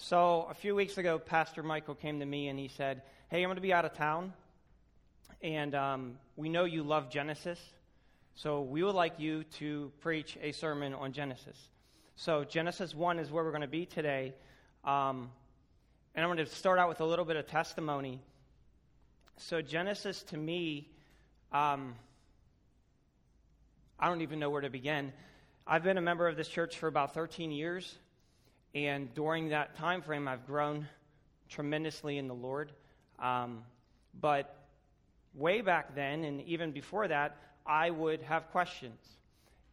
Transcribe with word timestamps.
So, 0.00 0.46
a 0.48 0.54
few 0.54 0.76
weeks 0.76 0.96
ago, 0.96 1.18
Pastor 1.18 1.60
Michael 1.60 1.96
came 1.96 2.20
to 2.20 2.24
me 2.24 2.46
and 2.46 2.56
he 2.56 2.68
said, 2.68 3.02
Hey, 3.30 3.42
I'm 3.42 3.48
going 3.48 3.56
to 3.56 3.60
be 3.60 3.72
out 3.72 3.84
of 3.84 3.94
town, 3.94 4.32
and 5.42 5.74
um, 5.74 6.18
we 6.36 6.48
know 6.48 6.64
you 6.66 6.84
love 6.84 7.10
Genesis, 7.10 7.58
so 8.36 8.62
we 8.62 8.84
would 8.84 8.94
like 8.94 9.18
you 9.18 9.42
to 9.58 9.90
preach 10.00 10.38
a 10.40 10.52
sermon 10.52 10.94
on 10.94 11.12
Genesis. 11.12 11.58
So, 12.14 12.44
Genesis 12.44 12.94
1 12.94 13.18
is 13.18 13.32
where 13.32 13.42
we're 13.42 13.50
going 13.50 13.62
to 13.62 13.66
be 13.66 13.86
today. 13.86 14.34
Um, 14.84 15.32
and 16.14 16.24
I'm 16.24 16.28
going 16.28 16.46
to 16.46 16.46
start 16.46 16.78
out 16.78 16.88
with 16.88 17.00
a 17.00 17.04
little 17.04 17.24
bit 17.24 17.34
of 17.36 17.48
testimony. 17.48 18.22
So, 19.36 19.60
Genesis 19.60 20.22
to 20.22 20.36
me, 20.36 20.88
um, 21.50 21.96
I 23.98 24.08
don't 24.08 24.20
even 24.20 24.38
know 24.38 24.48
where 24.48 24.62
to 24.62 24.70
begin. 24.70 25.12
I've 25.66 25.82
been 25.82 25.98
a 25.98 26.02
member 26.02 26.28
of 26.28 26.36
this 26.36 26.46
church 26.46 26.78
for 26.78 26.86
about 26.86 27.14
13 27.14 27.50
years. 27.50 27.98
And 28.74 29.12
during 29.14 29.48
that 29.48 29.76
time 29.76 30.02
frame, 30.02 30.28
I've 30.28 30.46
grown 30.46 30.86
tremendously 31.48 32.18
in 32.18 32.28
the 32.28 32.34
Lord. 32.34 32.72
Um, 33.18 33.62
but 34.20 34.54
way 35.34 35.60
back 35.60 35.94
then, 35.94 36.24
and 36.24 36.40
even 36.42 36.72
before 36.72 37.08
that, 37.08 37.36
I 37.66 37.90
would 37.90 38.22
have 38.22 38.50
questions. 38.50 39.00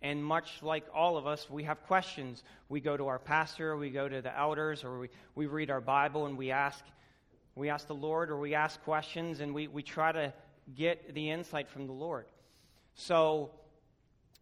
And 0.02 0.24
much 0.24 0.62
like 0.62 0.86
all 0.94 1.18
of 1.18 1.26
us, 1.26 1.50
we 1.50 1.64
have 1.64 1.82
questions. 1.88 2.44
We 2.70 2.80
go 2.80 2.96
to 2.96 3.08
our 3.08 3.20
pastor, 3.20 3.76
we 3.76 3.90
go 3.90 4.08
to 4.08 4.22
the 4.22 4.38
elders, 4.38 4.84
or 4.84 5.00
we, 5.00 5.10
we 5.34 5.46
read 5.48 5.72
our 5.72 5.82
Bible 5.82 6.26
and 6.28 6.38
we 6.38 6.52
ask, 6.52 6.84
we 7.56 7.70
ask 7.70 7.88
the 7.88 7.96
Lord, 7.96 8.30
or 8.30 8.38
we 8.38 8.54
ask 8.54 8.82
questions, 8.84 9.40
and 9.40 9.54
we, 9.54 9.68
we 9.68 9.82
try 9.82 10.12
to 10.12 10.34
get 10.76 11.14
the 11.14 11.30
insight 11.30 11.70
from 11.70 11.88
the 11.88 11.94
Lord. 11.94 12.26
So 12.96 13.52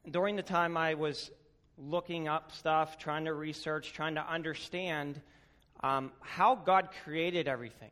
during 0.10 0.36
the 0.36 0.44
time 0.44 0.76
I 0.76 0.96
was 0.96 1.32
looking 1.78 2.28
up 2.28 2.52
stuff, 2.52 2.98
trying 2.98 3.26
to 3.26 3.34
research, 3.34 3.94
trying 3.94 4.16
to 4.16 4.26
understand 4.28 5.20
um, 5.82 6.12
how 6.22 6.56
God 6.56 6.90
created 7.04 7.48
everything. 7.48 7.92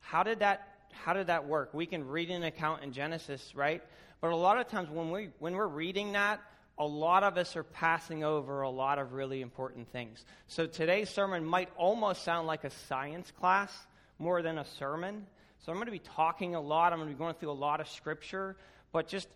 How 0.00 0.22
did 0.22 0.40
that 0.40 0.68
how 0.92 1.14
did 1.14 1.28
that 1.28 1.48
work? 1.48 1.72
We 1.72 1.86
can 1.86 2.06
read 2.06 2.30
an 2.30 2.42
account 2.42 2.82
in 2.82 2.92
Genesis, 2.92 3.54
right? 3.54 3.82
But 4.20 4.30
a 4.32 4.36
lot 4.36 4.58
of 4.58 4.68
times 4.68 4.90
when 4.90 5.10
we 5.10 5.30
when 5.38 5.54
we're 5.54 5.66
reading 5.66 6.12
that, 6.12 6.40
a 6.78 6.86
lot 6.86 7.22
of 7.22 7.36
us 7.36 7.56
are 7.56 7.64
passing 7.64 8.24
over 8.24 8.62
a 8.62 8.70
lot 8.70 8.98
of 8.98 9.12
really 9.12 9.40
important 9.40 9.90
things. 9.90 10.24
So 10.48 10.66
today's 10.66 11.10
sermon 11.10 11.44
might 11.44 11.70
almost 11.76 12.24
sound 12.24 12.46
like 12.46 12.64
a 12.64 12.70
science 12.70 13.30
class 13.30 13.72
more 14.18 14.42
than 14.42 14.58
a 14.58 14.64
sermon. 14.64 15.26
So 15.60 15.70
I'm 15.70 15.76
going 15.76 15.86
to 15.86 15.92
be 15.92 16.00
talking 16.00 16.54
a 16.54 16.60
lot. 16.60 16.92
I'm 16.92 16.98
going 16.98 17.08
to 17.08 17.14
be 17.14 17.18
going 17.18 17.34
through 17.34 17.50
a 17.50 17.52
lot 17.52 17.80
of 17.80 17.88
scripture, 17.88 18.56
but 18.92 19.06
just 19.06 19.28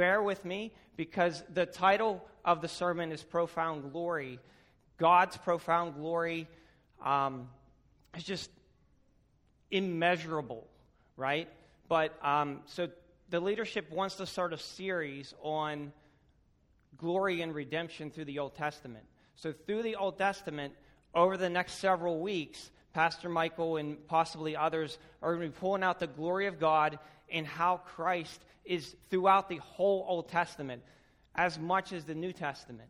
bear 0.00 0.22
with 0.22 0.46
me 0.46 0.72
because 0.96 1.44
the 1.52 1.66
title 1.66 2.24
of 2.42 2.62
the 2.62 2.68
sermon 2.68 3.12
is 3.12 3.22
Profound 3.22 3.92
Glory. 3.92 4.38
God's 4.96 5.36
profound 5.36 5.94
glory 5.94 6.48
um, 7.04 7.50
is 8.16 8.24
just 8.24 8.50
immeasurable, 9.70 10.66
right? 11.18 11.50
But 11.86 12.18
um, 12.24 12.60
so 12.64 12.88
the 13.28 13.40
leadership 13.40 13.92
wants 13.92 14.14
to 14.14 14.26
start 14.26 14.54
a 14.54 14.58
series 14.58 15.34
on 15.42 15.92
glory 16.96 17.42
and 17.42 17.54
redemption 17.54 18.10
through 18.10 18.24
the 18.24 18.38
Old 18.38 18.54
Testament. 18.54 19.04
So, 19.36 19.52
through 19.52 19.82
the 19.82 19.96
Old 19.96 20.16
Testament, 20.16 20.72
over 21.14 21.36
the 21.36 21.50
next 21.50 21.74
several 21.74 22.20
weeks, 22.20 22.70
Pastor 22.94 23.28
Michael 23.28 23.76
and 23.76 24.06
possibly 24.06 24.56
others 24.56 24.96
are 25.20 25.34
going 25.34 25.46
to 25.46 25.52
be 25.54 25.60
pulling 25.60 25.82
out 25.82 26.00
the 26.00 26.06
glory 26.06 26.46
of 26.46 26.58
God 26.58 26.98
and 27.30 27.46
how 27.46 27.82
Christ 27.84 28.40
is 28.70 28.94
throughout 29.10 29.48
the 29.48 29.56
whole 29.56 30.06
Old 30.08 30.28
Testament 30.28 30.82
as 31.34 31.58
much 31.58 31.92
as 31.92 32.04
the 32.04 32.14
New 32.14 32.32
Testament. 32.32 32.88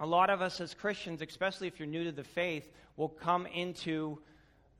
A 0.00 0.06
lot 0.06 0.28
of 0.28 0.42
us 0.42 0.60
as 0.60 0.74
Christians, 0.74 1.22
especially 1.22 1.68
if 1.68 1.78
you're 1.78 1.88
new 1.88 2.04
to 2.04 2.12
the 2.12 2.24
faith, 2.24 2.68
will 2.96 3.08
come 3.08 3.46
into 3.46 4.18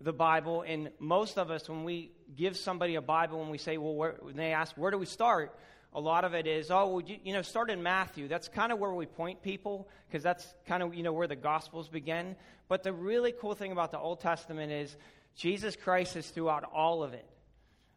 the 0.01 0.13
Bible, 0.13 0.63
and 0.63 0.91
most 0.99 1.39
of 1.39 1.51
us, 1.51 1.69
when 1.69 1.83
we 1.83 2.13
give 2.37 2.57
somebody 2.57 2.97
a 2.97 3.01
Bible 3.01 3.43
and 3.43 3.51
we 3.51 3.59
say, 3.59 3.79
well, 3.79 3.95
where, 3.95 4.17
when 4.21 4.37
they 4.37 4.53
ask, 4.53 4.77
where 4.77 4.91
do 4.91 4.99
we 4.99 5.07
start? 5.07 5.57
A 5.93 6.01
lot 6.01 6.25
of 6.25 6.35
it 6.35 6.47
is, 6.47 6.71
oh, 6.71 6.87
well, 6.87 7.01
you, 7.01 7.17
you 7.25 7.33
know, 7.33 7.43
start 7.43 7.71
in 7.71 7.83
Matthew. 7.83 8.29
That's 8.29 8.49
kind 8.49 8.71
of 8.71 8.79
where 8.79 8.93
we 8.93 9.07
point 9.07 9.43
people, 9.43 9.89
because 10.07 10.23
that's 10.23 10.47
kind 10.67 10.83
of, 10.83 10.95
you 10.95 11.03
know, 11.03 11.13
where 11.13 11.27
the 11.27 11.37
Gospels 11.37 11.89
begin. 11.89 12.37
But 12.69 12.83
the 12.83 12.93
really 12.93 13.33
cool 13.33 13.55
thing 13.55 13.73
about 13.73 13.91
the 13.91 13.99
Old 13.99 14.21
Testament 14.21 14.71
is 14.71 14.97
Jesus 15.35 15.75
Christ 15.77 16.17
is 16.17 16.29
throughout 16.29 16.65
all 16.73 17.03
of 17.03 17.13
it. 17.13 17.27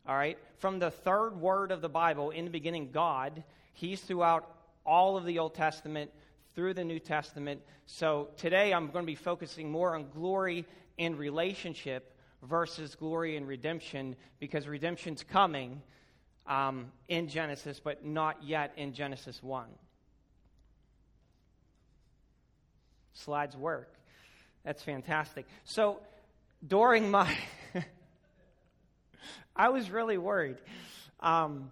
All 0.08 0.16
right? 0.16 0.38
From 0.58 0.80
the 0.80 0.92
third 0.92 1.40
word 1.40 1.72
of 1.72 1.82
the 1.82 1.90
Bible, 1.90 2.32
in 2.32 2.46
the 2.46 2.52
beginning, 2.52 2.92
God, 2.92 3.44
He's 3.74 4.02
throughout 4.02 4.50
all 4.86 5.18
of 5.18 5.26
the 5.26 5.40
Old 5.40 5.54
Testament 5.54 6.12
through 6.56 6.74
the 6.74 6.84
New 6.84 7.00
Testament. 7.00 7.62
So 7.86 8.30
today 8.38 8.74
I'm 8.74 8.88
going 8.88 9.04
to 9.04 9.08
be 9.08 9.16
focusing 9.16 9.72
more 9.72 9.96
on 9.96 10.10
glory 10.10 10.66
and 11.00 11.18
relationship 11.18 12.14
versus 12.44 12.96
glory 12.96 13.38
and 13.38 13.48
redemption 13.48 14.16
because 14.40 14.68
redemption's 14.68 15.24
coming 15.24 15.82
um, 16.48 16.92
in 17.08 17.28
Genesis, 17.28 17.80
but 17.80 18.04
not 18.04 18.44
yet 18.44 18.74
in 18.76 18.94
Genesis 18.94 19.42
1. 19.42 19.68
Slides 23.14 23.56
work. 23.56 23.94
That's 24.66 24.82
fantastic. 24.82 25.46
So 25.64 26.00
during 26.68 27.12
my. 27.12 27.34
I 29.56 29.70
was 29.70 29.90
really 29.90 30.18
worried. 30.18 30.58
Um, 31.20 31.72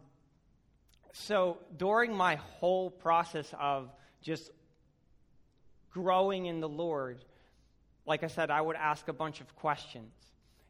so 1.13 1.57
during 1.75 2.13
my 2.13 2.35
whole 2.35 2.89
process 2.89 3.51
of 3.59 3.89
just 4.21 4.49
growing 5.91 6.45
in 6.45 6.59
the 6.59 6.69
Lord, 6.69 7.23
like 8.05 8.23
I 8.23 8.27
said, 8.27 8.49
I 8.51 8.61
would 8.61 8.75
ask 8.75 9.07
a 9.07 9.13
bunch 9.13 9.41
of 9.41 9.55
questions. 9.55 10.11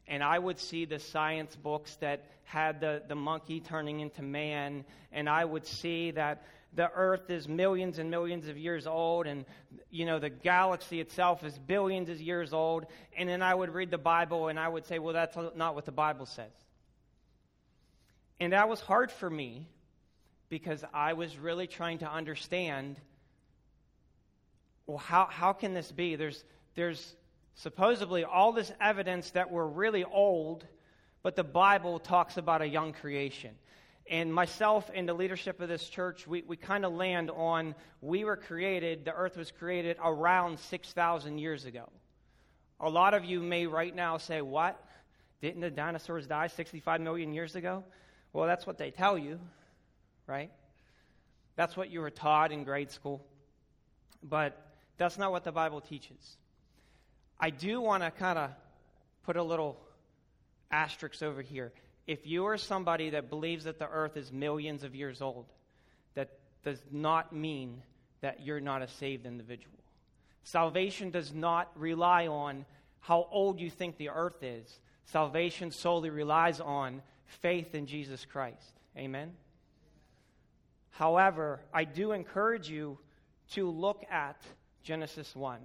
And 0.06 0.24
I 0.24 0.38
would 0.38 0.58
see 0.58 0.86
the 0.86 0.98
science 0.98 1.54
books 1.54 1.94
that 1.96 2.24
had 2.44 2.80
the, 2.80 3.02
the 3.06 3.14
monkey 3.14 3.60
turning 3.60 4.00
into 4.00 4.22
man, 4.22 4.84
and 5.12 5.28
I 5.28 5.44
would 5.44 5.66
see 5.66 6.10
that 6.12 6.42
the 6.74 6.90
earth 6.92 7.30
is 7.30 7.48
millions 7.48 7.98
and 7.98 8.10
millions 8.10 8.48
of 8.48 8.56
years 8.56 8.86
old, 8.86 9.26
and 9.26 9.44
you 9.90 10.06
know 10.06 10.18
the 10.18 10.30
galaxy 10.30 11.00
itself 11.00 11.44
is 11.44 11.56
billions 11.58 12.08
of 12.08 12.20
years 12.20 12.52
old. 12.52 12.86
And 13.16 13.28
then 13.28 13.42
I 13.42 13.54
would 13.54 13.72
read 13.72 13.90
the 13.90 13.98
Bible, 13.98 14.48
and 14.48 14.58
I 14.58 14.68
would 14.68 14.84
say, 14.86 14.98
"Well, 14.98 15.14
that's 15.14 15.36
not 15.54 15.74
what 15.74 15.84
the 15.84 15.92
Bible 15.92 16.26
says." 16.26 16.52
And 18.40 18.54
that 18.54 18.68
was 18.68 18.80
hard 18.80 19.12
for 19.12 19.28
me 19.28 19.68
because 20.48 20.82
I 20.92 21.12
was 21.12 21.36
really 21.38 21.66
trying 21.66 21.98
to 21.98 22.10
understand 22.10 23.00
well, 24.90 24.98
how, 24.98 25.28
how 25.30 25.52
can 25.52 25.72
this 25.72 25.92
be? 25.92 26.16
There's, 26.16 26.44
there's 26.74 27.14
supposedly 27.54 28.24
all 28.24 28.52
this 28.52 28.72
evidence 28.80 29.30
that 29.30 29.52
we're 29.52 29.66
really 29.66 30.02
old, 30.02 30.66
but 31.22 31.36
the 31.36 31.44
Bible 31.44 32.00
talks 32.00 32.36
about 32.38 32.60
a 32.60 32.66
young 32.66 32.92
creation. 32.92 33.52
And 34.10 34.34
myself 34.34 34.90
and 34.92 35.08
the 35.08 35.14
leadership 35.14 35.60
of 35.60 35.68
this 35.68 35.88
church, 35.88 36.26
we, 36.26 36.42
we 36.42 36.56
kind 36.56 36.84
of 36.84 36.92
land 36.92 37.30
on 37.30 37.76
we 38.00 38.24
were 38.24 38.36
created, 38.36 39.04
the 39.04 39.14
earth 39.14 39.36
was 39.36 39.52
created 39.52 39.96
around 40.02 40.58
6,000 40.58 41.38
years 41.38 41.66
ago. 41.66 41.88
A 42.80 42.90
lot 42.90 43.14
of 43.14 43.24
you 43.24 43.40
may 43.40 43.66
right 43.66 43.94
now 43.94 44.16
say, 44.16 44.40
What? 44.40 44.82
Didn't 45.40 45.60
the 45.60 45.70
dinosaurs 45.70 46.26
die 46.26 46.48
65 46.48 47.00
million 47.00 47.32
years 47.32 47.54
ago? 47.54 47.84
Well, 48.32 48.46
that's 48.46 48.66
what 48.66 48.78
they 48.78 48.90
tell 48.90 49.18
you, 49.18 49.40
right? 50.26 50.50
That's 51.56 51.76
what 51.76 51.90
you 51.90 52.00
were 52.00 52.10
taught 52.10 52.52
in 52.52 52.64
grade 52.64 52.90
school. 52.90 53.24
But 54.22 54.60
that's 54.98 55.18
not 55.18 55.32
what 55.32 55.44
the 55.44 55.52
Bible 55.52 55.80
teaches. 55.80 56.36
I 57.38 57.50
do 57.50 57.80
want 57.80 58.02
to 58.02 58.10
kind 58.10 58.38
of 58.38 58.50
put 59.24 59.36
a 59.36 59.42
little 59.42 59.78
asterisk 60.70 61.22
over 61.22 61.42
here. 61.42 61.72
If 62.06 62.26
you 62.26 62.46
are 62.46 62.58
somebody 62.58 63.10
that 63.10 63.30
believes 63.30 63.64
that 63.64 63.78
the 63.78 63.88
earth 63.88 64.16
is 64.16 64.30
millions 64.30 64.84
of 64.84 64.94
years 64.94 65.22
old, 65.22 65.46
that 66.14 66.30
does 66.64 66.80
not 66.90 67.32
mean 67.32 67.82
that 68.20 68.44
you're 68.44 68.60
not 68.60 68.82
a 68.82 68.88
saved 68.88 69.26
individual. 69.26 69.78
Salvation 70.44 71.10
does 71.10 71.32
not 71.32 71.70
rely 71.76 72.26
on 72.26 72.64
how 73.00 73.26
old 73.30 73.60
you 73.60 73.70
think 73.70 73.96
the 73.96 74.10
earth 74.10 74.42
is. 74.42 74.80
Salvation 75.04 75.70
solely 75.70 76.10
relies 76.10 76.60
on 76.60 77.02
faith 77.30 77.74
in 77.74 77.86
Jesus 77.86 78.24
Christ. 78.24 78.72
Amen? 78.96 79.32
However, 80.90 81.60
I 81.72 81.84
do 81.84 82.12
encourage 82.12 82.68
you 82.68 82.98
to 83.52 83.70
look 83.70 84.04
at 84.10 84.40
Genesis 84.82 85.34
1, 85.34 85.60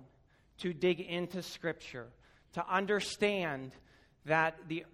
to 0.60 0.74
dig 0.74 1.00
into 1.00 1.42
Scripture, 1.42 2.08
to 2.54 2.66
understand 2.70 3.72
that 4.26 4.56
the, 4.68 4.86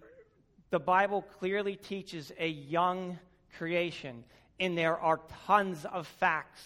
the 0.70 0.78
Bible 0.78 1.22
clearly 1.38 1.76
teaches 1.76 2.32
a 2.38 2.48
young 2.48 3.18
creation, 3.56 4.24
and 4.58 4.76
there 4.76 4.98
are 4.98 5.20
tons 5.46 5.84
of 5.84 6.06
facts 6.06 6.62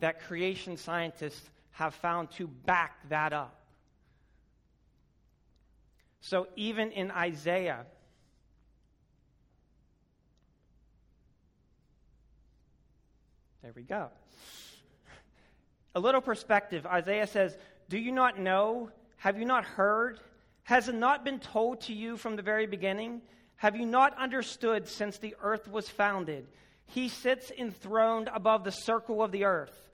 that 0.00 0.20
creation 0.22 0.76
scientists 0.76 1.48
have 1.70 1.94
found 1.94 2.30
to 2.32 2.46
back 2.46 3.08
that 3.08 3.32
up. 3.32 3.62
So 6.20 6.46
even 6.56 6.92
in 6.92 7.10
Isaiah, 7.10 7.86
there 13.62 13.72
we 13.74 13.82
go. 13.82 14.08
A 15.94 16.00
little 16.00 16.20
perspective. 16.20 16.84
Isaiah 16.84 17.26
says, 17.26 17.56
Do 17.88 17.98
you 17.98 18.12
not 18.12 18.38
know? 18.38 18.90
Have 19.18 19.38
you 19.38 19.44
not 19.44 19.64
heard? 19.64 20.18
Has 20.64 20.88
it 20.88 20.94
not 20.94 21.24
been 21.24 21.38
told 21.38 21.82
to 21.82 21.92
you 21.92 22.16
from 22.16 22.36
the 22.36 22.42
very 22.42 22.66
beginning? 22.66 23.22
Have 23.56 23.76
you 23.76 23.86
not 23.86 24.18
understood 24.18 24.88
since 24.88 25.18
the 25.18 25.36
earth 25.40 25.68
was 25.68 25.88
founded? 25.88 26.48
He 26.86 27.08
sits 27.08 27.52
enthroned 27.56 28.28
above 28.34 28.64
the 28.64 28.72
circle 28.72 29.22
of 29.22 29.30
the 29.30 29.44
earth, 29.44 29.90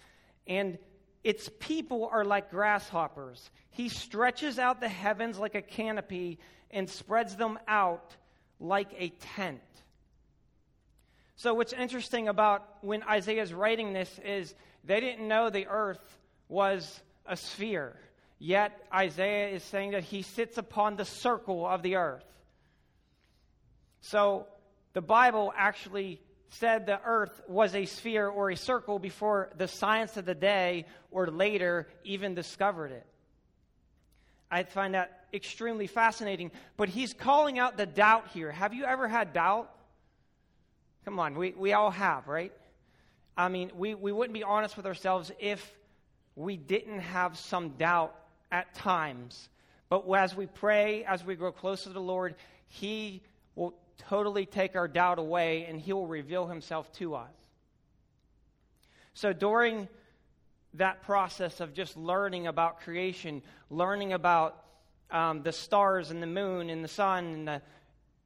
and 0.46 0.78
its 1.22 1.50
people 1.58 2.08
are 2.10 2.24
like 2.24 2.50
grasshoppers. 2.50 3.50
He 3.70 3.90
stretches 3.90 4.58
out 4.58 4.80
the 4.80 4.88
heavens 4.88 5.38
like 5.38 5.54
a 5.54 5.62
canopy 5.62 6.38
and 6.70 6.88
spreads 6.88 7.36
them 7.36 7.58
out 7.68 8.16
like 8.58 8.88
a 8.96 9.10
tent. 9.10 9.60
So, 11.38 11.54
what's 11.54 11.72
interesting 11.72 12.26
about 12.26 12.66
when 12.80 13.04
Isaiah 13.04 13.42
is 13.42 13.54
writing 13.54 13.92
this 13.92 14.10
is 14.24 14.56
they 14.82 14.98
didn't 14.98 15.28
know 15.28 15.50
the 15.50 15.68
earth 15.68 16.18
was 16.48 17.00
a 17.26 17.36
sphere. 17.36 17.94
Yet, 18.40 18.76
Isaiah 18.92 19.50
is 19.50 19.62
saying 19.62 19.92
that 19.92 20.02
he 20.02 20.22
sits 20.22 20.58
upon 20.58 20.96
the 20.96 21.04
circle 21.04 21.64
of 21.64 21.84
the 21.84 21.94
earth. 21.94 22.24
So, 24.00 24.46
the 24.94 25.00
Bible 25.00 25.52
actually 25.56 26.20
said 26.48 26.86
the 26.86 27.00
earth 27.04 27.40
was 27.46 27.72
a 27.76 27.84
sphere 27.84 28.26
or 28.26 28.50
a 28.50 28.56
circle 28.56 28.98
before 28.98 29.52
the 29.56 29.68
science 29.68 30.16
of 30.16 30.24
the 30.24 30.34
day 30.34 30.86
or 31.12 31.28
later 31.28 31.86
even 32.02 32.34
discovered 32.34 32.90
it. 32.90 33.06
I 34.50 34.64
find 34.64 34.94
that 34.94 35.28
extremely 35.32 35.86
fascinating. 35.86 36.50
But 36.76 36.88
he's 36.88 37.12
calling 37.12 37.60
out 37.60 37.76
the 37.76 37.86
doubt 37.86 38.26
here. 38.34 38.50
Have 38.50 38.74
you 38.74 38.86
ever 38.86 39.06
had 39.06 39.32
doubt? 39.32 39.70
Come 41.04 41.18
on, 41.18 41.36
we, 41.36 41.52
we 41.56 41.72
all 41.72 41.90
have, 41.90 42.28
right? 42.28 42.52
I 43.36 43.48
mean, 43.48 43.70
we, 43.76 43.94
we 43.94 44.12
wouldn't 44.12 44.34
be 44.34 44.42
honest 44.42 44.76
with 44.76 44.86
ourselves 44.86 45.30
if 45.38 45.72
we 46.34 46.56
didn't 46.56 47.00
have 47.00 47.38
some 47.38 47.70
doubt 47.70 48.14
at 48.50 48.74
times. 48.74 49.48
But 49.88 50.08
as 50.12 50.36
we 50.36 50.46
pray, 50.46 51.04
as 51.04 51.24
we 51.24 51.34
grow 51.34 51.52
closer 51.52 51.84
to 51.84 51.92
the 51.92 52.00
Lord, 52.00 52.34
He 52.66 53.22
will 53.54 53.74
totally 54.08 54.46
take 54.46 54.76
our 54.76 54.88
doubt 54.88 55.18
away 55.18 55.64
and 55.66 55.80
He 55.80 55.92
will 55.92 56.06
reveal 56.06 56.46
Himself 56.46 56.90
to 56.94 57.14
us. 57.14 57.30
So 59.14 59.32
during 59.32 59.88
that 60.74 61.02
process 61.02 61.60
of 61.60 61.74
just 61.74 61.96
learning 61.96 62.46
about 62.46 62.80
creation, 62.80 63.42
learning 63.70 64.12
about 64.12 64.62
um, 65.10 65.42
the 65.42 65.52
stars 65.52 66.10
and 66.10 66.22
the 66.22 66.26
moon 66.26 66.70
and 66.70 66.84
the 66.84 66.88
sun 66.88 67.24
and 67.26 67.48
the, 67.48 67.62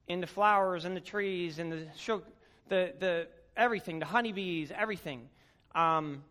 and 0.08 0.22
the 0.22 0.26
flowers 0.26 0.84
and 0.84 0.96
the 0.96 1.00
trees 1.00 1.58
and 1.58 1.72
the, 1.72 1.86
the, 2.68 2.92
the 2.98 3.28
everything, 3.56 3.98
the 3.98 4.06
honeybees, 4.06 4.72
everything, 4.76 5.28
um, 5.74 6.22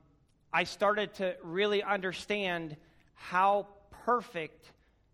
I 0.53 0.65
started 0.65 1.13
to 1.15 1.35
really 1.43 1.81
understand 1.81 2.75
how 3.15 3.67
perfect 4.05 4.71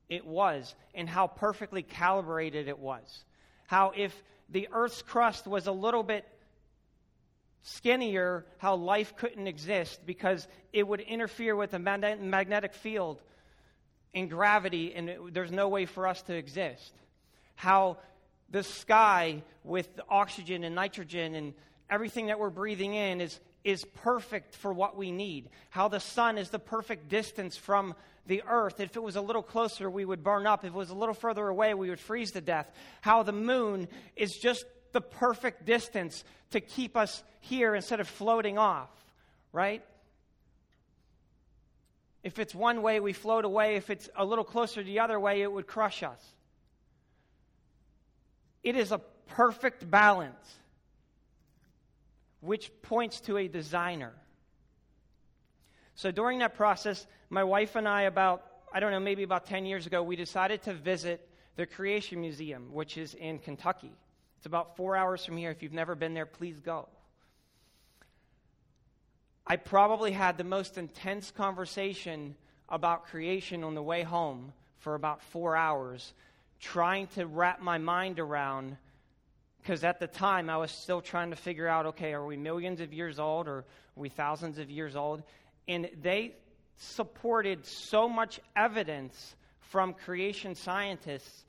it 0.09 0.25
was 0.25 0.73
and 0.95 1.07
how 1.07 1.27
perfectly 1.27 1.83
calibrated 1.83 2.67
it 2.67 2.79
was. 2.79 3.23
How 3.67 3.91
if 3.95 4.23
the 4.49 4.69
Earth's 4.71 5.01
crust 5.01 5.45
was 5.45 5.67
a 5.67 5.71
little 5.71 6.03
bit 6.03 6.25
skinnier, 7.61 8.45
how 8.57 8.75
life 8.75 9.15
couldn't 9.17 9.47
exist 9.47 9.99
because 10.05 10.47
it 10.71 10.87
would 10.87 11.01
interfere 11.01 11.55
with 11.55 11.71
the 11.71 11.79
magnetic 11.79 12.73
field 12.73 13.21
and 14.13 14.29
gravity, 14.29 14.95
and 14.95 15.09
it, 15.09 15.33
there's 15.33 15.51
no 15.51 15.67
way 15.67 15.85
for 15.85 16.07
us 16.07 16.21
to 16.23 16.33
exist. 16.33 16.93
How 17.55 17.97
the 18.49 18.63
sky 18.63 19.43
with 19.63 19.99
oxygen 20.09 20.63
and 20.63 20.75
nitrogen 20.75 21.35
and 21.35 21.53
everything 21.89 22.27
that 22.27 22.39
we're 22.39 22.49
breathing 22.49 22.93
in 22.93 23.21
is, 23.21 23.39
is 23.63 23.85
perfect 23.95 24.55
for 24.55 24.73
what 24.73 24.97
we 24.97 25.11
need. 25.11 25.49
How 25.69 25.87
the 25.87 25.99
sun 25.99 26.37
is 26.37 26.49
the 26.49 26.59
perfect 26.59 27.09
distance 27.09 27.57
from 27.57 27.93
the 28.25 28.43
earth. 28.47 28.79
If 28.79 28.95
it 28.95 29.03
was 29.03 29.15
a 29.15 29.21
little 29.21 29.41
closer, 29.41 29.89
we 29.89 30.05
would 30.05 30.23
burn 30.23 30.45
up. 30.45 30.63
If 30.63 30.71
it 30.71 30.77
was 30.77 30.89
a 30.89 30.95
little 30.95 31.15
further 31.15 31.47
away, 31.47 31.73
we 31.73 31.89
would 31.89 31.99
freeze 31.99 32.31
to 32.31 32.41
death. 32.41 32.69
How 33.01 33.23
the 33.23 33.31
moon 33.31 33.87
is 34.15 34.37
just 34.37 34.65
the 34.91 35.01
perfect 35.01 35.65
distance 35.65 36.23
to 36.51 36.61
keep 36.61 36.95
us 36.95 37.23
here 37.41 37.75
instead 37.75 37.99
of 37.99 38.07
floating 38.07 38.57
off, 38.57 38.89
right? 39.51 39.83
If 42.23 42.39
it's 42.39 42.55
one 42.55 42.81
way, 42.81 42.99
we 42.99 43.13
float 43.13 43.45
away. 43.45 43.75
If 43.75 43.89
it's 43.89 44.09
a 44.15 44.25
little 44.25 44.43
closer 44.43 44.83
the 44.83 44.99
other 44.99 45.19
way, 45.19 45.41
it 45.41 45.51
would 45.51 45.67
crush 45.67 46.03
us. 46.03 46.19
It 48.63 48.75
is 48.75 48.91
a 48.91 48.99
perfect 49.27 49.89
balance, 49.89 50.55
which 52.41 52.71
points 52.81 53.21
to 53.21 53.37
a 53.37 53.47
designer. 53.47 54.13
So 55.95 56.11
during 56.11 56.39
that 56.39 56.55
process, 56.55 57.07
my 57.29 57.43
wife 57.43 57.75
and 57.75 57.87
I, 57.87 58.03
about, 58.03 58.45
I 58.73 58.79
don't 58.79 58.91
know, 58.91 58.99
maybe 58.99 59.23
about 59.23 59.45
10 59.45 59.65
years 59.65 59.87
ago, 59.87 60.03
we 60.03 60.15
decided 60.15 60.61
to 60.63 60.73
visit 60.73 61.27
the 61.55 61.65
Creation 61.65 62.21
Museum, 62.21 62.71
which 62.71 62.97
is 62.97 63.15
in 63.15 63.39
Kentucky. 63.39 63.91
It's 64.37 64.45
about 64.45 64.77
four 64.77 64.95
hours 64.95 65.25
from 65.25 65.37
here. 65.37 65.49
If 65.49 65.63
you've 65.63 65.73
never 65.73 65.95
been 65.95 66.13
there, 66.13 66.27
please 66.27 66.59
go. 66.59 66.87
I 69.45 69.55
probably 69.55 70.11
had 70.11 70.37
the 70.37 70.43
most 70.43 70.77
intense 70.77 71.31
conversation 71.31 72.35
about 72.69 73.05
creation 73.05 73.63
on 73.63 73.75
the 73.75 73.81
way 73.81 74.03
home 74.03 74.53
for 74.79 74.93
about 74.93 75.23
four 75.23 75.55
hours, 75.55 76.13
trying 76.59 77.07
to 77.07 77.25
wrap 77.25 77.61
my 77.61 77.77
mind 77.77 78.19
around 78.19 78.77
because 79.61 79.83
at 79.83 79.99
the 79.99 80.07
time 80.07 80.49
I 80.49 80.57
was 80.57 80.71
still 80.71 81.01
trying 81.01 81.31
to 81.31 81.35
figure 81.35 81.67
out 81.67 81.85
okay, 81.87 82.13
are 82.13 82.25
we 82.25 82.37
millions 82.37 82.79
of 82.79 82.93
years 82.93 83.19
old 83.19 83.47
or 83.47 83.57
are 83.57 83.65
we 83.95 84.09
thousands 84.09 84.59
of 84.59 84.69
years 84.69 84.95
old? 84.95 85.23
And 85.67 85.89
they 86.01 86.35
supported 86.77 87.65
so 87.65 88.07
much 88.07 88.39
evidence 88.55 89.35
from 89.59 89.93
creation 89.93 90.55
scientists 90.55 91.43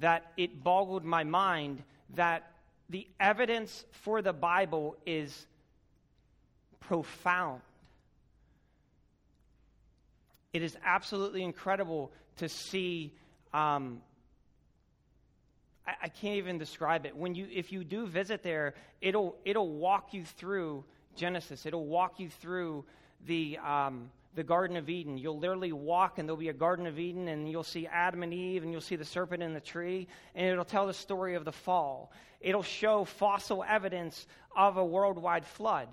that 0.00 0.32
it 0.36 0.62
boggled 0.62 1.04
my 1.04 1.24
mind 1.24 1.82
that 2.14 2.50
the 2.90 3.06
evidence 3.18 3.84
for 3.90 4.20
the 4.20 4.32
Bible 4.32 4.96
is 5.06 5.46
profound. 6.80 7.62
It 10.52 10.62
is 10.62 10.76
absolutely 10.84 11.42
incredible 11.42 12.12
to 12.36 12.48
see. 12.48 13.14
Um, 13.54 14.02
I, 15.86 15.94
I, 16.02 16.08
can't 16.08 16.36
even 16.36 16.58
describe 16.58 17.06
it. 17.06 17.16
When 17.16 17.34
you, 17.34 17.46
if 17.52 17.72
you 17.72 17.84
do 17.84 18.06
visit 18.06 18.42
there, 18.42 18.74
it'll 19.00 19.36
it'll 19.44 19.68
walk 19.68 20.14
you 20.14 20.24
through 20.24 20.84
Genesis. 21.16 21.66
It'll 21.66 21.86
walk 21.86 22.18
you 22.20 22.28
through 22.28 22.84
the, 23.26 23.58
um, 23.58 24.10
the 24.34 24.42
Garden 24.42 24.76
of 24.76 24.88
Eden. 24.88 25.18
You'll 25.18 25.38
literally 25.38 25.72
walk, 25.72 26.18
and 26.18 26.28
there'll 26.28 26.38
be 26.38 26.48
a 26.48 26.54
Garden 26.54 26.86
of 26.86 26.98
Eden, 26.98 27.28
and 27.28 27.50
you'll 27.50 27.62
see 27.62 27.86
Adam 27.86 28.22
and 28.22 28.32
Eve, 28.32 28.62
and 28.62 28.72
you'll 28.72 28.80
see 28.80 28.96
the 28.96 29.04
serpent 29.04 29.42
in 29.42 29.54
the 29.54 29.60
tree, 29.60 30.08
and 30.34 30.46
it'll 30.46 30.64
tell 30.64 30.86
the 30.86 30.94
story 30.94 31.34
of 31.34 31.44
the 31.44 31.52
fall. 31.52 32.12
It'll 32.40 32.62
show 32.62 33.04
fossil 33.04 33.64
evidence 33.66 34.26
of 34.56 34.76
a 34.76 34.84
worldwide 34.84 35.46
flood. 35.46 35.88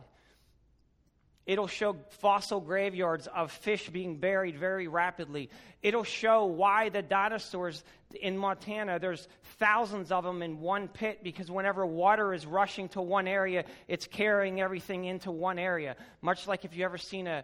It'll 1.46 1.67
show 1.67 1.96
fossil 2.19 2.60
graveyards 2.62 3.27
of 3.27 3.51
fish 3.51 3.89
being 3.89 4.17
buried 4.17 4.58
very 4.58 4.88
rapidly. 4.88 5.50
It'll 5.81 6.03
show 6.03 6.46
why 6.46 6.89
the 6.89 7.01
dinosaurs 7.01 7.84
in 8.22 8.38
Montana, 8.38 9.00
there's 9.00 9.27
thousands 9.58 10.12
of 10.12 10.24
them 10.24 10.41
in 10.41 10.60
one 10.60 10.88
pit 10.88 11.19
because 11.24 11.50
whenever 11.50 11.86
water 11.86 12.34
is 12.34 12.46
rushing 12.46 12.89
to 12.89 13.01
one 13.01 13.27
area, 13.27 13.65
it's 13.88 14.08
carrying 14.08 14.62
everything 14.62 15.05
into 15.05 15.31
one 15.31 15.60
area. 15.60 15.96
Much 16.22 16.48
like 16.48 16.65
if 16.65 16.74
you've 16.74 16.86
ever 16.86 16.98
seen 16.98 17.27
a, 17.27 17.43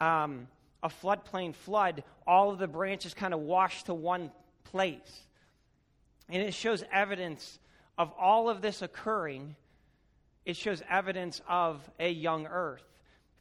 um, 0.00 0.48
a 0.82 0.88
floodplain 0.88 1.54
flood, 1.54 2.04
all 2.26 2.50
of 2.50 2.58
the 2.58 2.68
branches 2.68 3.14
kind 3.14 3.34
of 3.34 3.40
wash 3.40 3.84
to 3.84 3.94
one 3.94 4.30
place. 4.64 5.26
And 6.28 6.42
it 6.42 6.54
shows 6.54 6.82
evidence 6.92 7.58
of 7.98 8.12
all 8.18 8.48
of 8.48 8.62
this 8.62 8.82
occurring. 8.82 9.56
It 10.44 10.56
shows 10.56 10.82
evidence 10.88 11.40
of 11.48 11.88
a 11.98 12.10
young 12.10 12.46
earth. 12.46 12.84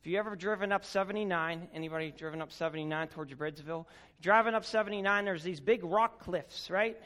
If 0.04 0.08
you 0.08 0.20
ever 0.20 0.36
driven 0.36 0.74
up 0.74 0.84
79, 0.84 1.70
anybody 1.74 2.12
driven 2.12 2.42
up 2.42 2.52
79 2.52 3.08
towards 3.08 3.34
Bridgeville? 3.36 3.86
Driving 4.22 4.54
up 4.54 4.66
79, 4.66 5.24
there's 5.24 5.44
these 5.44 5.62
big 5.62 5.82
rock 5.82 6.20
cliffs, 6.20 6.70
right? 6.70 6.98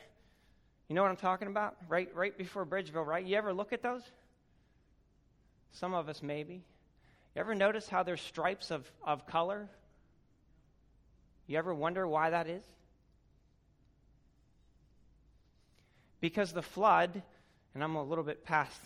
You 0.88 0.96
know 0.96 1.04
what 1.04 1.12
I'm 1.12 1.18
talking 1.18 1.48
about? 1.48 1.76
Right, 1.88 2.10
right 2.16 2.36
before 2.36 2.66
Bridgeville, 2.66 3.06
right? 3.06 3.24
You 3.24 3.36
ever 3.36 3.54
look 3.54 3.72
at 3.72 3.84
those? 3.84 4.02
Some 5.74 5.94
of 5.94 6.10
us 6.10 6.24
maybe. 6.24 6.64
You 7.36 7.40
ever 7.40 7.54
notice 7.54 7.88
how 7.88 8.02
there's 8.02 8.20
stripes 8.20 8.72
of, 8.72 8.92
of 9.06 9.28
color? 9.28 9.70
You 11.46 11.60
ever 11.60 11.76
wonder 11.76 12.08
why 12.08 12.32
that 12.32 12.48
is? 12.48 12.64
Because 16.20 16.52
the 16.52 16.64
flood, 16.64 17.22
and 17.76 17.84
I'm 17.84 17.94
a 17.94 18.04
little 18.04 18.24
bit 18.24 18.44
past 18.44 18.82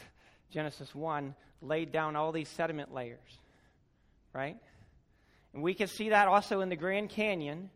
Genesis 0.51 0.93
1, 0.93 1.33
laid 1.61 1.93
down 1.93 2.17
all 2.17 2.33
these 2.33 2.49
sediment 2.49 2.93
layers, 2.93 3.37
right? 4.33 4.57
And 5.53 5.63
we 5.63 5.73
can 5.73 5.87
see 5.87 6.09
that 6.09 6.27
also 6.27 6.61
in 6.61 6.69
the 6.69 6.75
Grand 6.75 7.09
Canyon. 7.09 7.69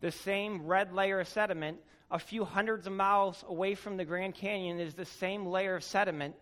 The 0.00 0.12
same 0.12 0.66
red 0.66 0.92
layer 0.92 1.20
of 1.20 1.28
sediment, 1.28 1.78
a 2.10 2.18
few 2.18 2.44
hundreds 2.44 2.86
of 2.86 2.92
miles 2.92 3.42
away 3.48 3.74
from 3.74 3.96
the 3.96 4.04
Grand 4.04 4.34
Canyon, 4.34 4.78
is 4.78 4.94
the 4.94 5.06
same 5.06 5.46
layer 5.46 5.76
of 5.76 5.84
sediment 5.84 6.34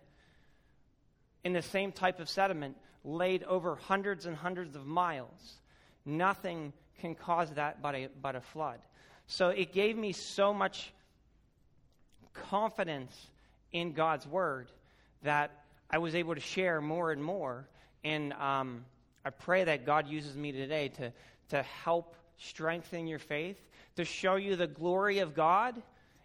in 1.44 1.52
the 1.52 1.62
same 1.62 1.92
type 1.92 2.20
of 2.20 2.28
sediment 2.28 2.76
laid 3.04 3.44
over 3.44 3.76
hundreds 3.76 4.26
and 4.26 4.34
hundreds 4.34 4.74
of 4.74 4.86
miles. 4.86 5.58
Nothing 6.04 6.72
can 7.00 7.14
cause 7.14 7.50
that 7.52 7.82
but 7.82 7.94
a, 7.94 8.08
but 8.20 8.34
a 8.34 8.40
flood. 8.40 8.80
So 9.26 9.48
it 9.50 9.72
gave 9.72 9.96
me 9.96 10.12
so 10.12 10.52
much 10.52 10.92
confidence 12.32 13.14
in 13.72 13.92
God's 13.92 14.26
word 14.26 14.68
that 15.22 15.64
I 15.90 15.98
was 15.98 16.14
able 16.14 16.34
to 16.34 16.40
share 16.40 16.80
more 16.80 17.12
and 17.12 17.22
more. 17.22 17.68
And 18.02 18.32
um, 18.34 18.84
I 19.24 19.30
pray 19.30 19.64
that 19.64 19.86
God 19.86 20.08
uses 20.08 20.36
me 20.36 20.52
today 20.52 20.88
to, 20.88 21.12
to 21.50 21.62
help 21.62 22.16
strengthen 22.38 23.06
your 23.06 23.18
faith, 23.18 23.58
to 23.96 24.04
show 24.04 24.36
you 24.36 24.56
the 24.56 24.66
glory 24.66 25.20
of 25.20 25.34
God, 25.34 25.80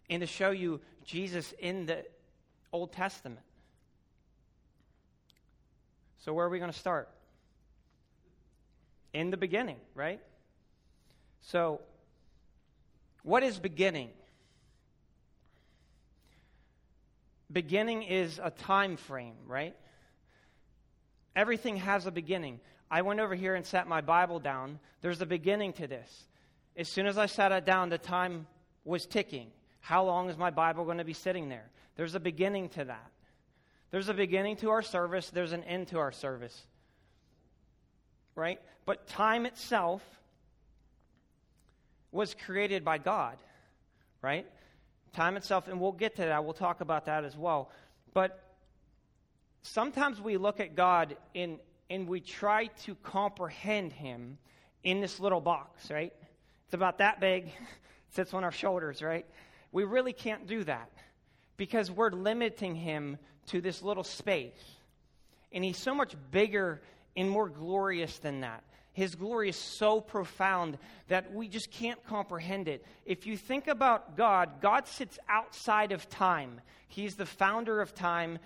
and 0.10 0.22
to 0.22 0.28
show 0.28 0.52
you 0.52 0.82
Jesus 1.06 1.54
in 1.60 1.86
the 1.86 2.06
Old 2.74 2.92
Testament. 2.92 3.46
So, 6.20 6.34
where 6.34 6.46
are 6.46 6.50
we 6.50 6.60
going 6.60 6.72
to 6.72 6.78
start? 6.78 7.10
In 9.14 9.32
the 9.32 9.38
beginning, 9.38 9.78
right? 9.96 10.20
So, 11.42 11.80
what 13.24 13.44
is 13.44 13.58
beginning? 13.58 14.10
Beginning 17.52 18.04
is 18.04 18.40
a 18.44 18.52
time 18.52 18.98
frame, 18.98 19.36
right? 19.48 19.76
Everything 21.36 21.78
has 21.78 22.06
a 22.06 22.12
beginning. 22.12 22.60
I 22.92 23.02
went 23.02 23.20
over 23.20 23.36
here 23.36 23.56
and 23.56 23.66
sat 23.66 23.88
my 23.88 24.02
Bible 24.02 24.40
down. 24.40 24.80
There's 25.02 25.22
a 25.22 25.26
beginning 25.26 25.74
to 25.74 25.88
this. 25.88 26.26
As 26.76 26.90
soon 26.90 27.06
as 27.08 27.18
I 27.18 27.26
sat 27.28 27.52
it 27.52 27.66
down, 27.66 27.90
the 27.90 27.98
time 27.98 28.48
was 28.84 29.06
ticking. 29.06 29.48
How 29.80 30.04
long 30.04 30.30
is 30.30 30.38
my 30.38 30.50
Bible 30.50 30.86
going 30.86 30.98
to 30.98 31.04
be 31.04 31.14
sitting 31.14 31.50
there? 31.50 31.70
There's 31.96 32.16
a 32.16 32.20
beginning 32.20 32.70
to 32.70 32.86
that. 32.86 33.12
There's 33.92 34.10
a 34.10 34.14
beginning 34.14 34.58
to 34.58 34.70
our 34.70 34.82
service, 34.82 35.30
there's 35.30 35.52
an 35.52 35.64
end 35.64 35.90
to 35.90 36.00
our 36.00 36.12
service. 36.12 36.58
Right? 38.36 38.60
But 38.86 39.08
time 39.08 39.46
itself 39.46 40.02
was 42.12 42.36
created 42.46 42.84
by 42.86 42.98
God, 42.98 43.38
right? 44.22 44.46
Time 45.14 45.38
itself, 45.38 45.68
and 45.68 45.80
we'll 45.80 45.92
get 45.92 46.16
to 46.18 46.24
that, 46.24 46.44
we'll 46.44 46.54
talk 46.54 46.82
about 46.82 47.06
that 47.06 47.24
as 47.26 47.36
well. 47.36 47.72
But 48.14 48.44
sometimes 49.62 50.22
we 50.22 50.38
look 50.38 50.60
at 50.60 50.76
God 50.76 51.18
in, 51.34 51.60
and 51.90 52.08
we 52.08 52.20
try 52.20 52.68
to 52.84 52.96
comprehend 52.96 53.94
Him 53.94 54.38
in 54.84 55.02
this 55.02 55.20
little 55.20 55.42
box, 55.42 55.90
right? 55.90 56.14
It's 56.66 56.74
about 56.74 57.00
that 57.00 57.20
big, 57.20 57.52
sits 58.10 58.34
on 58.34 58.44
our 58.44 58.52
shoulders, 58.52 59.02
right? 59.02 59.26
We 59.72 59.84
really 59.84 60.14
can't 60.14 60.48
do 60.48 60.64
that 60.64 60.92
because 61.58 61.92
we're 61.92 62.12
limiting 62.12 62.76
Him 62.76 63.18
to 63.48 63.62
this 63.62 63.82
little 63.82 64.04
space. 64.04 64.64
And 65.52 65.64
He's 65.64 65.78
so 65.78 65.96
much 65.96 66.16
bigger 66.32 66.82
and 67.16 67.30
more 67.30 67.50
glorious 67.50 68.20
than 68.20 68.42
that. 68.42 68.64
His 68.94 69.16
glory 69.16 69.50
is 69.50 69.56
so 69.56 70.02
profound 70.02 70.78
that 71.08 71.34
we 71.34 71.48
just 71.48 71.72
can't 71.72 72.04
comprehend 72.06 72.68
it. 72.68 72.86
If 73.06 73.26
you 73.26 73.38
think 73.38 73.68
about 73.68 74.18
God, 74.18 74.62
God 74.62 74.88
sits 74.88 75.18
outside 75.30 75.92
of 75.92 76.10
time. 76.10 76.60
He's 76.88 77.16
the 77.16 77.26
founder 77.26 77.82
of 77.82 77.94
time, 77.94 78.40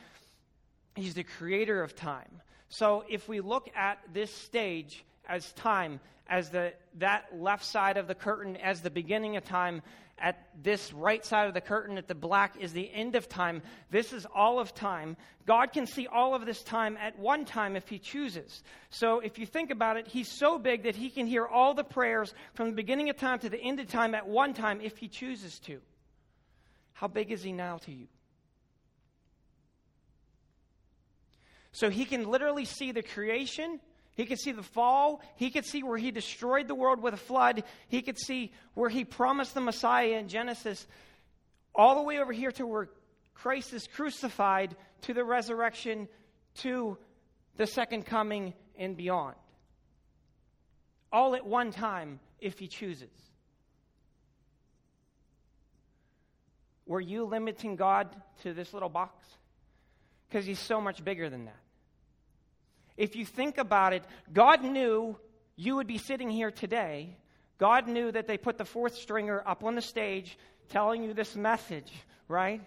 He's 0.95 1.15
the 1.15 1.23
creator 1.23 1.81
of 1.81 1.95
time. 1.95 2.41
So 2.73 3.03
if 3.07 3.29
we 3.29 3.39
look 3.39 3.69
at 3.75 3.99
this 4.13 4.33
stage 4.33 5.05
as 5.29 5.51
time, 5.51 5.99
as 6.27 6.49
the, 6.49 6.73
that 6.97 7.27
left 7.37 7.63
side 7.63 7.97
of 7.97 8.07
the 8.07 8.15
curtain, 8.15 8.57
as 8.57 8.81
the 8.81 8.89
beginning 8.89 9.37
of 9.37 9.45
time, 9.45 9.83
at 10.17 10.47
this 10.63 10.91
right 10.91 11.23
side 11.23 11.47
of 11.47 11.53
the 11.53 11.61
curtain 11.61 11.99
at 11.99 12.07
the 12.07 12.15
black 12.15 12.55
is 12.59 12.73
the 12.73 12.91
end 12.91 13.13
of 13.13 13.29
time. 13.29 13.61
This 13.91 14.11
is 14.11 14.25
all 14.33 14.57
of 14.57 14.73
time. 14.73 15.17
God 15.45 15.71
can 15.71 15.85
see 15.85 16.07
all 16.07 16.33
of 16.33 16.47
this 16.47 16.63
time 16.63 16.97
at 16.97 17.19
one 17.19 17.45
time 17.45 17.75
if 17.75 17.87
He 17.89 17.99
chooses. 17.99 18.63
So 18.89 19.19
if 19.19 19.37
you 19.37 19.45
think 19.45 19.69
about 19.69 19.97
it, 19.97 20.07
He's 20.07 20.31
so 20.31 20.57
big 20.57 20.83
that 20.83 20.95
He 20.95 21.11
can 21.11 21.27
hear 21.27 21.45
all 21.45 21.75
the 21.75 21.83
prayers 21.83 22.33
from 22.55 22.71
the 22.71 22.75
beginning 22.75 23.11
of 23.11 23.17
time 23.17 23.37
to 23.39 23.49
the 23.49 23.61
end 23.61 23.81
of 23.81 23.87
time 23.87 24.15
at 24.15 24.27
one 24.27 24.55
time 24.55 24.81
if 24.81 24.97
He 24.97 25.07
chooses 25.07 25.59
to. 25.59 25.79
How 26.93 27.07
big 27.07 27.31
is 27.31 27.43
He 27.43 27.51
now 27.51 27.77
to 27.79 27.91
you? 27.91 28.07
So 31.73 31.89
He 31.89 32.05
can 32.05 32.29
literally 32.29 32.65
see 32.65 32.93
the 32.93 33.03
creation 33.03 33.81
he 34.15 34.25
could 34.25 34.39
see 34.39 34.51
the 34.51 34.63
fall. 34.63 35.21
He 35.35 35.49
could 35.49 35.65
see 35.65 35.81
where 35.81 35.97
he 35.97 36.11
destroyed 36.11 36.67
the 36.67 36.75
world 36.75 37.01
with 37.01 37.13
a 37.13 37.17
flood. 37.17 37.63
He 37.87 38.01
could 38.01 38.19
see 38.19 38.51
where 38.75 38.89
he 38.89 39.05
promised 39.05 39.53
the 39.53 39.61
Messiah 39.61 40.17
in 40.19 40.27
Genesis, 40.27 40.85
all 41.73 41.95
the 41.95 42.03
way 42.03 42.19
over 42.19 42.31
here 42.31 42.51
to 42.53 42.67
where 42.67 42.89
Christ 43.33 43.73
is 43.73 43.87
crucified, 43.87 44.75
to 45.01 45.13
the 45.13 45.23
resurrection, 45.23 46.07
to 46.57 46.97
the 47.57 47.65
second 47.65 48.05
coming, 48.05 48.53
and 48.77 48.95
beyond. 48.95 49.35
All 51.11 51.35
at 51.35 51.45
one 51.45 51.71
time, 51.71 52.19
if 52.39 52.59
he 52.59 52.67
chooses. 52.67 53.09
Were 56.85 57.01
you 57.01 57.25
limiting 57.25 57.75
God 57.75 58.15
to 58.43 58.53
this 58.53 58.73
little 58.73 58.89
box? 58.89 59.25
Because 60.29 60.45
he's 60.45 60.59
so 60.59 60.79
much 60.79 61.03
bigger 61.03 61.29
than 61.29 61.45
that. 61.45 61.62
If 62.97 63.15
you 63.15 63.25
think 63.25 63.57
about 63.57 63.93
it, 63.93 64.03
God 64.31 64.63
knew 64.63 65.17
you 65.55 65.75
would 65.75 65.87
be 65.87 65.97
sitting 65.97 66.29
here 66.29 66.51
today. 66.51 67.17
God 67.57 67.87
knew 67.87 68.11
that 68.11 68.27
they 68.27 68.37
put 68.37 68.57
the 68.57 68.65
fourth 68.65 68.95
stringer 68.95 69.41
up 69.45 69.63
on 69.63 69.75
the 69.75 69.81
stage 69.81 70.37
telling 70.69 71.03
you 71.03 71.13
this 71.13 71.35
message, 71.35 71.91
right? 72.27 72.61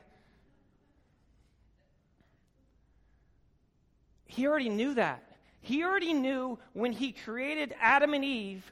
He 4.27 4.47
already 4.47 4.69
knew 4.69 4.95
that. 4.95 5.23
He 5.61 5.83
already 5.83 6.13
knew 6.13 6.59
when 6.73 6.93
he 6.93 7.13
created 7.13 7.75
Adam 7.81 8.15
and 8.15 8.25
Eve 8.25 8.71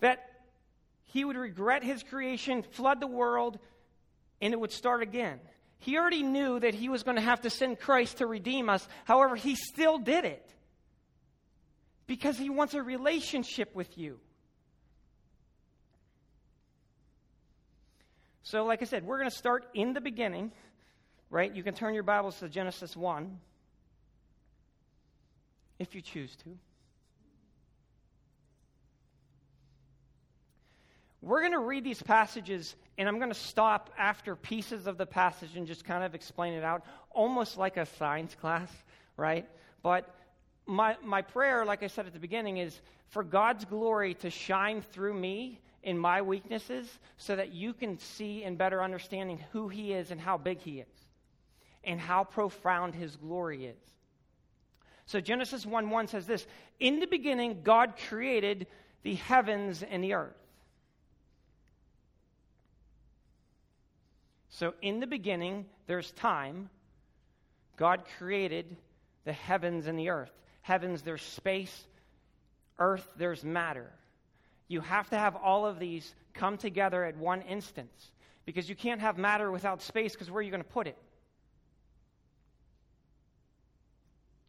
that 0.00 0.30
he 1.04 1.24
would 1.24 1.36
regret 1.36 1.84
his 1.84 2.02
creation, 2.02 2.62
flood 2.62 3.00
the 3.00 3.06
world, 3.06 3.58
and 4.40 4.52
it 4.52 4.60
would 4.60 4.72
start 4.72 5.02
again. 5.02 5.38
He 5.78 5.98
already 5.98 6.22
knew 6.22 6.58
that 6.58 6.74
he 6.74 6.88
was 6.88 7.02
going 7.02 7.16
to 7.16 7.22
have 7.22 7.42
to 7.42 7.50
send 7.50 7.78
Christ 7.78 8.18
to 8.18 8.26
redeem 8.26 8.68
us. 8.68 8.86
However, 9.04 9.36
he 9.36 9.54
still 9.54 9.98
did 9.98 10.24
it 10.24 10.55
because 12.06 12.38
he 12.38 12.50
wants 12.50 12.74
a 12.74 12.82
relationship 12.82 13.74
with 13.74 13.96
you. 13.98 14.18
So, 18.42 18.64
like 18.64 18.80
I 18.80 18.84
said, 18.84 19.04
we're 19.04 19.18
going 19.18 19.30
to 19.30 19.36
start 19.36 19.66
in 19.74 19.92
the 19.92 20.00
beginning, 20.00 20.52
right? 21.30 21.52
You 21.52 21.64
can 21.64 21.74
turn 21.74 21.94
your 21.94 22.04
Bibles 22.04 22.38
to 22.38 22.48
Genesis 22.48 22.96
1 22.96 23.38
if 25.80 25.96
you 25.96 26.00
choose 26.00 26.36
to. 26.44 26.56
We're 31.20 31.40
going 31.40 31.54
to 31.54 31.58
read 31.58 31.82
these 31.82 32.00
passages, 32.00 32.76
and 32.96 33.08
I'm 33.08 33.18
going 33.18 33.32
to 33.32 33.34
stop 33.34 33.92
after 33.98 34.36
pieces 34.36 34.86
of 34.86 34.96
the 34.96 35.06
passage 35.06 35.56
and 35.56 35.66
just 35.66 35.84
kind 35.84 36.04
of 36.04 36.14
explain 36.14 36.52
it 36.52 36.62
out, 36.62 36.84
almost 37.10 37.56
like 37.58 37.76
a 37.76 37.86
science 37.86 38.36
class, 38.36 38.70
right? 39.16 39.48
But 39.82 40.08
my, 40.66 40.96
my 41.02 41.22
prayer, 41.22 41.64
like 41.64 41.82
I 41.82 41.86
said 41.86 42.06
at 42.06 42.12
the 42.12 42.18
beginning, 42.18 42.58
is 42.58 42.80
for 43.08 43.22
God's 43.22 43.64
glory 43.64 44.14
to 44.14 44.30
shine 44.30 44.82
through 44.82 45.14
me 45.14 45.60
in 45.82 45.96
my 45.96 46.22
weaknesses 46.22 46.86
so 47.16 47.36
that 47.36 47.52
you 47.52 47.72
can 47.72 47.98
see 47.98 48.42
and 48.42 48.58
better 48.58 48.82
understanding 48.82 49.42
who 49.52 49.68
He 49.68 49.92
is 49.92 50.10
and 50.10 50.20
how 50.20 50.36
big 50.36 50.58
He 50.58 50.80
is 50.80 51.08
and 51.84 52.00
how 52.00 52.24
profound 52.24 52.94
His 52.94 53.14
glory 53.14 53.66
is. 53.66 53.78
So 55.06 55.20
Genesis 55.20 55.64
1 55.64 55.88
1 55.88 56.08
says 56.08 56.26
this 56.26 56.44
In 56.80 56.98
the 56.98 57.06
beginning, 57.06 57.60
God 57.62 57.94
created 58.08 58.66
the 59.04 59.14
heavens 59.14 59.84
and 59.84 60.02
the 60.02 60.14
earth. 60.14 60.34
So 64.48 64.74
in 64.82 64.98
the 64.98 65.06
beginning, 65.06 65.66
there's 65.86 66.10
time. 66.12 66.70
God 67.76 68.04
created 68.18 68.76
the 69.24 69.32
heavens 69.32 69.86
and 69.86 69.98
the 69.98 70.08
earth 70.08 70.32
heavens, 70.66 71.02
there's 71.02 71.22
space, 71.22 71.86
earth, 72.80 73.08
there's 73.16 73.44
matter. 73.44 73.88
You 74.66 74.80
have 74.80 75.08
to 75.10 75.16
have 75.16 75.36
all 75.36 75.64
of 75.64 75.78
these 75.78 76.12
come 76.34 76.58
together 76.58 77.04
at 77.04 77.16
one 77.16 77.42
instance 77.42 78.10
because 78.44 78.68
you 78.68 78.74
can't 78.74 79.00
have 79.00 79.16
matter 79.16 79.52
without 79.52 79.80
space 79.80 80.12
because 80.12 80.28
where 80.28 80.40
are 80.40 80.42
you 80.42 80.50
going 80.50 80.64
to 80.64 80.68
put 80.68 80.88
it? 80.88 80.98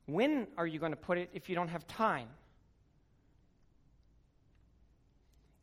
When 0.08 0.48
are 0.58 0.66
you 0.66 0.80
going 0.80 0.92
to 0.92 0.98
put 0.98 1.20
it 1.20 1.30
if 1.34 1.50
you 1.50 1.56
don't 1.56 1.68
have 1.68 1.86
time? 1.86 2.30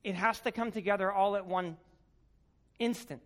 It 0.04 0.14
has 0.14 0.38
to 0.42 0.52
come 0.52 0.70
together 0.70 1.10
all 1.10 1.34
at 1.34 1.46
one 1.46 1.76
instance. 2.78 3.24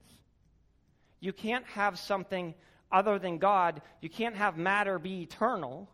You 1.20 1.34
can't 1.34 1.66
have 1.66 1.98
something 1.98 2.54
other 2.90 3.18
than 3.18 3.36
God. 3.36 3.82
You 4.00 4.08
can't 4.08 4.36
have 4.36 4.56
matter 4.56 4.98
be 4.98 5.20
eternal 5.20 5.90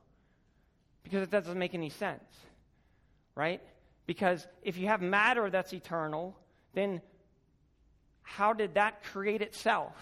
because 1.04 1.22
it 1.22 1.30
doesn't 1.30 1.58
make 1.58 1.74
any 1.74 1.90
sense, 1.90 2.24
right? 3.36 3.60
Because 4.06 4.46
if 4.62 4.76
you 4.76 4.88
have 4.88 5.00
matter 5.00 5.48
that's 5.50 5.72
eternal, 5.72 6.36
then 6.74 7.00
how 8.22 8.52
did 8.52 8.74
that 8.74 9.04
create 9.04 9.42
itself 9.42 9.94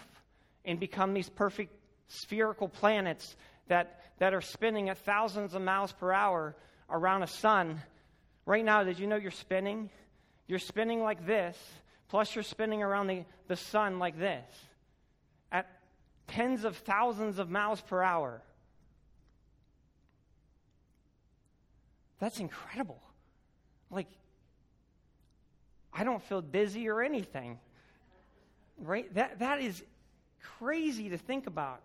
and 0.65 0.79
become 0.79 1.13
these 1.13 1.29
perfect 1.29 1.73
spherical 2.07 2.67
planets 2.67 3.35
that, 3.67 4.01
that 4.19 4.33
are 4.33 4.41
spinning 4.41 4.89
at 4.89 4.97
thousands 4.99 5.53
of 5.53 5.61
miles 5.61 5.91
per 5.91 6.11
hour 6.11 6.55
around 6.89 7.23
a 7.23 7.27
sun? 7.27 7.81
Right 8.45 8.65
now, 8.65 8.83
did 8.83 8.97
you 8.97 9.07
know 9.07 9.17
you're 9.17 9.31
spinning? 9.31 9.89
You're 10.47 10.59
spinning 10.59 11.01
like 11.01 11.25
this, 11.25 11.57
plus 12.09 12.33
you're 12.33 12.43
spinning 12.43 12.81
around 12.81 13.07
the, 13.07 13.23
the 13.47 13.55
sun 13.55 13.99
like 13.99 14.17
this 14.17 14.45
at 15.51 15.69
tens 16.27 16.65
of 16.65 16.75
thousands 16.77 17.39
of 17.39 17.49
miles 17.49 17.79
per 17.81 18.01
hour. 18.01 18.41
That's 22.19 22.39
incredible. 22.39 23.01
Like, 23.89 24.07
I 25.93 26.03
don't 26.03 26.23
feel 26.23 26.41
dizzy 26.41 26.89
or 26.89 27.01
anything. 27.01 27.59
Right? 28.77 29.13
That, 29.13 29.39
that 29.39 29.61
is 29.61 29.83
crazy 30.59 31.09
to 31.09 31.17
think 31.17 31.47
about. 31.47 31.81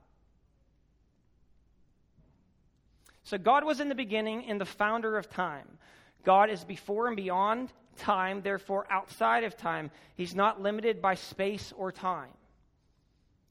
So, 3.24 3.36
God 3.36 3.64
was 3.64 3.80
in 3.80 3.88
the 3.88 3.94
beginning 3.94 4.46
and 4.46 4.60
the 4.60 4.64
founder 4.64 5.18
of 5.18 5.28
time. 5.28 5.66
God 6.24 6.50
is 6.50 6.64
before 6.64 7.08
and 7.08 7.16
beyond 7.16 7.72
time, 7.98 8.42
therefore 8.42 8.86
outside 8.90 9.44
of 9.44 9.56
time. 9.56 9.90
He's 10.14 10.34
not 10.34 10.62
limited 10.62 11.02
by 11.02 11.14
space 11.14 11.72
or 11.76 11.92
time. 11.92 12.30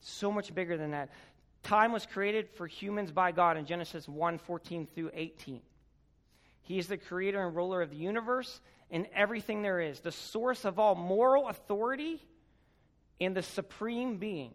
So 0.01 0.31
much 0.31 0.53
bigger 0.53 0.77
than 0.77 0.91
that. 0.91 1.09
Time 1.63 1.91
was 1.91 2.05
created 2.05 2.49
for 2.49 2.65
humans 2.65 3.11
by 3.11 3.31
God 3.31 3.57
in 3.57 3.65
Genesis 3.65 4.07
1 4.07 4.37
14 4.37 4.87
through 4.95 5.11
18. 5.13 5.61
He 6.67 6.77
is 6.79 6.87
the 6.87 6.97
creator 6.97 7.41
and 7.47 7.55
ruler 7.55 7.81
of 7.81 7.91
the 7.91 7.95
universe 7.95 8.59
and 8.91 9.07
everything 9.15 9.61
there 9.61 9.79
is, 9.79 10.01
the 10.01 10.11
source 10.11 10.65
of 10.65 10.79
all 10.79 10.95
moral 10.95 11.47
authority 11.47 12.21
and 13.21 13.33
the 13.33 13.41
supreme 13.41 14.17
being. 14.17 14.51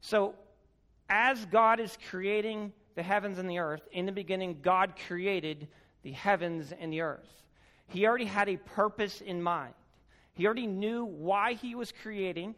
So, 0.00 0.36
as 1.08 1.44
God 1.46 1.80
is 1.80 1.98
creating 2.08 2.72
the 2.94 3.02
heavens 3.02 3.38
and 3.38 3.50
the 3.50 3.58
earth, 3.58 3.82
in 3.90 4.06
the 4.06 4.12
beginning, 4.12 4.60
God 4.62 4.94
created 5.08 5.66
the 6.04 6.12
heavens 6.12 6.72
and 6.78 6.92
the 6.92 7.00
earth. 7.00 7.28
He 7.88 8.06
already 8.06 8.26
had 8.26 8.48
a 8.48 8.58
purpose 8.58 9.20
in 9.20 9.42
mind. 9.42 9.74
He 10.34 10.46
already 10.46 10.68
knew 10.68 11.04
why 11.04 11.54
he 11.54 11.74
was 11.74 11.92
creating, 12.00 12.54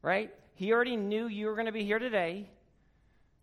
right? 0.00 0.34
He 0.54 0.72
already 0.72 0.96
knew 0.96 1.26
you 1.26 1.48
were 1.48 1.54
going 1.54 1.66
to 1.66 1.72
be 1.72 1.84
here 1.84 1.98
today. 1.98 2.48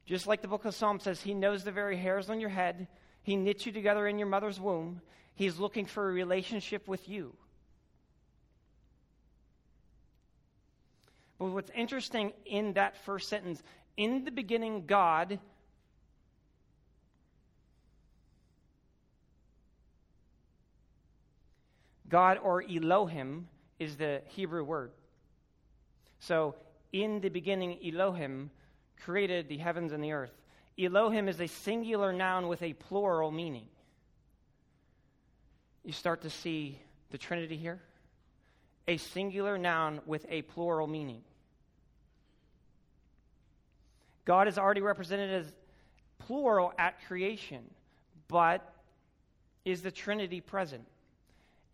Just 0.06 0.28
like 0.28 0.42
the 0.42 0.48
book 0.48 0.66
of 0.66 0.76
Psalms 0.76 1.04
says, 1.04 1.22
He 1.22 1.34
knows 1.34 1.64
the 1.64 1.72
very 1.72 1.98
hairs 1.98 2.30
on 2.30 2.40
your 2.40 2.50
head. 2.50 2.88
He 3.24 3.36
knit 3.36 3.66
you 3.66 3.72
together 3.72 4.08
in 4.08 4.20
your 4.20 4.28
mother's 4.28 4.60
womb. 4.60 5.02
He's 5.34 5.58
looking 5.58 5.86
for 5.86 6.08
a 6.08 6.14
relationship 6.14 6.88
with 6.88 7.10
you. 7.10 7.34
But 11.40 11.48
what's 11.48 11.72
interesting 11.76 12.34
in 12.46 12.74
that 12.74 12.96
first 13.04 13.30
sentence, 13.30 13.62
in 13.98 14.24
the 14.24 14.32
beginning, 14.32 14.86
God. 14.86 15.40
God 22.08 22.38
or 22.42 22.64
Elohim 22.64 23.48
is 23.80 23.98
the 23.98 24.22
Hebrew 24.28 24.64
word. 24.64 24.92
So, 26.20 26.56
in 26.94 27.20
the 27.20 27.30
beginning, 27.30 27.80
Elohim 27.84 28.52
created 29.04 29.48
the 29.50 29.58
heavens 29.58 29.92
and 29.92 30.04
the 30.04 30.12
earth. 30.12 30.34
Elohim 30.78 31.28
is 31.28 31.40
a 31.40 31.48
singular 31.48 32.12
noun 32.12 32.48
with 32.48 32.62
a 32.62 32.74
plural 32.74 33.32
meaning. 33.32 33.68
You 35.84 35.94
start 35.94 36.22
to 36.24 36.30
see 36.30 36.80
the 37.12 37.18
Trinity 37.18 37.56
here. 37.56 37.80
A 38.88 38.98
singular 38.98 39.58
noun 39.58 40.02
with 40.06 40.26
a 40.30 40.42
plural 40.44 40.88
meaning. 40.88 41.22
God 44.26 44.48
is 44.48 44.58
already 44.58 44.82
represented 44.82 45.32
as 45.32 45.54
plural 46.20 46.74
at 46.78 47.06
creation, 47.06 47.64
but 48.28 48.74
is 49.64 49.82
the 49.82 49.92
Trinity 49.92 50.42
present? 50.42 50.86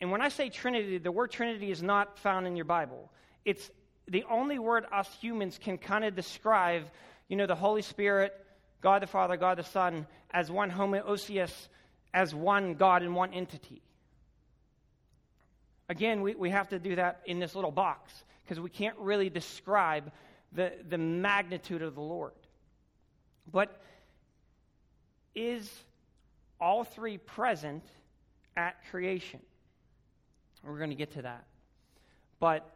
And 0.01 0.11
when 0.11 0.21
I 0.21 0.29
say 0.29 0.49
Trinity, 0.49 0.97
the 0.97 1.11
word 1.11 1.31
Trinity 1.31 1.71
is 1.71 1.81
not 1.81 2.17
found 2.17 2.47
in 2.47 2.55
your 2.55 2.65
Bible. 2.65 3.09
It's 3.45 3.69
the 4.07 4.25
only 4.29 4.59
word 4.59 4.85
us 4.91 5.09
humans 5.21 5.59
can 5.61 5.77
kind 5.77 6.03
of 6.03 6.15
describe 6.15 6.83
you 7.31 7.37
know, 7.37 7.47
the 7.47 7.55
Holy 7.55 7.81
Spirit, 7.81 8.35
God 8.81 9.01
the 9.01 9.07
Father, 9.07 9.37
God 9.37 9.57
the 9.57 9.63
Son, 9.63 10.05
as 10.31 10.51
one 10.51 10.69
homoousios, 10.69 11.69
as 12.13 12.35
one 12.35 12.73
God 12.73 13.03
in 13.03 13.13
one 13.13 13.33
entity. 13.33 13.81
Again, 15.87 16.23
we, 16.23 16.35
we 16.35 16.49
have 16.49 16.67
to 16.69 16.77
do 16.79 16.97
that 16.97 17.21
in 17.25 17.39
this 17.39 17.55
little 17.55 17.71
box 17.71 18.11
because 18.43 18.59
we 18.59 18.69
can't 18.69 18.97
really 18.97 19.29
describe 19.29 20.11
the, 20.51 20.73
the 20.89 20.97
magnitude 20.97 21.81
of 21.81 21.95
the 21.95 22.01
Lord. 22.01 22.33
But 23.49 23.81
is 25.33 25.71
all 26.59 26.83
three 26.83 27.17
present 27.17 27.85
at 28.57 28.75
creation? 28.91 29.39
We're 30.65 30.79
going 30.79 30.89
to 30.89 30.97
get 30.97 31.13
to 31.13 31.21
that. 31.21 31.45
But 32.41 32.69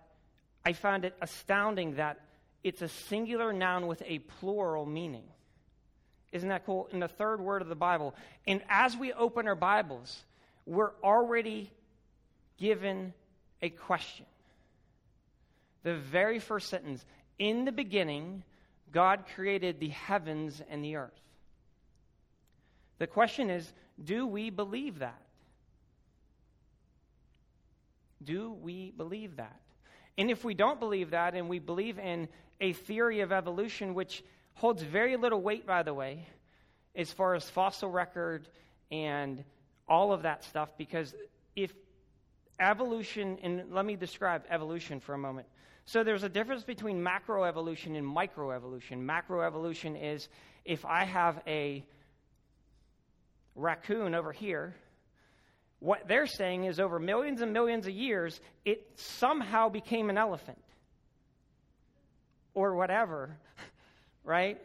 I 0.66 0.72
found 0.72 1.04
it 1.04 1.14
astounding 1.22 1.96
that 1.96 2.22
it's 2.66 2.82
a 2.82 2.90
singular 2.90 3.54
noun 3.54 3.86
with 3.86 4.02
a 4.08 4.18
plural 4.18 4.88
meaning. 4.88 5.22
Isn't 6.32 6.50
that 6.50 6.66
cool? 6.66 6.90
In 6.92 7.00
the 7.00 7.08
third 7.08 7.40
word 7.40 7.62
of 7.62 7.68
the 7.68 7.76
Bible. 7.76 8.16
And 8.48 8.64
as 8.68 8.98
we 8.98 9.14
open 9.14 9.48
our 9.48 9.56
Bibles, 9.56 10.24
we're 10.66 10.94
already 11.04 11.70
given 12.58 13.14
a 13.62 13.70
question. 13.70 14.26
The 15.84 15.94
very 15.94 16.40
first 16.40 16.68
sentence 16.70 17.06
In 17.38 17.66
the 17.66 17.72
beginning, 17.72 18.44
God 18.92 19.26
created 19.36 19.80
the 19.80 19.90
heavens 19.90 20.60
and 20.68 20.84
the 20.84 20.96
earth. 20.96 21.12
The 22.98 23.06
question 23.06 23.52
is 23.52 23.72
do 24.04 24.26
we 24.26 24.50
believe 24.50 25.00
that? 25.00 25.22
Do 28.24 28.54
we 28.54 28.90
believe 28.90 29.36
that? 29.36 29.60
And 30.18 30.32
if 30.32 30.44
we 30.44 30.54
don't 30.54 30.80
believe 30.80 31.12
that 31.12 31.36
and 31.36 31.50
we 31.50 31.60
believe 31.60 32.00
in 32.00 32.28
a 32.62 32.74
theory 32.74 33.22
of 33.22 33.32
evolution 33.32 33.94
which 33.94 34.24
holds 34.54 34.82
very 34.82 35.18
little 35.18 35.42
weight, 35.42 35.68
by 35.68 35.84
the 35.84 35.94
way, 35.94 36.28
as 36.96 37.12
far 37.12 37.36
as 37.36 37.50
fossil 37.50 37.90
record 37.90 38.48
and 38.92 39.44
all 39.88 40.14
of 40.14 40.24
that 40.24 40.44
stuff, 40.44 40.70
because 40.78 41.14
if 41.56 41.74
evolution, 42.60 43.38
and 43.44 43.72
let 43.72 43.86
me 43.86 43.96
describe 43.96 44.44
evolution 44.50 45.00
for 45.00 45.14
a 45.14 45.18
moment. 45.18 45.48
So 45.86 46.04
there's 46.04 46.24
a 46.24 46.30
difference 46.30 46.64
between 46.64 47.04
macroevolution 47.04 47.98
and 47.98 48.06
microevolution. 48.06 49.06
Macroevolution 49.06 50.02
is 50.02 50.30
if 50.64 50.86
I 50.86 51.04
have 51.04 51.42
a 51.46 51.86
raccoon 53.56 54.16
over 54.16 54.32
here 54.32 54.76
what 55.80 56.08
they're 56.08 56.28
saying 56.28 56.66
is 56.66 56.80
over 56.80 57.00
millions 57.00 57.42
and 57.42 57.54
millions 57.54 57.88
of 57.88 57.94
years, 57.94 58.40
it 58.64 58.88
somehow 58.96 59.70
became 59.70 60.10
an 60.10 60.18
elephant 60.18 60.62
or 62.54 62.76
whatever, 62.76 63.38
right? 64.24 64.60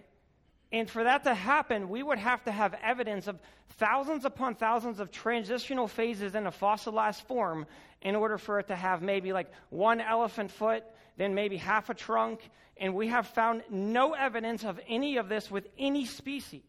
And 0.73 0.88
for 0.88 1.05
that 1.05 1.25
to 1.25 1.35
happen, 1.35 1.88
we 1.88 2.03
would 2.03 2.18
have 2.18 2.44
to 2.44 2.53
have 2.53 2.75
evidence 2.83 3.27
of 3.27 3.38
thousands 3.70 4.25
upon 4.25 4.55
thousands 4.55 5.01
of 5.01 5.11
transitional 5.11 5.88
phases 5.88 6.35
in 6.35 6.46
a 6.46 6.51
fossilized 6.51 7.23
form 7.23 7.66
in 8.03 8.14
order 8.14 8.38
for 8.38 8.61
it 8.61 8.68
to 8.68 8.77
have 8.77 9.03
maybe 9.03 9.33
like 9.33 9.51
one 9.70 10.01
elephant 10.01 10.51
foot, 10.51 10.85
then 11.16 11.35
maybe 11.35 11.57
half 11.57 11.90
a 11.90 11.94
trunk. 11.94 12.49
And 12.77 12.94
we 12.94 13.09
have 13.09 13.27
found 13.27 13.62
no 13.68 14.14
evidence 14.14 14.64
of 14.64 14.81
any 14.88 15.16
of 15.16 15.29
this 15.29 15.51
with 15.51 15.66
any 15.77 16.07
species. 16.07 16.62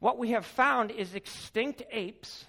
What 0.00 0.18
we 0.18 0.30
have 0.30 0.46
found 0.46 0.90
is 0.90 1.14
extinct 1.14 1.82
apes, 1.90 2.44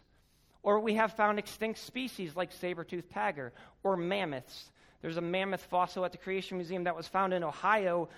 or 0.62 0.80
we 0.80 0.96
have 0.96 1.14
found 1.14 1.40
extinct 1.40 1.80
species 1.80 2.36
like 2.36 2.52
saber-toothed 2.52 3.10
tiger 3.12 3.54
or 3.84 3.98
mammoths. 3.98 4.72
There's 5.02 5.18
a 5.18 5.22
mammoth 5.22 5.64
fossil 5.64 6.06
at 6.06 6.12
the 6.12 6.18
Creation 6.18 6.58
Museum 6.58 6.84
that 6.84 6.96
was 6.96 7.08
found 7.08 7.34
in 7.34 7.44
Ohio 7.44 8.10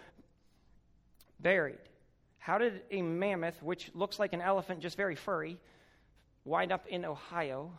buried. 1.40 1.80
How 2.40 2.58
did 2.58 2.82
a 2.90 3.02
mammoth, 3.02 3.62
which 3.62 3.92
looks 3.94 4.18
like 4.18 4.34
an 4.34 4.42
elephant, 4.42 4.82
just 4.82 4.98
very 4.98 5.16
furry, 5.16 5.60
wind 6.44 6.72
up 6.72 6.88
in 6.88 7.06
Ohio? 7.06 7.72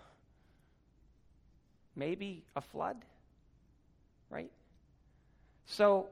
Maybe 1.97 2.45
a 2.55 2.61
flood? 2.61 2.97
Right? 4.31 4.51
So 5.67 6.07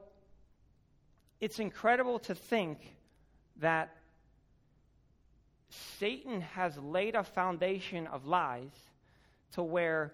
it's 1.39 1.59
incredible 1.59 2.19
to 2.19 2.35
think 2.35 2.79
that 3.61 3.95
Satan 5.99 6.41
has 6.41 6.77
laid 6.77 7.15
a 7.15 7.23
foundation 7.23 8.07
of 8.07 8.25
lies 8.25 8.71
to 9.53 9.63
where 9.63 10.13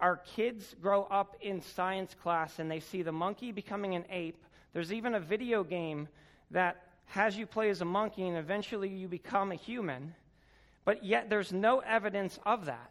our 0.00 0.16
kids 0.16 0.74
grow 0.80 1.04
up 1.04 1.36
in 1.40 1.60
science 1.60 2.14
class 2.22 2.58
and 2.58 2.70
they 2.70 2.80
see 2.80 3.02
the 3.02 3.12
monkey 3.12 3.52
becoming 3.52 3.94
an 3.94 4.04
ape. 4.10 4.42
There's 4.72 4.92
even 4.92 5.14
a 5.14 5.20
video 5.20 5.62
game 5.62 6.08
that 6.50 6.82
has 7.06 7.36
you 7.36 7.46
play 7.46 7.70
as 7.70 7.80
a 7.82 7.84
monkey 7.84 8.26
and 8.26 8.36
eventually 8.36 8.88
you 8.88 9.08
become 9.08 9.52
a 9.52 9.56
human, 9.56 10.14
but 10.84 11.04
yet 11.04 11.28
there's 11.28 11.52
no 11.52 11.80
evidence 11.80 12.38
of 12.44 12.66
that. 12.66 12.90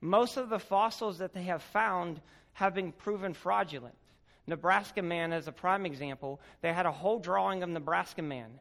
Most 0.00 0.36
of 0.36 0.48
the 0.48 0.58
fossils 0.58 1.18
that 1.18 1.32
they 1.32 1.44
have 1.44 1.62
found 1.62 2.20
have 2.52 2.74
been 2.74 2.92
proven 2.92 3.32
fraudulent. 3.32 3.94
Nebraska 4.46 5.02
Man, 5.02 5.32
as 5.32 5.46
a 5.46 5.52
prime 5.52 5.86
example, 5.86 6.40
they 6.60 6.72
had 6.72 6.86
a 6.86 6.92
whole 6.92 7.18
drawing 7.18 7.62
of 7.62 7.68
Nebraska 7.68 8.22
Man. 8.22 8.58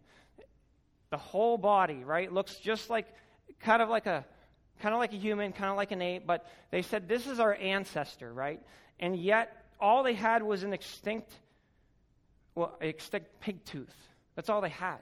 The 1.11 1.17
whole 1.17 1.57
body, 1.57 2.03
right, 2.03 2.31
looks 2.31 2.57
just 2.57 2.89
like 2.89 3.07
kind 3.59 3.81
of 3.81 3.89
like 3.89 4.05
a 4.05 4.25
kind 4.79 4.93
of 4.93 4.99
like 4.99 5.13
a 5.13 5.17
human, 5.17 5.51
kind 5.51 5.69
of 5.69 5.75
like 5.75 5.91
an 5.91 6.01
ape, 6.01 6.25
but 6.25 6.47
they 6.71 6.81
said 6.81 7.07
this 7.07 7.27
is 7.27 7.39
our 7.39 7.53
ancestor, 7.55 8.31
right? 8.31 8.61
And 8.99 9.15
yet 9.15 9.65
all 9.79 10.03
they 10.03 10.13
had 10.13 10.43
was 10.43 10.63
an 10.63 10.73
extinct 10.73 11.31
well, 12.55 12.75
extinct 12.81 13.39
pig 13.39 13.63
tooth. 13.65 13.95
That's 14.35 14.49
all 14.49 14.61
they 14.61 14.69
had. 14.69 14.99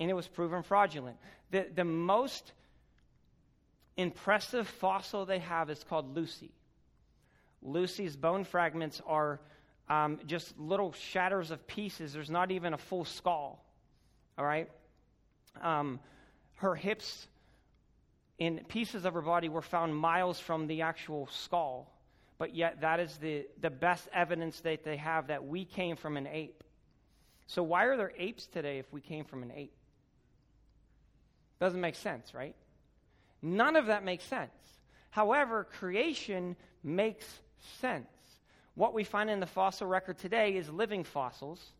And 0.00 0.10
it 0.10 0.14
was 0.14 0.28
proven 0.28 0.62
fraudulent. 0.62 1.16
The, 1.50 1.66
the 1.74 1.84
most 1.84 2.52
impressive 3.96 4.66
fossil 4.66 5.26
they 5.26 5.40
have 5.40 5.70
is 5.70 5.84
called 5.84 6.14
Lucy. 6.14 6.50
Lucy's 7.62 8.16
bone 8.16 8.44
fragments 8.44 9.02
are 9.06 9.40
um, 9.88 10.20
just 10.26 10.58
little 10.58 10.92
shatters 10.92 11.50
of 11.50 11.66
pieces. 11.66 12.12
There's 12.12 12.30
not 12.30 12.50
even 12.50 12.74
a 12.74 12.78
full 12.78 13.04
skull. 13.04 13.64
All 14.36 14.44
right? 14.44 14.68
Um, 15.62 16.00
her 16.56 16.74
hips 16.74 17.26
and 18.38 18.66
pieces 18.68 19.04
of 19.04 19.14
her 19.14 19.22
body 19.22 19.48
were 19.48 19.62
found 19.62 19.96
miles 19.96 20.38
from 20.38 20.66
the 20.66 20.82
actual 20.82 21.28
skull. 21.30 21.92
But 22.38 22.54
yet, 22.54 22.82
that 22.82 23.00
is 23.00 23.16
the, 23.16 23.46
the 23.60 23.70
best 23.70 24.08
evidence 24.12 24.60
that 24.60 24.84
they 24.84 24.96
have 24.96 25.26
that 25.26 25.44
we 25.44 25.64
came 25.64 25.96
from 25.96 26.16
an 26.16 26.26
ape. 26.28 26.62
So, 27.46 27.62
why 27.62 27.84
are 27.84 27.96
there 27.96 28.12
apes 28.16 28.46
today 28.46 28.78
if 28.78 28.92
we 28.92 29.00
came 29.00 29.24
from 29.24 29.42
an 29.42 29.50
ape? 29.52 29.72
Doesn't 31.58 31.80
make 31.80 31.96
sense, 31.96 32.34
right? 32.34 32.54
None 33.42 33.74
of 33.74 33.86
that 33.86 34.04
makes 34.04 34.24
sense. 34.24 34.52
However, 35.10 35.64
creation 35.64 36.54
makes 36.84 37.26
sense. 37.80 38.06
What 38.74 38.94
we 38.94 39.02
find 39.02 39.28
in 39.30 39.40
the 39.40 39.46
fossil 39.46 39.88
record 39.88 40.18
today 40.18 40.56
is 40.56 40.70
living 40.70 41.02
fossils 41.02 41.72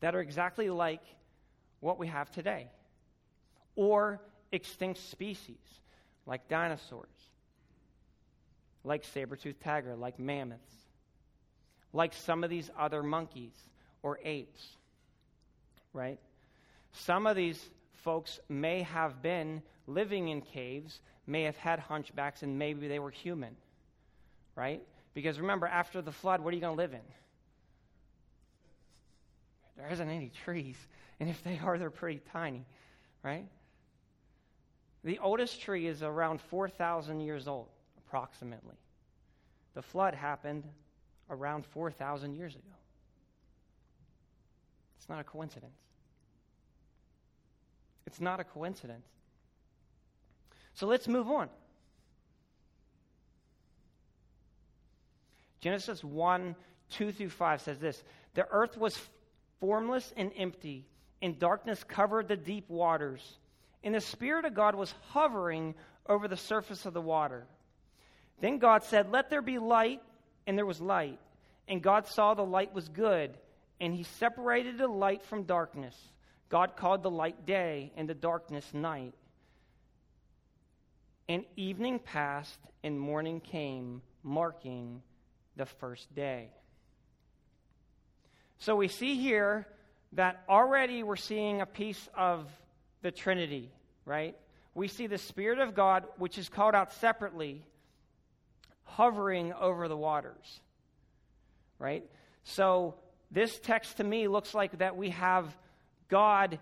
that 0.00 0.16
are 0.16 0.20
exactly 0.20 0.70
like 0.70 1.02
what 1.80 1.98
we 1.98 2.06
have 2.06 2.30
today, 2.30 2.68
or 3.76 4.20
extinct 4.52 5.00
species 5.00 5.56
like 6.26 6.48
dinosaurs, 6.48 7.08
like 8.84 9.04
saber-toothed 9.04 9.60
tiger, 9.60 9.96
like 9.96 10.18
mammoths, 10.18 10.74
like 11.92 12.12
some 12.12 12.44
of 12.44 12.50
these 12.50 12.70
other 12.78 13.02
monkeys 13.02 13.54
or 14.02 14.18
apes, 14.24 14.66
right? 15.92 16.18
Some 16.92 17.26
of 17.26 17.36
these 17.36 17.62
folks 17.92 18.40
may 18.48 18.82
have 18.82 19.22
been 19.22 19.62
living 19.86 20.28
in 20.28 20.40
caves, 20.40 21.00
may 21.26 21.42
have 21.44 21.56
had 21.56 21.78
hunchbacks, 21.78 22.42
and 22.42 22.58
maybe 22.58 22.88
they 22.88 22.98
were 22.98 23.10
human, 23.10 23.56
right? 24.54 24.82
Because 25.14 25.40
remember, 25.40 25.66
after 25.66 26.02
the 26.02 26.12
flood, 26.12 26.40
what 26.40 26.52
are 26.52 26.54
you 26.54 26.60
going 26.60 26.76
to 26.76 26.82
live 26.82 26.92
in? 26.92 27.00
There 29.76 29.88
isn't 29.90 30.08
any 30.08 30.30
trees. 30.44 30.76
And 31.20 31.28
if 31.28 31.42
they 31.42 31.58
are, 31.62 31.78
they're 31.78 31.90
pretty 31.90 32.20
tiny, 32.32 32.64
right? 33.22 33.46
The 35.04 35.18
oldest 35.18 35.60
tree 35.60 35.86
is 35.86 36.02
around 36.02 36.40
4,000 36.40 37.20
years 37.20 37.48
old, 37.48 37.68
approximately. 37.98 38.76
The 39.74 39.82
flood 39.82 40.14
happened 40.14 40.64
around 41.30 41.64
4,000 41.66 42.34
years 42.34 42.54
ago. 42.54 42.74
It's 44.98 45.08
not 45.08 45.20
a 45.20 45.24
coincidence. 45.24 45.78
It's 48.06 48.20
not 48.20 48.40
a 48.40 48.44
coincidence. 48.44 49.06
So 50.74 50.86
let's 50.86 51.08
move 51.08 51.28
on. 51.28 51.48
Genesis 55.60 56.04
1 56.04 56.54
2 56.90 57.12
through 57.12 57.28
5 57.28 57.60
says 57.60 57.78
this 57.78 58.02
The 58.34 58.46
earth 58.50 58.76
was 58.76 58.98
formless 59.60 60.12
and 60.16 60.32
empty, 60.36 60.86
and 61.20 61.38
darkness 61.38 61.82
covered 61.84 62.28
the 62.28 62.36
deep 62.36 62.68
waters. 62.68 63.38
And 63.82 63.94
the 63.94 64.00
Spirit 64.00 64.44
of 64.44 64.54
God 64.54 64.74
was 64.74 64.94
hovering 65.10 65.74
over 66.08 66.28
the 66.28 66.36
surface 66.36 66.86
of 66.86 66.94
the 66.94 67.00
water. 67.00 67.46
Then 68.40 68.58
God 68.58 68.84
said, 68.84 69.10
Let 69.10 69.30
there 69.30 69.42
be 69.42 69.58
light, 69.58 70.00
and 70.46 70.56
there 70.56 70.66
was 70.66 70.80
light. 70.80 71.18
And 71.66 71.82
God 71.82 72.06
saw 72.06 72.34
the 72.34 72.44
light 72.44 72.72
was 72.72 72.88
good, 72.88 73.36
and 73.80 73.94
he 73.94 74.04
separated 74.04 74.78
the 74.78 74.88
light 74.88 75.22
from 75.24 75.42
darkness. 75.42 75.94
God 76.48 76.76
called 76.76 77.02
the 77.02 77.10
light 77.10 77.46
day, 77.46 77.92
and 77.96 78.08
the 78.08 78.14
darkness 78.14 78.72
night. 78.72 79.14
And 81.28 81.44
evening 81.56 81.98
passed, 81.98 82.58
and 82.82 82.98
morning 82.98 83.40
came, 83.40 84.00
marking 84.22 85.02
the 85.56 85.66
first 85.66 86.14
day. 86.14 86.48
So 88.58 88.76
we 88.76 88.88
see 88.88 89.16
here 89.20 89.66
that 90.12 90.42
already 90.48 91.02
we're 91.02 91.16
seeing 91.16 91.60
a 91.60 91.66
piece 91.66 92.08
of 92.14 92.46
the 93.02 93.10
Trinity, 93.10 93.70
right? 94.04 94.36
We 94.74 94.88
see 94.88 95.06
the 95.06 95.18
Spirit 95.18 95.58
of 95.58 95.74
God, 95.74 96.04
which 96.16 96.38
is 96.38 96.48
called 96.48 96.74
out 96.74 96.92
separately, 96.94 97.62
hovering 98.84 99.52
over 99.52 99.88
the 99.88 99.96
waters, 99.96 100.60
right? 101.78 102.04
So 102.44 102.94
this 103.30 103.58
text 103.58 103.98
to 103.98 104.04
me 104.04 104.28
looks 104.28 104.54
like 104.54 104.78
that 104.78 104.96
we 104.96 105.10
have 105.10 105.54
God, 106.08 106.58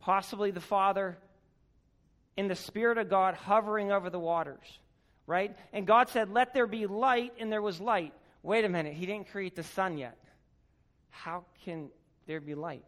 possibly 0.00 0.50
the 0.50 0.60
Father, 0.60 1.18
in 2.36 2.48
the 2.48 2.54
Spirit 2.54 2.98
of 2.98 3.08
God 3.08 3.34
hovering 3.34 3.92
over 3.92 4.10
the 4.10 4.18
waters, 4.18 4.78
right? 5.26 5.56
And 5.72 5.86
God 5.86 6.08
said, 6.08 6.30
Let 6.30 6.54
there 6.54 6.66
be 6.66 6.86
light, 6.86 7.32
and 7.38 7.50
there 7.50 7.62
was 7.62 7.80
light. 7.80 8.12
Wait 8.42 8.64
a 8.64 8.68
minute, 8.68 8.94
He 8.94 9.06
didn't 9.06 9.30
create 9.30 9.56
the 9.56 9.62
sun 9.62 9.98
yet. 9.98 10.16
How 11.14 11.44
can 11.64 11.88
there 12.26 12.40
be 12.40 12.54
light? 12.54 12.84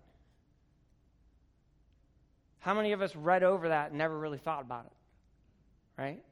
How 2.59 2.75
many 2.75 2.93
of 2.93 3.01
us 3.01 3.15
read 3.15 3.45
over 3.45 3.69
that 3.69 3.91
and 3.91 3.99
never 3.99 4.19
really 4.19 4.39
thought 4.39 4.63
about 4.63 4.87
it? 4.87 4.93
Right? 6.01 6.23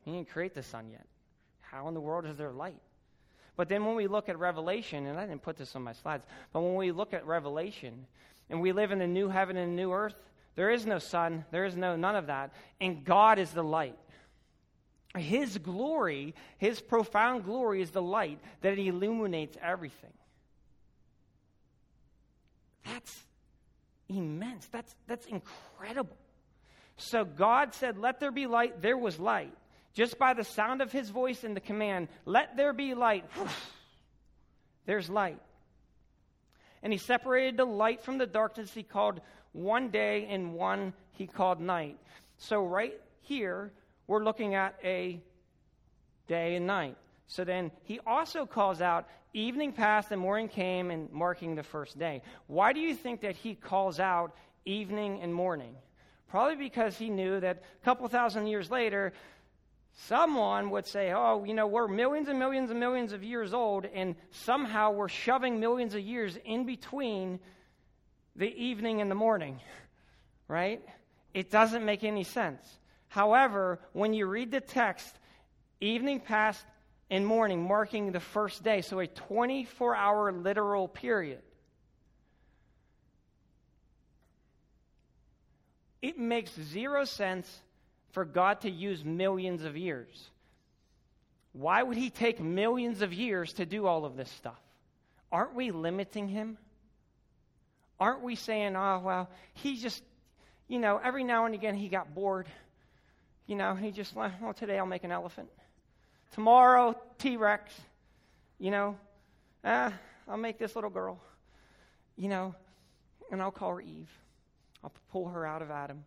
He 0.00 0.12
didn't 0.12 0.30
create 0.30 0.54
the 0.54 0.62
sun 0.62 0.88
yet. 0.90 1.04
How 1.60 1.86
in 1.88 1.94
the 1.94 2.00
world 2.00 2.24
is 2.24 2.36
there 2.36 2.50
light? 2.50 2.80
But 3.56 3.68
then 3.68 3.84
when 3.84 3.94
we 3.94 4.06
look 4.06 4.28
at 4.28 4.38
Revelation, 4.38 5.06
and 5.06 5.18
I 5.18 5.26
didn't 5.26 5.42
put 5.42 5.56
this 5.56 5.76
on 5.76 5.82
my 5.82 5.92
slides, 5.92 6.24
but 6.52 6.62
when 6.62 6.74
we 6.74 6.90
look 6.90 7.12
at 7.12 7.26
Revelation 7.26 8.06
and 8.48 8.60
we 8.60 8.72
live 8.72 8.90
in 8.90 9.00
a 9.00 9.06
new 9.06 9.28
heaven 9.28 9.56
and 9.56 9.72
a 9.72 9.74
new 9.74 9.92
earth, 9.92 10.16
there 10.56 10.70
is 10.70 10.86
no 10.86 10.98
sun, 10.98 11.44
there 11.50 11.64
is 11.64 11.76
no 11.76 11.96
none 11.96 12.16
of 12.16 12.26
that, 12.26 12.52
and 12.80 13.04
God 13.04 13.38
is 13.38 13.50
the 13.50 13.62
light. 13.62 13.98
His 15.16 15.58
glory, 15.58 16.34
his 16.58 16.80
profound 16.80 17.44
glory 17.44 17.82
is 17.82 17.90
the 17.90 18.02
light 18.02 18.40
that 18.62 18.78
illuminates 18.78 19.56
everything. 19.62 20.12
That's 22.84 23.18
immense. 24.08 24.66
That's, 24.66 24.94
that's 25.06 25.26
incredible. 25.26 26.16
So 26.96 27.24
God 27.24 27.74
said, 27.74 27.98
Let 27.98 28.20
there 28.20 28.30
be 28.30 28.46
light. 28.46 28.80
There 28.82 28.96
was 28.96 29.18
light. 29.18 29.52
Just 29.94 30.18
by 30.18 30.34
the 30.34 30.44
sound 30.44 30.82
of 30.82 30.90
his 30.90 31.10
voice 31.10 31.44
and 31.44 31.56
the 31.56 31.60
command, 31.60 32.08
let 32.24 32.56
there 32.56 32.72
be 32.72 32.94
light. 32.94 33.24
There's 34.86 35.08
light. 35.08 35.40
And 36.82 36.92
he 36.92 36.98
separated 36.98 37.56
the 37.56 37.64
light 37.64 38.02
from 38.02 38.18
the 38.18 38.26
darkness 38.26 38.74
he 38.74 38.82
called 38.82 39.20
one 39.52 39.90
day 39.90 40.26
and 40.28 40.52
one 40.52 40.92
he 41.12 41.26
called 41.26 41.60
night. 41.60 41.96
So, 42.38 42.64
right 42.64 43.00
here, 43.22 43.72
we're 44.06 44.24
looking 44.24 44.54
at 44.54 44.74
a 44.82 45.20
day 46.26 46.56
and 46.56 46.66
night. 46.66 46.96
So 47.26 47.44
then 47.44 47.70
he 47.84 48.00
also 48.06 48.46
calls 48.46 48.80
out 48.80 49.08
evening 49.34 49.72
passed 49.72 50.10
and 50.12 50.20
morning 50.20 50.48
came 50.48 50.90
and 50.90 51.12
marking 51.12 51.56
the 51.56 51.62
first 51.62 51.98
day. 51.98 52.22
Why 52.46 52.72
do 52.72 52.80
you 52.80 52.94
think 52.94 53.20
that 53.20 53.36
he 53.36 53.54
calls 53.54 54.00
out 54.00 54.34
evening 54.64 55.20
and 55.20 55.34
morning? 55.34 55.74
Probably 56.28 56.56
because 56.56 56.96
he 56.96 57.10
knew 57.10 57.38
that 57.40 57.62
a 57.82 57.84
couple 57.84 58.08
thousand 58.08 58.46
years 58.46 58.70
later, 58.70 59.12
someone 60.06 60.70
would 60.70 60.86
say, 60.86 61.12
oh, 61.12 61.44
you 61.44 61.54
know, 61.54 61.66
we're 61.66 61.88
millions 61.88 62.28
and 62.28 62.38
millions 62.38 62.70
and 62.70 62.80
millions 62.80 63.12
of 63.12 63.22
years 63.22 63.52
old, 63.52 63.84
and 63.84 64.14
somehow 64.30 64.92
we're 64.92 65.08
shoving 65.08 65.60
millions 65.60 65.94
of 65.94 66.00
years 66.00 66.38
in 66.44 66.64
between 66.64 67.38
the 68.36 68.48
evening 68.48 69.00
and 69.00 69.10
the 69.10 69.14
morning, 69.14 69.60
right? 70.48 70.82
It 71.34 71.50
doesn't 71.50 71.84
make 71.84 72.04
any 72.04 72.24
sense. 72.24 72.62
However, 73.08 73.80
when 73.92 74.14
you 74.14 74.26
read 74.26 74.50
the 74.50 74.60
text, 74.60 75.18
evening 75.80 76.20
passed 76.20 76.64
and 77.10 77.26
morning 77.26 77.62
marking 77.62 78.12
the 78.12 78.20
first 78.20 78.62
day, 78.62 78.80
so 78.80 79.00
a 79.00 79.06
24 79.06 79.94
hour 79.94 80.32
literal 80.32 80.88
period. 80.88 81.42
It 86.02 86.18
makes 86.18 86.52
zero 86.54 87.04
sense 87.04 87.48
for 88.14 88.24
God 88.24 88.60
to 88.60 88.70
use 88.70 89.04
millions 89.04 89.64
of 89.64 89.76
years? 89.76 90.30
Why 91.52 91.82
would 91.82 91.96
He 91.96 92.10
take 92.10 92.40
millions 92.40 93.02
of 93.02 93.12
years 93.12 93.52
to 93.54 93.66
do 93.66 93.86
all 93.86 94.04
of 94.04 94.16
this 94.16 94.30
stuff? 94.30 94.60
Aren't 95.32 95.54
we 95.54 95.72
limiting 95.72 96.28
Him? 96.28 96.56
Aren't 97.98 98.22
we 98.22 98.36
saying, 98.36 98.76
oh, 98.76 99.02
well, 99.04 99.30
He 99.54 99.76
just, 99.76 100.02
you 100.68 100.78
know, 100.78 101.00
every 101.02 101.24
now 101.24 101.44
and 101.46 101.54
again 101.54 101.74
He 101.74 101.88
got 101.88 102.14
bored. 102.14 102.46
You 103.46 103.56
know, 103.56 103.74
He 103.74 103.90
just, 103.90 104.14
well, 104.14 104.30
today 104.56 104.78
I'll 104.78 104.86
make 104.86 105.04
an 105.04 105.12
elephant. 105.12 105.48
Tomorrow, 106.32 106.96
T 107.18 107.36
Rex. 107.36 107.72
You 108.58 108.70
know, 108.70 108.96
ah, 109.64 109.92
I'll 110.28 110.36
make 110.36 110.58
this 110.58 110.74
little 110.74 110.90
girl. 110.90 111.20
You 112.16 112.28
know, 112.28 112.54
and 113.30 113.42
I'll 113.42 113.50
call 113.50 113.72
her 113.72 113.80
Eve. 113.80 114.10
I'll 114.82 114.92
pull 115.10 115.28
her 115.28 115.46
out 115.46 115.62
of 115.62 115.70
Adam. 115.70 116.04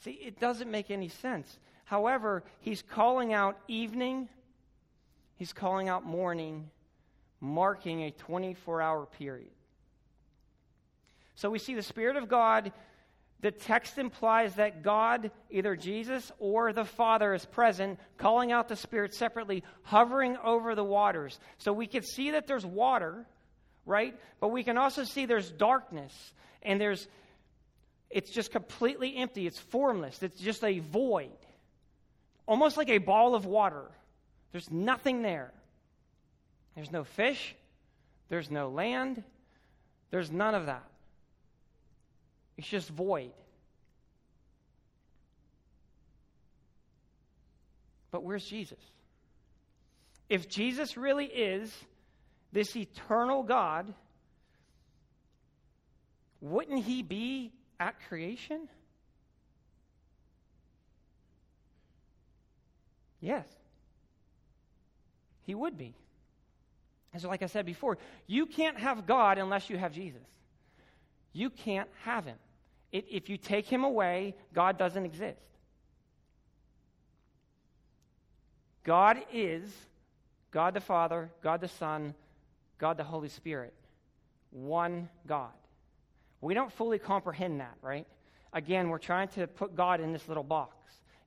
See, 0.00 0.12
it 0.12 0.38
doesn't 0.38 0.70
make 0.70 0.90
any 0.90 1.08
sense. 1.08 1.58
However, 1.84 2.44
he's 2.60 2.82
calling 2.82 3.32
out 3.32 3.58
evening, 3.66 4.28
he's 5.36 5.52
calling 5.52 5.88
out 5.88 6.04
morning, 6.04 6.70
marking 7.40 8.02
a 8.02 8.10
24 8.10 8.82
hour 8.82 9.06
period. 9.06 9.50
So 11.34 11.50
we 11.50 11.58
see 11.58 11.74
the 11.74 11.82
Spirit 11.82 12.16
of 12.16 12.28
God. 12.28 12.72
The 13.40 13.50
text 13.52 13.98
implies 13.98 14.54
that 14.56 14.82
God, 14.82 15.30
either 15.50 15.76
Jesus 15.76 16.32
or 16.40 16.72
the 16.72 16.84
Father, 16.84 17.34
is 17.34 17.44
present, 17.44 18.00
calling 18.16 18.50
out 18.50 18.68
the 18.68 18.74
Spirit 18.74 19.14
separately, 19.14 19.62
hovering 19.82 20.36
over 20.38 20.74
the 20.74 20.84
waters. 20.84 21.38
So 21.58 21.72
we 21.72 21.86
can 21.86 22.02
see 22.02 22.32
that 22.32 22.48
there's 22.48 22.66
water, 22.66 23.26
right? 23.86 24.18
But 24.40 24.48
we 24.48 24.64
can 24.64 24.76
also 24.76 25.04
see 25.04 25.26
there's 25.26 25.50
darkness 25.52 26.12
and 26.62 26.80
there's 26.80 27.06
it's 28.10 28.30
just 28.30 28.50
completely 28.52 29.16
empty. 29.16 29.46
It's 29.46 29.58
formless. 29.58 30.22
It's 30.22 30.40
just 30.40 30.64
a 30.64 30.78
void. 30.78 31.36
Almost 32.46 32.76
like 32.76 32.88
a 32.88 32.98
ball 32.98 33.34
of 33.34 33.44
water. 33.44 33.84
There's 34.52 34.70
nothing 34.70 35.22
there. 35.22 35.52
There's 36.74 36.90
no 36.90 37.04
fish. 37.04 37.54
There's 38.30 38.50
no 38.50 38.70
land. 38.70 39.22
There's 40.10 40.30
none 40.30 40.54
of 40.54 40.66
that. 40.66 40.84
It's 42.58 42.66
just 42.66 42.88
void. 42.90 43.30
But 48.10 48.24
where's 48.24 48.44
Jesus? 48.44 48.78
If 50.28 50.48
Jesus 50.48 50.96
really 50.96 51.26
is 51.26 51.72
this 52.52 52.76
eternal 52.76 53.44
God, 53.44 53.94
wouldn't 56.40 56.84
he 56.84 57.02
be 57.02 57.52
at 57.78 57.94
creation? 58.08 58.68
Yes. 63.20 63.46
He 65.46 65.54
would 65.54 65.78
be. 65.78 65.94
And 67.12 67.22
so, 67.22 67.28
like 67.28 67.42
I 67.42 67.46
said 67.46 67.66
before, 67.66 67.98
you 68.26 68.46
can't 68.46 68.78
have 68.78 69.06
God 69.06 69.38
unless 69.38 69.70
you 69.70 69.78
have 69.78 69.92
Jesus. 69.92 70.22
You 71.32 71.50
can't 71.50 71.88
have 72.04 72.24
him. 72.24 72.36
It, 72.92 73.06
if 73.10 73.28
you 73.28 73.36
take 73.36 73.66
him 73.66 73.84
away, 73.84 74.34
God 74.54 74.78
doesn't 74.78 75.04
exist. 75.04 75.40
God 78.84 79.18
is 79.32 79.70
God 80.50 80.74
the 80.74 80.80
Father, 80.80 81.30
God 81.42 81.60
the 81.60 81.68
Son, 81.68 82.14
God 82.78 82.96
the 82.96 83.04
Holy 83.04 83.28
Spirit. 83.28 83.74
One 84.50 85.08
God. 85.26 85.52
We 86.40 86.54
don't 86.54 86.72
fully 86.72 86.98
comprehend 86.98 87.60
that, 87.60 87.76
right? 87.82 88.06
Again, 88.52 88.88
we're 88.88 88.98
trying 88.98 89.28
to 89.28 89.46
put 89.46 89.74
God 89.74 90.00
in 90.00 90.12
this 90.12 90.26
little 90.28 90.42
box. 90.42 90.74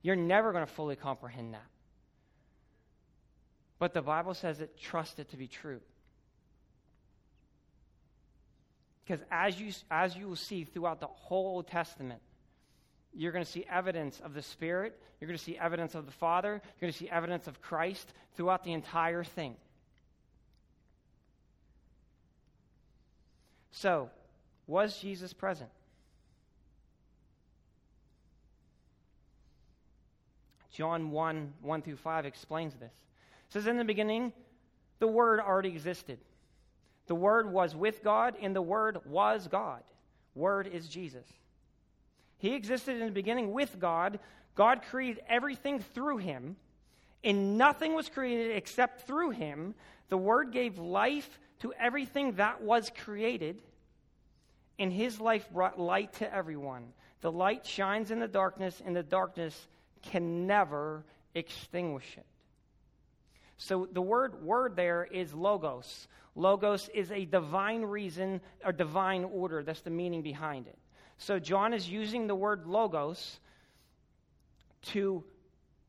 You're 0.02 0.16
never 0.16 0.52
going 0.52 0.66
to 0.66 0.72
fully 0.72 0.96
comprehend 0.96 1.54
that. 1.54 1.66
But 3.78 3.94
the 3.94 4.02
Bible 4.02 4.34
says 4.34 4.60
it, 4.60 4.76
trust 4.76 5.18
it 5.18 5.30
to 5.30 5.36
be 5.36 5.46
true. 5.46 5.80
Because 9.04 9.24
as 9.30 9.60
you, 9.60 9.72
as 9.90 10.16
you 10.16 10.28
will 10.28 10.36
see 10.36 10.64
throughout 10.64 11.00
the 11.00 11.06
whole 11.06 11.46
Old 11.46 11.66
Testament, 11.66 12.20
you're 13.14 13.32
going 13.32 13.44
to 13.44 13.50
see 13.50 13.66
evidence 13.70 14.20
of 14.20 14.34
the 14.34 14.42
Spirit, 14.42 14.98
you're 15.20 15.28
going 15.28 15.38
to 15.38 15.44
see 15.44 15.58
evidence 15.58 15.94
of 15.94 16.06
the 16.06 16.12
Father, 16.12 16.50
you're 16.50 16.80
going 16.80 16.92
to 16.92 16.98
see 16.98 17.10
evidence 17.10 17.46
of 17.46 17.60
Christ 17.60 18.12
throughout 18.36 18.64
the 18.64 18.72
entire 18.72 19.24
thing. 19.24 19.56
So, 23.72 24.10
was 24.66 24.98
Jesus 24.98 25.32
present? 25.32 25.70
John 30.72 31.10
1 31.10 31.52
1 31.60 31.82
through 31.82 31.96
5 31.96 32.26
explains 32.26 32.74
this. 32.74 32.92
It 33.48 33.52
says, 33.52 33.66
In 33.66 33.76
the 33.76 33.84
beginning, 33.84 34.32
the 35.00 35.06
Word 35.06 35.40
already 35.40 35.68
existed. 35.68 36.18
The 37.06 37.14
Word 37.14 37.50
was 37.50 37.74
with 37.74 38.02
God, 38.02 38.36
and 38.40 38.54
the 38.54 38.62
Word 38.62 38.98
was 39.04 39.48
God. 39.48 39.82
Word 40.34 40.66
is 40.66 40.88
Jesus. 40.88 41.26
He 42.38 42.54
existed 42.54 42.96
in 42.96 43.06
the 43.06 43.12
beginning 43.12 43.52
with 43.52 43.78
God. 43.78 44.18
God 44.54 44.82
created 44.82 45.22
everything 45.28 45.80
through 45.80 46.18
him, 46.18 46.56
and 47.22 47.56
nothing 47.58 47.94
was 47.94 48.08
created 48.08 48.56
except 48.56 49.06
through 49.06 49.30
him. 49.30 49.74
The 50.08 50.16
Word 50.16 50.52
gave 50.52 50.78
life 50.78 51.38
to 51.60 51.72
everything 51.74 52.32
that 52.32 52.62
was 52.62 52.90
created, 53.04 53.62
and 54.78 54.92
his 54.92 55.20
life 55.20 55.48
brought 55.50 55.78
light 55.78 56.12
to 56.14 56.34
everyone. 56.34 56.92
The 57.20 57.32
light 57.32 57.64
shines 57.66 58.10
in 58.10 58.18
the 58.18 58.28
darkness, 58.28 58.82
and 58.84 58.96
the 58.96 59.02
darkness 59.02 59.68
can 60.02 60.46
never 60.46 61.04
extinguish 61.34 62.16
it. 62.16 62.26
So 63.62 63.86
the 63.92 64.02
word 64.02 64.42
word 64.42 64.74
there 64.74 65.04
is 65.04 65.32
logos. 65.32 66.08
Logos 66.34 66.88
is 66.92 67.12
a 67.12 67.24
divine 67.24 67.82
reason 67.82 68.40
or 68.64 68.72
divine 68.72 69.22
order. 69.24 69.62
That's 69.62 69.82
the 69.82 69.90
meaning 69.90 70.22
behind 70.22 70.66
it. 70.66 70.76
So 71.18 71.38
John 71.38 71.72
is 71.72 71.88
using 71.88 72.26
the 72.26 72.34
word 72.34 72.66
logos 72.66 73.38
to 74.86 75.22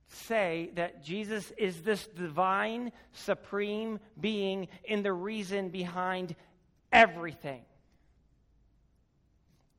say 0.08 0.70
that 0.76 1.04
Jesus 1.04 1.52
is 1.58 1.82
this 1.82 2.06
divine, 2.06 2.92
supreme 3.14 4.00
being 4.22 4.68
in 4.84 5.02
the 5.02 5.12
reason 5.12 5.70
behind 5.70 6.36
everything. 6.92 7.62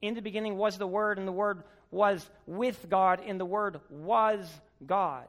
In 0.02 0.14
the 0.14 0.22
beginning 0.22 0.56
was 0.56 0.78
the 0.78 0.86
Word, 0.86 1.18
and 1.18 1.28
the 1.28 1.32
Word 1.32 1.62
was 1.92 2.28
with 2.44 2.88
God, 2.90 3.22
and 3.24 3.38
the 3.38 3.44
Word 3.44 3.80
was 3.88 4.50
God. 4.84 5.28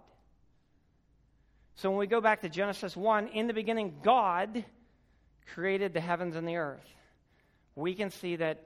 So 1.76 1.90
when 1.90 2.00
we 2.00 2.08
go 2.08 2.22
back 2.22 2.42
to 2.42 2.50
Genesis 2.50 2.96
1, 2.96 3.28
in 3.30 3.48
the 3.48 3.54
beginning, 3.54 3.96
God 4.02 4.64
created 5.54 5.94
the 5.94 6.00
heavens 6.00 6.36
and 6.36 6.48
the 6.48 6.56
earth. 6.56 6.88
We 7.76 7.94
can 7.94 8.10
see 8.10 8.38
that 8.38 8.66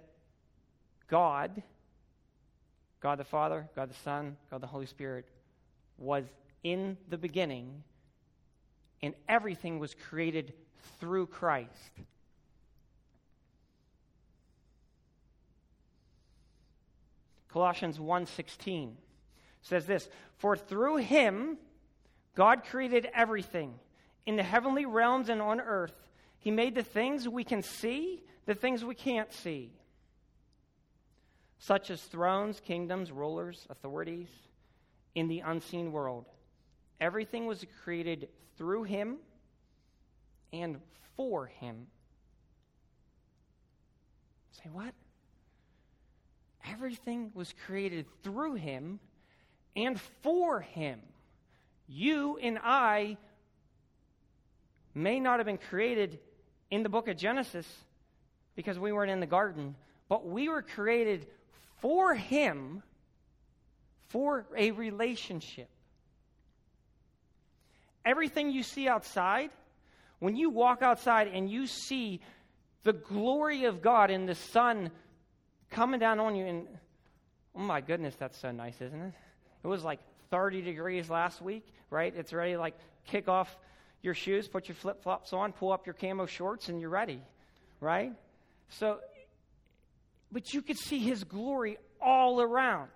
God, 1.07 1.63
God 2.99 3.17
the 3.17 3.23
Father, 3.23 3.67
God 3.75 3.89
the 3.89 3.95
Son, 3.95 4.37
God 4.51 4.61
the 4.61 4.67
Holy 4.67 4.85
Spirit, 4.85 5.25
was 5.97 6.23
in 6.63 6.97
the 7.09 7.17
beginning, 7.17 7.83
and 9.01 9.15
everything 9.27 9.79
was 9.79 9.95
created 9.95 10.53
through 10.99 11.27
Christ. 11.27 11.91
Colossians 17.47 17.99
1:16 17.99 18.95
says 19.61 19.87
this, 19.87 20.07
"For 20.37 20.55
through 20.55 20.97
him 20.97 21.57
God 22.39 22.63
created 22.63 23.09
everything 23.13 23.73
in 24.25 24.37
the 24.37 24.43
heavenly 24.43 24.85
realms 24.85 25.27
and 25.27 25.41
on 25.41 25.59
earth. 25.59 25.91
He 26.37 26.51
made 26.51 26.73
the 26.73 26.83
things 26.83 27.27
we 27.27 27.43
can 27.43 27.61
see, 27.61 28.23
the 28.45 28.55
things 28.55 28.81
we 28.81 28.95
can't 28.95 29.33
see, 29.33 29.73
such 31.57 31.91
as 31.91 32.01
thrones, 32.01 32.61
kingdoms, 32.61 33.11
rulers, 33.11 33.67
authorities 33.69 34.29
in 35.15 35.27
the 35.27 35.41
unseen 35.41 35.91
world. 35.91 36.27
Everything 37.01 37.45
was 37.45 37.65
created 37.83 38.29
through 38.57 38.83
him 38.83 39.17
and 40.53 40.79
for 41.17 41.47
him. 41.47 41.87
Say 44.63 44.69
what? 44.71 44.93
Everything 46.71 47.31
was 47.33 47.53
created 47.65 48.05
through 48.23 48.53
him 48.53 49.01
and 49.75 49.99
for 50.21 50.61
him. 50.61 51.01
You 51.91 52.37
and 52.37 52.59
I 52.63 53.17
may 54.93 55.19
not 55.19 55.39
have 55.39 55.47
been 55.47 55.57
created 55.57 56.19
in 56.69 56.83
the 56.83 56.89
book 56.89 57.07
of 57.07 57.17
Genesis 57.17 57.67
because 58.55 58.77
we 58.77 58.91
weren't 58.91 59.09
in 59.09 59.19
the 59.19 59.25
garden, 59.25 59.75
but 60.07 60.25
we 60.25 60.49
were 60.49 60.61
created 60.61 61.25
for 61.81 62.13
Him 62.13 62.83
for 64.09 64.45
a 64.55 64.69
relationship. 64.71 65.69
Everything 68.05 68.51
you 68.51 68.61
see 68.63 68.87
outside, 68.87 69.49
when 70.19 70.35
you 70.35 70.51
walk 70.51 70.83
outside 70.83 71.27
and 71.27 71.49
you 71.49 71.65
see 71.65 72.21
the 72.83 72.93
glory 72.93 73.65
of 73.65 73.81
God 73.81 74.11
in 74.11 74.25
the 74.25 74.35
sun 74.35 74.91
coming 75.71 75.99
down 75.99 76.19
on 76.19 76.35
you, 76.35 76.45
and 76.45 76.67
oh 77.55 77.59
my 77.59 77.81
goodness, 77.81 78.15
that's 78.15 78.37
so 78.37 78.51
nice, 78.51 78.79
isn't 78.79 79.01
it? 79.01 79.13
It 79.63 79.67
was 79.67 79.83
like 79.83 79.99
30 80.29 80.61
degrees 80.61 81.09
last 81.09 81.41
week, 81.41 81.65
right? 81.89 82.13
It's 82.15 82.33
ready 82.33 82.57
like 82.57 82.75
kick 83.07 83.27
off 83.27 83.55
your 84.01 84.13
shoes, 84.13 84.47
put 84.47 84.67
your 84.67 84.75
flip 84.75 85.01
flops 85.03 85.33
on, 85.33 85.51
pull 85.51 85.71
up 85.71 85.85
your 85.85 85.93
camo 85.93 86.25
shorts, 86.25 86.69
and 86.69 86.79
you're 86.79 86.89
ready, 86.89 87.21
right? 87.79 88.13
So, 88.69 88.99
but 90.31 90.53
you 90.53 90.61
could 90.61 90.77
see 90.77 90.99
his 90.99 91.23
glory 91.23 91.77
all 92.01 92.41
around. 92.41 92.89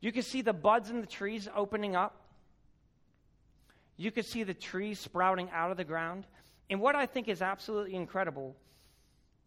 You 0.00 0.12
could 0.12 0.24
see 0.24 0.42
the 0.42 0.52
buds 0.52 0.90
in 0.90 1.00
the 1.00 1.06
trees 1.06 1.48
opening 1.54 1.96
up. 1.96 2.14
You 3.96 4.10
could 4.10 4.26
see 4.26 4.42
the 4.42 4.54
trees 4.54 5.00
sprouting 5.00 5.48
out 5.52 5.70
of 5.70 5.76
the 5.76 5.84
ground. 5.84 6.26
And 6.68 6.80
what 6.80 6.94
I 6.94 7.06
think 7.06 7.28
is 7.28 7.40
absolutely 7.40 7.94
incredible 7.94 8.56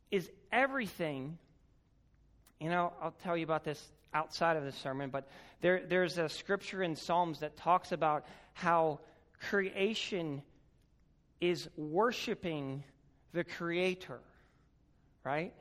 is 0.10 0.30
everything, 0.52 1.38
you 2.60 2.70
know, 2.70 2.94
I'll 3.02 3.14
tell 3.24 3.38
you 3.38 3.44
about 3.44 3.64
this 3.64 3.86
outside 4.14 4.58
of 4.58 4.64
the 4.64 4.72
sermon, 4.72 5.10
but 5.10 5.28
there, 5.62 5.82
there's 5.88 6.18
a 6.18 6.30
scripture 6.30 6.84
in 6.84 6.96
Psalms 6.96 7.40
that 7.40 7.58
talks 7.58 7.92
about 7.92 8.26
how 8.54 9.00
creation 9.50 10.42
is 11.42 11.70
worshiping 11.78 12.84
the 13.34 13.44
Creator, 13.44 14.20
right? 15.24 15.54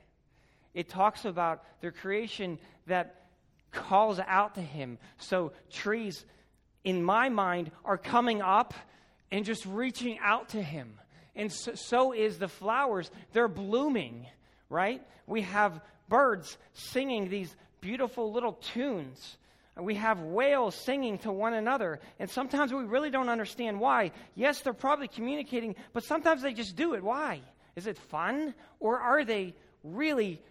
It 0.74 0.88
talks 0.88 1.24
about 1.24 1.64
the 1.80 1.90
creation 1.90 2.58
that 2.86 3.26
calls 3.70 4.18
out 4.20 4.54
to 4.54 4.62
Him. 4.62 4.98
So 5.18 5.52
trees, 5.72 6.24
in 6.84 7.02
my 7.02 7.28
mind, 7.28 7.70
are 7.84 7.98
coming 7.98 8.42
up 8.42 8.74
and 9.30 9.44
just 9.44 9.66
reaching 9.66 10.18
out 10.22 10.50
to 10.50 10.62
Him. 10.62 10.94
And 11.36 11.52
so, 11.52 11.74
so 11.74 12.12
is 12.12 12.38
the 12.38 12.48
flowers. 12.48 13.10
They're 13.32 13.48
blooming, 13.48 14.26
right? 14.68 15.02
We 15.26 15.42
have 15.42 15.80
birds 16.08 16.56
singing 16.72 17.28
these 17.28 17.54
beautiful 17.80 18.32
little 18.32 18.52
tunes. 18.52 19.36
We 19.76 19.94
have 19.94 20.20
whales 20.20 20.74
singing 20.74 21.18
to 21.18 21.30
one 21.30 21.54
another, 21.54 22.00
and 22.18 22.28
sometimes 22.28 22.72
we 22.72 22.82
really 22.84 23.10
don't 23.10 23.28
understand 23.28 23.78
why. 23.78 24.10
Yes, 24.34 24.60
they're 24.60 24.72
probably 24.72 25.06
communicating, 25.06 25.76
but 25.92 26.02
sometimes 26.02 26.42
they 26.42 26.52
just 26.52 26.74
do 26.74 26.94
it. 26.94 27.02
Why? 27.02 27.40
Is 27.76 27.86
it 27.86 27.96
fun? 27.96 28.54
Or 28.80 28.98
are 28.98 29.24
they 29.24 29.54
really 29.84 30.42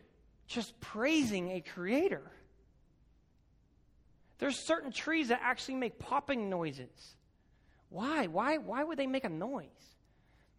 just 0.48 0.80
praising 0.80 1.52
a 1.52 1.62
creator? 1.62 2.22
There's 4.40 4.66
certain 4.66 4.92
trees 4.92 5.28
that 5.28 5.42
actually 5.44 5.76
make 5.76 6.00
popping 6.00 6.50
noises. 6.50 7.16
Why? 7.90 8.28
Why, 8.28 8.58
why 8.58 8.84
would 8.84 8.98
they 8.98 9.08
make 9.08 9.26
a 9.26 9.30
noise? 9.30 9.66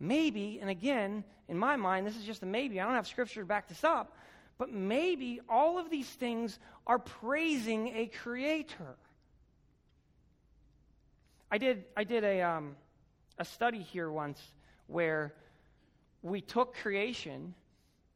Maybe, 0.00 0.58
and 0.60 0.70
again, 0.70 1.24
in 1.48 1.58
my 1.58 1.76
mind, 1.76 2.06
this 2.06 2.16
is 2.16 2.24
just 2.24 2.42
a 2.42 2.46
maybe. 2.46 2.80
I 2.80 2.84
don't 2.84 2.94
have 2.94 3.06
scripture 3.06 3.40
to 3.40 3.46
back 3.46 3.68
this 3.68 3.82
up, 3.82 4.16
but 4.58 4.72
maybe 4.72 5.40
all 5.48 5.78
of 5.78 5.88
these 5.88 6.08
things 6.08 6.58
are 6.86 6.98
praising 6.98 7.88
a 7.88 8.06
creator. 8.06 8.96
I 11.50 11.58
did, 11.58 11.84
I 11.96 12.04
did 12.04 12.24
a, 12.24 12.42
um, 12.42 12.76
a 13.38 13.44
study 13.44 13.80
here 13.80 14.10
once 14.10 14.42
where 14.88 15.32
we 16.22 16.40
took 16.40 16.74
creation 16.74 17.54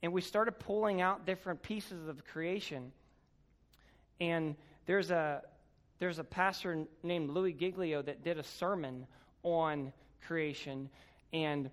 and 0.02 0.12
we 0.12 0.20
started 0.20 0.58
pulling 0.58 1.00
out 1.00 1.24
different 1.24 1.62
pieces 1.62 2.08
of 2.08 2.24
creation. 2.24 2.92
And 4.20 4.56
there's 4.86 5.10
a, 5.10 5.42
there's 6.00 6.18
a 6.18 6.24
pastor 6.24 6.84
named 7.04 7.30
Louis 7.30 7.52
Giglio 7.52 8.02
that 8.02 8.24
did 8.24 8.38
a 8.38 8.42
sermon 8.42 9.06
on 9.44 9.92
creation, 10.26 10.88
and 11.32 11.70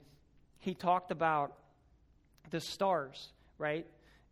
he 0.60 0.76
talked 0.76 1.12
about 1.12 1.54
the 2.52 2.60
stars, 2.60 3.30
right? 3.58 3.86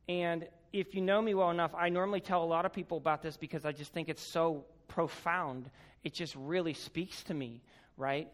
And 0.07 0.47
if 0.73 0.95
you 0.95 1.01
know 1.01 1.21
me 1.21 1.33
well 1.33 1.51
enough, 1.51 1.73
I 1.75 1.89
normally 1.89 2.21
tell 2.21 2.43
a 2.43 2.45
lot 2.45 2.65
of 2.65 2.73
people 2.73 2.97
about 2.97 3.21
this 3.21 3.37
because 3.37 3.65
I 3.65 3.71
just 3.71 3.93
think 3.93 4.09
it's 4.09 4.23
so 4.23 4.65
profound. 4.87 5.69
It 6.03 6.13
just 6.13 6.35
really 6.35 6.73
speaks 6.73 7.23
to 7.23 7.33
me, 7.33 7.61
right? 7.97 8.27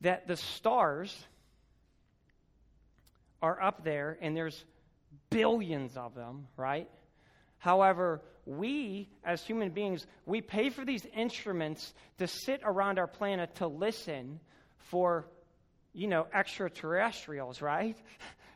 That 0.00 0.26
the 0.26 0.36
stars 0.36 1.16
are 3.40 3.60
up 3.60 3.84
there 3.84 4.18
and 4.20 4.36
there's 4.36 4.64
billions 5.30 5.96
of 5.96 6.14
them, 6.14 6.46
right? 6.56 6.88
However, 7.58 8.22
we 8.44 9.08
as 9.24 9.42
human 9.42 9.70
beings, 9.70 10.06
we 10.26 10.40
pay 10.40 10.70
for 10.70 10.84
these 10.84 11.06
instruments 11.14 11.94
to 12.18 12.26
sit 12.26 12.60
around 12.64 12.98
our 12.98 13.06
planet 13.06 13.54
to 13.56 13.66
listen 13.66 14.40
for, 14.78 15.26
you 15.92 16.08
know, 16.08 16.26
extraterrestrials, 16.34 17.62
right? 17.62 17.96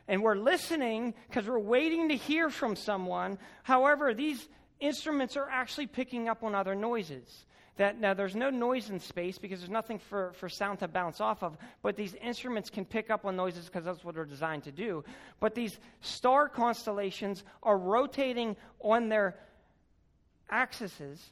and 0.07 0.23
we're 0.23 0.35
listening 0.35 1.13
because 1.27 1.47
we're 1.47 1.59
waiting 1.59 2.09
to 2.09 2.15
hear 2.15 2.49
from 2.49 2.75
someone. 2.75 3.37
However, 3.63 4.13
these 4.13 4.47
instruments 4.79 5.35
are 5.35 5.49
actually 5.49 5.87
picking 5.87 6.29
up 6.29 6.43
on 6.43 6.55
other 6.55 6.75
noises. 6.75 7.45
That 7.77 7.99
now 7.99 8.15
there's 8.15 8.35
no 8.35 8.49
noise 8.49 8.89
in 8.89 8.99
space 8.99 9.37
because 9.37 9.59
there's 9.59 9.69
nothing 9.69 9.99
for, 9.99 10.33
for 10.33 10.49
sound 10.49 10.79
to 10.79 10.87
bounce 10.87 11.21
off 11.21 11.43
of, 11.43 11.57
but 11.83 11.95
these 11.95 12.15
instruments 12.15 12.71
can 12.71 12.85
pick 12.85 13.11
up 13.11 13.23
on 13.23 13.35
noises 13.35 13.65
because 13.65 13.85
that's 13.85 14.03
what 14.03 14.15
they're 14.15 14.25
designed 14.25 14.63
to 14.63 14.71
do. 14.71 15.03
But 15.39 15.53
these 15.53 15.77
star 16.01 16.49
constellations 16.49 17.43
are 17.61 17.77
rotating 17.77 18.55
on 18.81 19.09
their 19.09 19.35
axes 20.49 21.29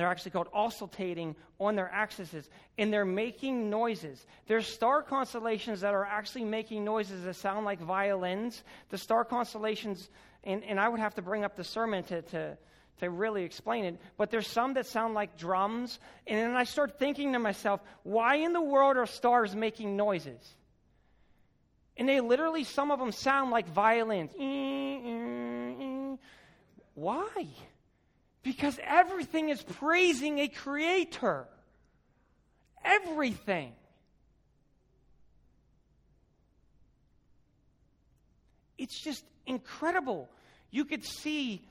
they're 0.00 0.08
actually 0.08 0.32
called 0.32 0.48
oscillating 0.52 1.36
on 1.60 1.76
their 1.76 1.88
axes, 1.88 2.50
and 2.78 2.92
they're 2.92 3.04
making 3.04 3.70
noises. 3.70 4.26
There's 4.46 4.66
star 4.66 5.02
constellations 5.02 5.82
that 5.82 5.94
are 5.94 6.04
actually 6.04 6.44
making 6.44 6.84
noises 6.84 7.24
that 7.24 7.36
sound 7.36 7.64
like 7.64 7.80
violins. 7.80 8.64
The 8.90 8.98
star 8.98 9.24
constellations, 9.24 10.10
and, 10.42 10.64
and 10.64 10.80
I 10.80 10.88
would 10.88 10.98
have 10.98 11.14
to 11.14 11.22
bring 11.22 11.44
up 11.44 11.54
the 11.54 11.62
sermon 11.62 12.02
to, 12.04 12.22
to, 12.22 12.58
to 13.00 13.10
really 13.10 13.44
explain 13.44 13.84
it, 13.84 14.00
but 14.16 14.30
there's 14.30 14.48
some 14.48 14.74
that 14.74 14.86
sound 14.86 15.14
like 15.14 15.38
drums. 15.38 16.00
And 16.26 16.38
then 16.38 16.56
I 16.56 16.64
start 16.64 16.98
thinking 16.98 17.32
to 17.34 17.38
myself, 17.38 17.80
why 18.02 18.36
in 18.36 18.52
the 18.52 18.60
world 18.60 18.96
are 18.96 19.06
stars 19.06 19.54
making 19.54 19.96
noises? 19.96 20.56
And 21.96 22.08
they 22.08 22.20
literally, 22.20 22.64
some 22.64 22.90
of 22.90 22.98
them 22.98 23.12
sound 23.12 23.52
like 23.52 23.68
violins. 23.68 24.32
Why? 26.94 27.46
Because 28.44 28.78
everything 28.84 29.48
is 29.48 29.62
praising 29.62 30.38
a 30.38 30.46
creator. 30.46 31.48
Everything. 32.84 33.72
It's 38.78 39.00
just 39.02 39.24
incredible. 39.46 40.28
You 40.70 40.84
could 40.84 41.04
see 41.04 41.66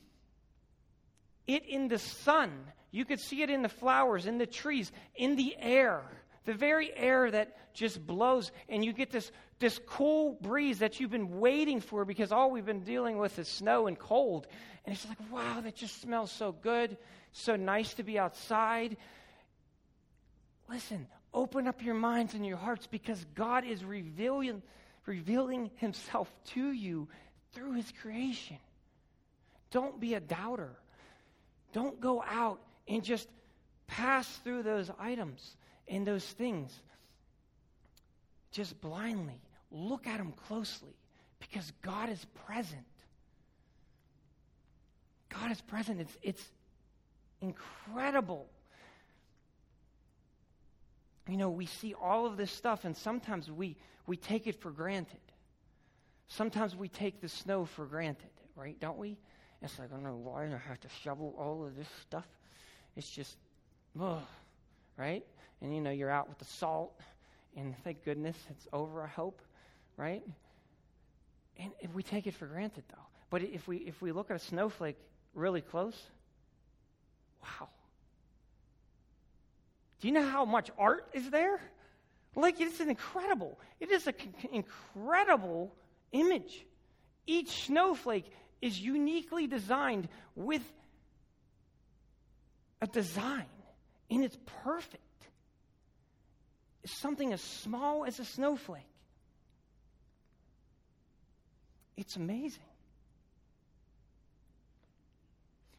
it 1.46 1.64
in 1.66 1.90
the 1.90 2.00
sun, 2.00 2.52
you 2.92 3.06
could 3.06 3.20
see 3.20 3.44
it 3.44 3.50
in 3.50 3.62
the 3.62 3.70
flowers, 3.70 4.26
in 4.26 4.38
the 4.38 4.48
trees, 4.48 4.92
in 5.16 5.36
the 5.36 5.56
air. 5.60 6.02
The 6.46 6.54
very 6.54 6.92
air 6.96 7.32
that 7.32 7.74
just 7.74 8.06
blows, 8.06 8.52
and 8.68 8.84
you 8.84 8.94
get 8.94 9.12
this, 9.12 9.32
this 9.60 9.80
cool 9.86 10.38
breeze 10.42 10.80
that 10.80 11.00
you've 11.00 11.12
been 11.12 11.40
waiting 11.40 11.80
for 11.80 12.06
because 12.06 12.32
all 12.32 12.52
we've 12.52 12.66
been 12.66 12.84
dealing 12.84 13.18
with 13.18 13.40
is 13.40 13.48
snow 13.48 13.88
and 13.88 13.98
cold. 13.98 14.48
And 14.86 14.94
it's 14.94 15.08
like, 15.08 15.18
wow, 15.32 15.62
that 15.62 15.76
just 15.76 16.02
smells 16.02 16.32
so 16.32 16.52
good. 16.52 16.98
So 17.32 17.56
nice 17.56 17.94
to 17.96 18.04
be 18.04 18.20
outside. 18.20 18.98
Listen, 20.70 21.08
open 21.34 21.68
up 21.68 21.82
your 21.82 21.96
minds 21.96 22.34
and 22.34 22.46
your 22.46 22.58
hearts 22.58 22.88
because 22.88 23.26
God 23.36 23.66
is 23.66 23.84
revealing, 23.84 24.62
revealing 25.06 25.72
Himself 25.78 26.32
to 26.48 26.72
you 26.72 27.08
through 27.54 27.74
His 27.74 27.92
creation. 28.02 28.58
Don't 29.72 30.00
be 30.00 30.14
a 30.14 30.20
doubter. 30.20 30.72
Don't 31.72 32.00
go 32.00 32.22
out 32.22 32.60
and 32.88 33.04
just 33.04 33.30
pass 33.88 34.28
through 34.44 34.64
those 34.64 34.92
items 35.00 35.56
and 35.88 36.06
those 36.06 36.26
things 36.26 36.72
just 38.52 38.80
blindly. 38.82 39.42
Look 39.72 40.08
at 40.08 40.18
them 40.18 40.34
closely 40.48 40.96
because 41.40 41.72
God 41.82 42.10
is 42.10 42.26
present. 42.46 42.86
God 45.30 45.52
is 45.52 45.62
present. 45.62 46.00
It's, 46.00 46.18
it's 46.22 46.52
incredible. 47.42 48.48
You 51.28 51.38
know, 51.38 51.50
we 51.50 51.66
see 51.66 51.94
all 51.94 52.26
of 52.26 52.38
this 52.38 52.52
stuff, 52.52 52.86
and 52.86 52.96
sometimes 52.96 53.50
we, 53.50 53.78
we 54.06 54.18
take 54.18 54.46
it 54.48 54.62
for 54.62 54.72
granted. 54.72 55.20
Sometimes 56.28 56.76
we 56.76 56.88
take 56.88 57.22
the 57.22 57.30
snow 57.30 57.66
for 57.66 57.86
granted, 57.86 58.30
right? 58.56 58.80
Don't 58.80 58.98
we? 58.98 59.18
It's 59.62 59.80
like, 59.80 59.92
I 59.92 59.96
don't 59.96 60.04
know 60.04 60.16
why 60.16 60.46
I 60.46 60.58
have 60.68 60.80
to 60.82 60.90
shovel 61.02 61.34
all 61.38 61.66
of 61.66 61.76
this 61.76 61.88
stuff. 62.02 62.28
It's 62.96 63.10
just, 63.10 63.38
ugh, 64.00 64.20
right? 64.98 65.26
And 65.64 65.74
you 65.74 65.80
know, 65.80 65.92
you're 65.92 66.10
out 66.10 66.28
with 66.28 66.38
the 66.40 66.46
salt, 66.46 67.00
and 67.56 67.74
thank 67.86 68.04
goodness 68.04 68.36
it's 68.50 68.68
over, 68.74 69.02
I 69.02 69.08
hope, 69.08 69.42
right? 69.96 70.22
And 71.58 71.72
if 71.80 71.94
we 71.94 72.04
take 72.04 72.28
it 72.28 72.34
for 72.34 72.46
granted, 72.46 72.84
though. 72.90 73.08
But 73.30 73.44
if 73.44 73.66
we, 73.66 73.78
if 73.78 74.02
we 74.02 74.12
look 74.12 74.30
at 74.30 74.36
a 74.36 74.40
snowflake 74.40 74.98
really 75.34 75.62
close? 75.62 75.96
Wow. 77.42 77.70
Do 80.02 80.08
you 80.10 80.14
know 80.14 80.28
how 80.28 80.44
much 80.44 80.70
art 80.78 81.08
is 81.14 81.30
there? 81.30 81.62
Like, 82.36 82.60
it's 82.60 82.82
an 82.82 82.90
incredible, 82.90 83.58
it 83.80 83.90
is 83.90 84.06
an 84.06 84.16
incredible 84.52 85.74
image. 86.12 86.66
Each 87.26 87.68
snowflake 87.68 88.26
is 88.62 88.78
uniquely 88.78 89.48
designed 89.48 90.10
with 90.36 90.64
a 92.82 92.88
design, 92.88 93.46
and 94.10 94.26
it's 94.26 94.38
perfect. 94.64 95.02
Something 96.86 97.34
as 97.34 97.42
small 97.42 98.06
as 98.06 98.20
a 98.20 98.26
snowflake. 98.26 98.84
It's 101.96 102.16
amazing. 102.16 102.64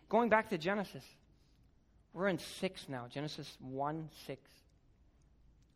Going 0.08 0.28
back 0.28 0.50
to 0.50 0.58
Genesis, 0.58 1.04
we're 2.12 2.28
in 2.28 2.38
6 2.38 2.88
now, 2.88 3.06
Genesis 3.10 3.56
1 3.60 4.08
6. 4.26 4.40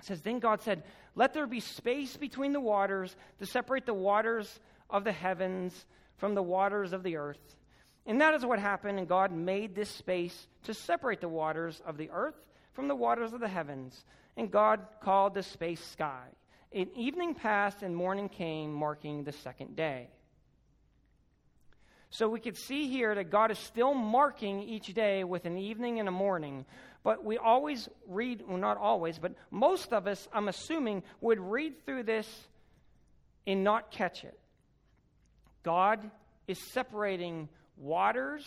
It 0.01 0.07
says, 0.07 0.23
Then 0.23 0.39
God 0.39 0.63
said, 0.63 0.85
Let 1.17 1.35
there 1.35 1.47
be 1.47 1.61
space 1.61 2.17
between 2.17 2.53
the 2.53 2.61
waters 2.61 3.17
to 3.41 3.47
separate 3.47 3.85
the 3.85 3.95
waters 3.95 4.61
of 4.89 5.05
the 5.05 5.13
heavens 5.13 5.87
from 6.17 6.35
the 6.35 6.43
waters 6.43 6.93
of 6.93 7.03
the 7.03 7.17
earth. 7.17 7.57
And 8.07 8.21
that 8.21 8.35
is 8.35 8.45
what 8.45 8.59
happened, 8.59 8.99
and 8.99 9.09
God 9.09 9.33
made 9.33 9.75
this 9.75 9.91
space 9.91 10.47
to 10.65 10.73
separate 10.73 11.21
the 11.21 11.29
waters 11.29 11.83
of 11.85 11.97
the 11.97 12.11
earth 12.11 12.37
from 12.79 12.87
the 12.87 12.95
waters 12.95 13.33
of 13.33 13.41
the 13.41 13.49
heavens. 13.49 14.05
And 14.37 14.53
God 14.53 14.79
called 15.03 15.35
the 15.35 15.43
space 15.43 15.85
sky. 15.85 16.27
And 16.71 16.87
evening 16.95 17.35
passed, 17.35 17.83
and 17.83 17.97
morning 17.97 18.29
came, 18.29 18.73
marking 18.73 19.25
the 19.25 19.33
second 19.33 19.75
day. 19.75 20.11
So 22.11 22.29
we 22.29 22.39
could 22.39 22.57
see 22.57 22.87
here 22.87 23.17
that 23.17 23.31
God 23.31 23.51
is 23.51 23.59
still 23.59 23.95
marking 23.95 24.63
each 24.63 24.95
day 24.95 25.25
with 25.25 25.45
an 25.45 25.59
evening 25.59 25.99
and 25.99 26.09
a 26.09 26.13
morning. 26.13 26.65
But 27.03 27.25
we 27.25 27.37
always 27.37 27.89
read, 28.07 28.45
well, 28.47 28.59
not 28.59 28.77
always, 28.77 29.19
but 29.19 29.33
most 29.51 29.93
of 29.93 30.07
us, 30.07 30.29
I'm 30.33 30.47
assuming, 30.47 31.03
would 31.21 31.41
read 31.41 31.85
through 31.85 32.05
this 32.05 32.29
and 33.45 33.65
not 33.65 33.91
catch 33.91 34.23
it. 34.23 34.39
God 35.65 36.09
is 36.47 36.61
separating 36.71 37.49
waters 37.77 38.47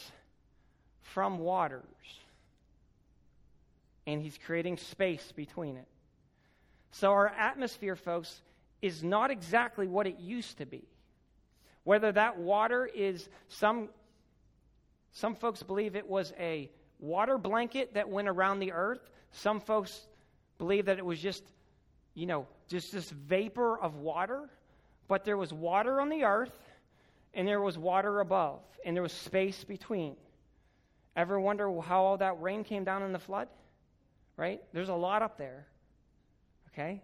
from 1.01 1.37
waters, 1.37 1.83
and 4.11 4.21
He's 4.21 4.37
creating 4.45 4.77
space 4.77 5.31
between 5.35 5.77
it. 5.77 5.87
So 6.91 7.11
our 7.11 7.27
atmosphere, 7.27 7.95
folks, 7.95 8.41
is 8.81 9.03
not 9.03 9.31
exactly 9.31 9.87
what 9.87 10.07
it 10.07 10.19
used 10.19 10.57
to 10.57 10.65
be. 10.65 10.83
Whether 11.83 12.11
that 12.11 12.37
water 12.37 12.85
is 12.85 13.27
some 13.47 13.89
some 15.13 15.35
folks 15.35 15.61
believe 15.61 15.95
it 15.95 16.07
was 16.07 16.33
a 16.39 16.69
water 16.99 17.37
blanket 17.37 17.95
that 17.95 18.09
went 18.09 18.29
around 18.29 18.59
the 18.59 18.71
earth. 18.71 19.01
Some 19.31 19.59
folks 19.59 20.07
believe 20.57 20.85
that 20.85 20.99
it 20.99 21.05
was 21.05 21.19
just, 21.19 21.43
you 22.13 22.25
know, 22.25 22.47
just 22.69 22.91
this 22.91 23.09
vapor 23.09 23.77
of 23.77 23.95
water. 23.95 24.49
But 25.07 25.25
there 25.25 25.37
was 25.37 25.51
water 25.51 25.99
on 25.99 26.07
the 26.07 26.23
earth, 26.23 26.57
and 27.33 27.45
there 27.45 27.59
was 27.59 27.77
water 27.77 28.21
above, 28.21 28.61
and 28.85 28.95
there 28.95 29.03
was 29.03 29.11
space 29.11 29.63
between. 29.65 30.15
Ever 31.17 31.37
wonder 31.37 31.69
how 31.81 32.03
all 32.03 32.17
that 32.17 32.41
rain 32.41 32.63
came 32.63 32.85
down 32.85 33.03
in 33.03 33.11
the 33.11 33.19
flood? 33.19 33.49
Right? 34.41 34.59
There's 34.73 34.89
a 34.89 34.95
lot 34.95 35.21
up 35.21 35.37
there. 35.37 35.67
Okay? 36.73 37.03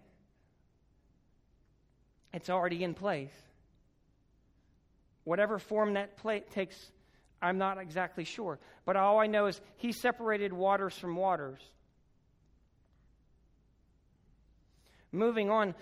It's 2.34 2.50
already 2.50 2.84
in 2.84 2.96
place. 2.96 3.30
Whatever 5.24 5.60
form 5.60 5.94
that 5.94 6.18
plate 6.18 6.50
takes, 6.50 6.76
I'm 7.40 7.60
not 7.60 7.78
exactly 7.78 8.24
sure. 8.24 8.58
But 8.86 8.96
all 8.96 9.20
I 9.20 9.28
know 9.28 9.46
is 9.46 9.62
he 9.76 9.92
separated 9.92 10.52
waters 10.52 10.98
from 10.98 11.16
waters. 11.16 11.62
Moving 15.12 15.52
on, 15.52 15.76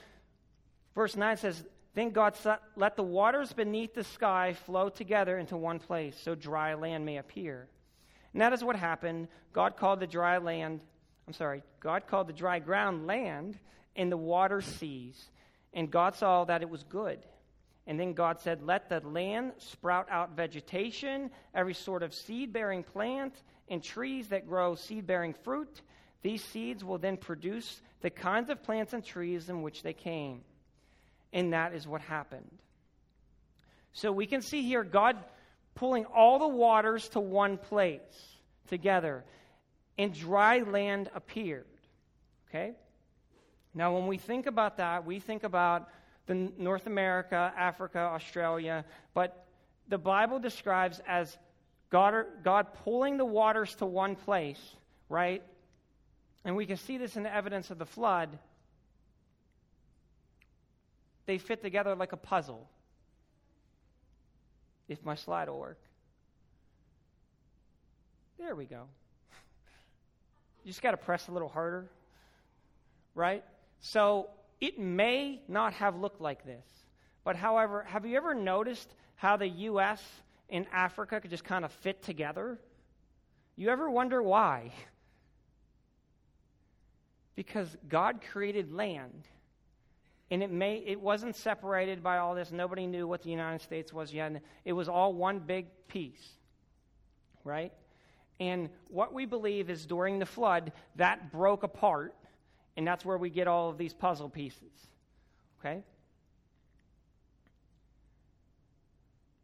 verse 0.94 1.16
9 1.16 1.38
says, 1.38 1.64
Then 1.94 2.10
God 2.10 2.36
let 2.76 2.98
the 2.98 3.04
waters 3.04 3.54
beneath 3.54 3.94
the 3.94 4.04
sky 4.04 4.56
flow 4.66 4.90
together 4.90 5.38
into 5.38 5.56
one 5.56 5.80
place, 5.80 6.20
so 6.22 6.36
dry 6.36 6.74
land 6.74 7.06
may 7.06 7.16
appear. 7.16 7.70
And 8.34 8.42
that 8.42 8.52
is 8.52 8.62
what 8.62 8.76
happened. 8.76 9.30
God 9.54 9.78
called 9.78 10.02
the 10.02 10.08
dry 10.08 10.38
land, 10.40 10.82
I'm 11.28 11.34
sorry, 11.34 11.64
God 11.80 12.08
called 12.08 12.28
the 12.28 12.34
dry 12.34 12.60
ground 12.60 13.08
land 13.08 13.58
and 13.96 14.12
the 14.12 14.18
water 14.18 14.62
seas. 14.62 15.24
And 15.74 15.92
God 15.92 16.16
saw 16.16 16.46
that 16.46 16.62
it 16.62 16.70
was 16.70 16.84
good. 16.84 17.20
And 17.88 18.00
then 18.00 18.14
God 18.14 18.40
said, 18.40 18.64
Let 18.64 18.90
the 18.90 19.00
land 19.02 19.54
sprout 19.58 20.08
out 20.10 20.36
vegetation, 20.36 21.30
every 21.54 21.74
sort 21.74 22.04
of 22.04 22.14
seed 22.14 22.54
bearing 22.54 22.84
plant, 22.84 23.34
and 23.68 23.84
trees 23.84 24.30
that 24.30 24.48
grow 24.48 24.76
seed 24.76 25.06
bearing 25.06 25.34
fruit. 25.44 25.82
These 26.22 26.44
seeds 26.44 26.84
will 26.84 26.98
then 26.98 27.18
produce 27.18 27.82
the 28.02 28.10
kinds 28.10 28.50
of 28.50 28.64
plants 28.64 28.94
and 28.94 29.04
trees 29.04 29.50
in 29.50 29.62
which 29.62 29.84
they 29.84 29.94
came. 29.94 30.42
And 31.34 31.54
that 31.54 31.74
is 31.74 31.88
what 31.88 32.02
happened. 32.02 32.50
So 33.94 34.12
we 34.12 34.26
can 34.26 34.42
see 34.42 34.64
here 34.64 34.84
God 34.84 35.18
pulling 35.76 36.06
all 36.06 36.40
the 36.40 36.48
waters 36.48 37.08
to 37.10 37.20
one 37.20 37.58
place 37.58 38.00
together, 38.70 39.24
and 39.98 40.14
dry 40.14 40.60
land 40.60 41.10
appeared. 41.16 41.66
Okay? 42.50 42.74
Now, 43.74 43.94
when 43.94 44.08
we 44.08 44.18
think 44.18 44.46
about 44.46 44.78
that, 44.78 45.06
we 45.06 45.20
think 45.20 45.44
about 45.44 45.90
the 46.28 46.52
North 46.58 46.88
America, 46.88 47.54
Africa, 47.56 48.00
Australia, 48.00 48.86
but 49.14 49.46
the 49.88 49.98
Bible 49.98 50.40
describes 50.40 51.02
as 51.08 51.38
God, 51.90 52.26
God 52.44 52.68
pulling 52.84 53.18
the 53.18 53.26
waters 53.26 53.76
to 53.76 53.86
one 53.86 54.16
place, 54.16 54.60
right? 55.08 55.44
And 56.44 56.56
we 56.56 56.66
can 56.66 56.78
see 56.78 56.98
this 56.98 57.16
in 57.16 57.24
the 57.24 57.34
evidence 57.34 57.70
of 57.70 57.78
the 57.78 57.86
flood. 57.86 58.40
They 61.26 61.38
fit 61.38 61.62
together 61.62 61.96
like 61.96 62.12
a 62.12 62.18
puzzle. 62.18 62.68
If 64.88 65.04
my 65.04 65.16
slide 65.16 65.50
will 65.50 65.60
work. 65.60 65.80
There 68.38 68.56
we 68.56 68.66
go. 68.66 68.84
You 70.66 70.72
just 70.72 70.82
got 70.82 70.92
to 70.92 70.98
press 70.98 71.28
a 71.28 71.32
little 71.32 71.48
harder, 71.48 71.86
right? 73.14 73.44
So 73.82 74.30
it 74.60 74.80
may 74.80 75.42
not 75.48 75.74
have 75.74 75.96
looked 75.96 76.20
like 76.20 76.44
this. 76.44 76.66
But 77.24 77.36
however, 77.36 77.84
have 77.88 78.04
you 78.04 78.18
ever 78.18 78.34
noticed 78.34 78.90
how 79.16 79.38
the 79.38 79.48
U.S. 79.48 80.02
and 80.50 80.66
Africa 80.74 81.22
could 81.22 81.30
just 81.30 81.44
kind 81.44 81.64
of 81.64 81.72
fit 81.72 82.02
together? 82.02 82.60
You 83.56 83.70
ever 83.70 83.92
wonder 83.92 84.24
why? 84.24 84.72
Because 87.36 87.78
God 87.88 88.22
created 88.32 88.72
land. 88.72 89.28
And 90.32 90.42
it 90.42 90.52
may 90.52 90.78
it 90.78 91.00
wasn't 91.00 91.36
separated 91.36 92.02
by 92.02 92.18
all 92.18 92.34
this. 92.34 92.52
Nobody 92.52 92.88
knew 92.88 93.08
what 93.08 93.22
the 93.22 93.30
United 93.30 93.62
States 93.62 93.94
was 93.94 94.12
yet. 94.12 94.42
It 94.66 94.74
was 94.74 94.90
all 94.90 95.14
one 95.14 95.38
big 95.38 95.68
piece. 95.88 96.28
Right? 97.44 97.72
And 98.40 98.70
what 98.90 99.14
we 99.14 99.26
believe 99.26 99.70
is 99.70 99.86
during 99.86 100.20
the 100.20 100.26
flood, 100.26 100.72
that 100.96 101.32
broke 101.32 101.64
apart 101.64 102.14
and 102.78 102.86
that's 102.86 103.06
where 103.06 103.18
we 103.18 103.30
get 103.30 103.48
all 103.48 103.70
of 103.70 103.78
these 103.78 103.94
puzzle 103.94 104.30
pieces. 104.30 104.88
Okay? 105.60 105.84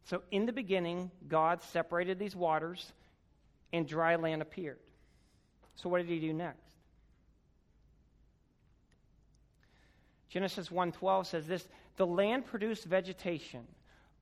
So, 0.04 0.22
in 0.30 0.46
the 0.46 0.52
beginning, 0.52 1.10
God 1.28 1.62
separated 1.62 2.18
these 2.18 2.36
waters, 2.36 2.92
and 3.72 3.86
dry 3.86 4.16
land 4.16 4.42
appeared. 4.42 4.78
So, 5.76 5.88
what 5.88 5.98
did 5.98 6.08
he 6.08 6.20
do 6.20 6.34
next? 6.34 6.60
Genesis 10.28 10.70
1:12 10.70 11.26
says 11.26 11.46
this, 11.46 11.66
"The 11.96 12.06
land 12.06 12.46
produced 12.46 12.84
vegetation, 12.84 13.66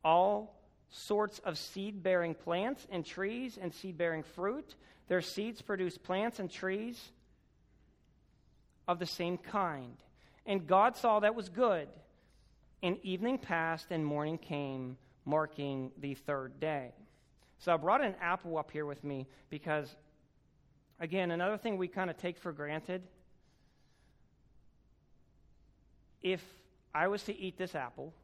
all 0.05 0.60
sorts 0.91 1.39
of 1.41 1.57
seed-bearing 1.57 2.35
plants 2.35 2.87
and 2.91 3.05
trees 3.05 3.59
and 3.61 3.73
seed-bearing 3.73 4.23
fruit. 4.23 4.75
Their 5.09 5.21
seeds 5.21 5.63
produced 5.63 6.03
plants 6.03 6.39
and 6.39 6.51
trees 6.51 7.01
of 8.89 8.99
the 8.99 9.07
same 9.07 9.39
kind. 9.39 9.97
And 10.47 10.67
God 10.67 10.97
saw 10.97 11.21
that 11.21 11.35
was 11.35 11.49
good. 11.49 11.89
And 12.83 12.99
evening 13.05 13.39
passed 13.39 13.87
and 13.91 14.05
morning 14.05 14.39
came, 14.39 14.97
marking 15.25 15.93
the 16.01 16.15
third 16.15 16.59
day. 16.61 16.93
So 17.59 17.73
I 17.73 17.77
brought 17.77 18.01
an 18.01 18.15
apple 18.21 18.57
up 18.57 18.71
here 18.71 18.87
with 18.87 19.05
me 19.05 19.27
because, 19.51 19.95
again, 20.99 21.31
another 21.31 21.59
thing 21.59 21.77
we 21.77 21.89
kind 21.89 22.09
of 22.09 22.17
take 22.17 22.39
for 22.39 22.53
granted. 22.53 23.03
If 26.23 26.43
I 26.95 27.09
was 27.09 27.23
to 27.25 27.39
eat 27.39 27.59
this 27.59 27.75
apple, 27.75 28.15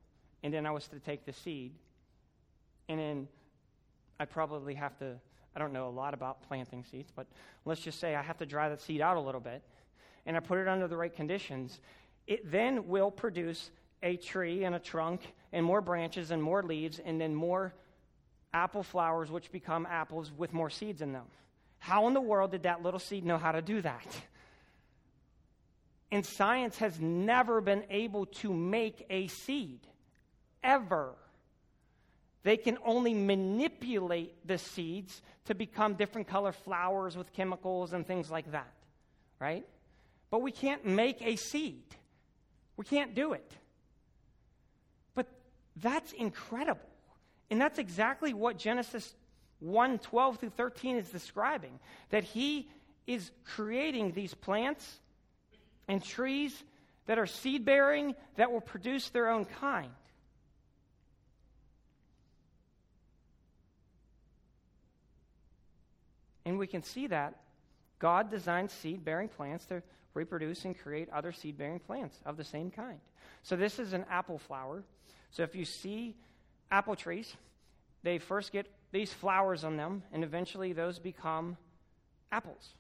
and 0.43 0.53
then 0.53 0.67
I 0.67 0.71
was 0.71 0.89
to 0.89 0.99
take 0.99 1.27
the 1.27 1.33
seed, 1.33 1.73
and 2.89 2.99
then 2.99 3.29
I'd 4.19 4.31
probably 4.31 4.75
have 4.75 4.97
to, 4.99 5.17
I 5.55 5.59
don't 5.59 5.73
know 5.73 5.89
a 5.89 5.91
lot 5.91 6.15
about 6.15 6.43
planting 6.49 6.85
seeds, 6.85 7.11
but 7.15 7.27
let's 7.65 7.81
just 7.81 8.01
say 8.01 8.15
I 8.15 8.23
have 8.23 8.39
to 8.39 8.47
dry 8.47 8.69
that 8.69 8.81
seed 8.81 9.01
out 9.01 9.17
a 9.17 9.21
little 9.21 9.41
bit 9.41 9.63
and 10.27 10.37
I 10.37 10.41
put 10.41 10.59
it 10.59 10.69
under 10.69 10.89
the 10.89 10.97
right 10.97 11.15
conditions, 11.15 11.81
it 12.27 12.51
then 12.51 12.89
will 12.89 13.11
produce 13.11 13.71
a 14.03 14.17
tree 14.17 14.65
and 14.65 14.75
a 14.75 14.79
trunk 14.79 15.21
and 15.53 15.65
more 15.65 15.81
branches 15.81 16.31
and 16.31 16.43
more 16.43 16.63
leaves 16.63 16.99
and 16.99 17.21
then 17.21 17.35
more 17.35 17.73
apple 18.53 18.83
flowers, 18.83 19.31
which 19.31 19.53
become 19.53 19.87
apples 19.87 20.33
with 20.37 20.53
more 20.53 20.71
seeds 20.71 21.01
in 21.01 21.13
them. 21.13 21.27
How 21.79 22.09
in 22.09 22.15
the 22.15 22.21
world 22.21 22.51
did 22.51 22.65
that 22.65 22.83
little 22.83 23.01
seed 23.01 23.25
know 23.25 23.39
how 23.39 23.53
to 23.53 23.63
do 23.63 23.81
that? 23.83 24.07
And 26.11 26.25
science 26.25 26.79
has 26.79 27.01
never 27.01 27.61
been 27.61 27.85
able 27.91 28.27
to 28.27 28.53
make 28.53 29.05
a 29.11 29.27
seed, 29.29 29.81
ever. 30.63 31.15
They 32.47 32.57
can 32.57 32.79
only 32.85 33.13
manipulate 33.13 34.47
the 34.47 34.57
seeds 34.57 35.21
to 35.47 35.55
become 35.57 35.95
different 35.95 36.29
color 36.29 36.53
flowers 36.53 37.17
with 37.17 37.33
chemicals 37.33 37.93
and 37.93 38.07
things 38.07 38.31
like 38.31 38.53
that, 38.53 38.73
right? 39.41 39.67
But 40.31 40.43
we 40.43 40.53
can't 40.53 40.87
make 40.87 41.21
a 41.23 41.35
seed. 41.35 41.83
We 42.77 42.85
can't 42.85 43.17
do 43.17 43.33
it. 43.33 43.51
But 45.17 45.27
that's 45.75 46.13
incredible. 46.13 46.89
And 47.51 47.61
that's 47.61 47.81
exactly 47.81 48.33
what 48.33 48.59
Genesis 48.59 49.17
1 49.59 49.99
12 49.99 50.39
through 50.39 50.51
13 50.51 50.99
is 50.99 51.09
describing 51.09 51.81
that 52.11 52.23
he 52.23 52.69
is 53.09 53.29
creating 53.45 54.13
these 54.13 54.35
plants 54.35 55.01
and 55.89 56.01
trees 56.01 56.63
that 57.07 57.19
are 57.19 57.27
seed 57.27 57.65
bearing 57.65 58.15
that 58.37 58.53
will 58.53 58.61
produce 58.61 59.09
their 59.09 59.31
own 59.31 59.47
kind. 59.47 59.91
And 66.47 66.59
we 66.59 66.69
can 66.69 66.83
see 66.83 67.09
that 67.09 67.35
God 67.99 68.31
designed 68.31 68.71
seed 68.71 69.05
bearing 69.05 69.29
plants 69.29 69.67
to 69.67 69.83
reproduce 70.15 70.65
and 70.65 70.79
create 70.79 71.11
other 71.11 71.33
seed 71.33 71.59
bearing 71.59 71.81
plants 71.81 72.21
of 72.25 72.37
the 72.37 72.45
same 72.45 72.71
kind. 72.71 73.01
So, 73.43 73.57
this 73.57 73.79
is 73.79 73.93
an 73.93 74.07
apple 74.09 74.39
flower. 74.39 74.85
So, 75.33 75.43
if 75.43 75.57
you 75.57 75.65
see 75.65 76.15
apple 76.71 76.95
trees, 76.95 77.35
they 78.05 78.19
first 78.19 78.53
get 78.53 78.67
these 78.93 79.13
flowers 79.13 79.65
on 79.65 79.77
them, 79.77 80.05
and 80.13 80.23
eventually 80.23 80.73
those 80.73 81.01
become 81.01 81.57
apples. 82.31 82.75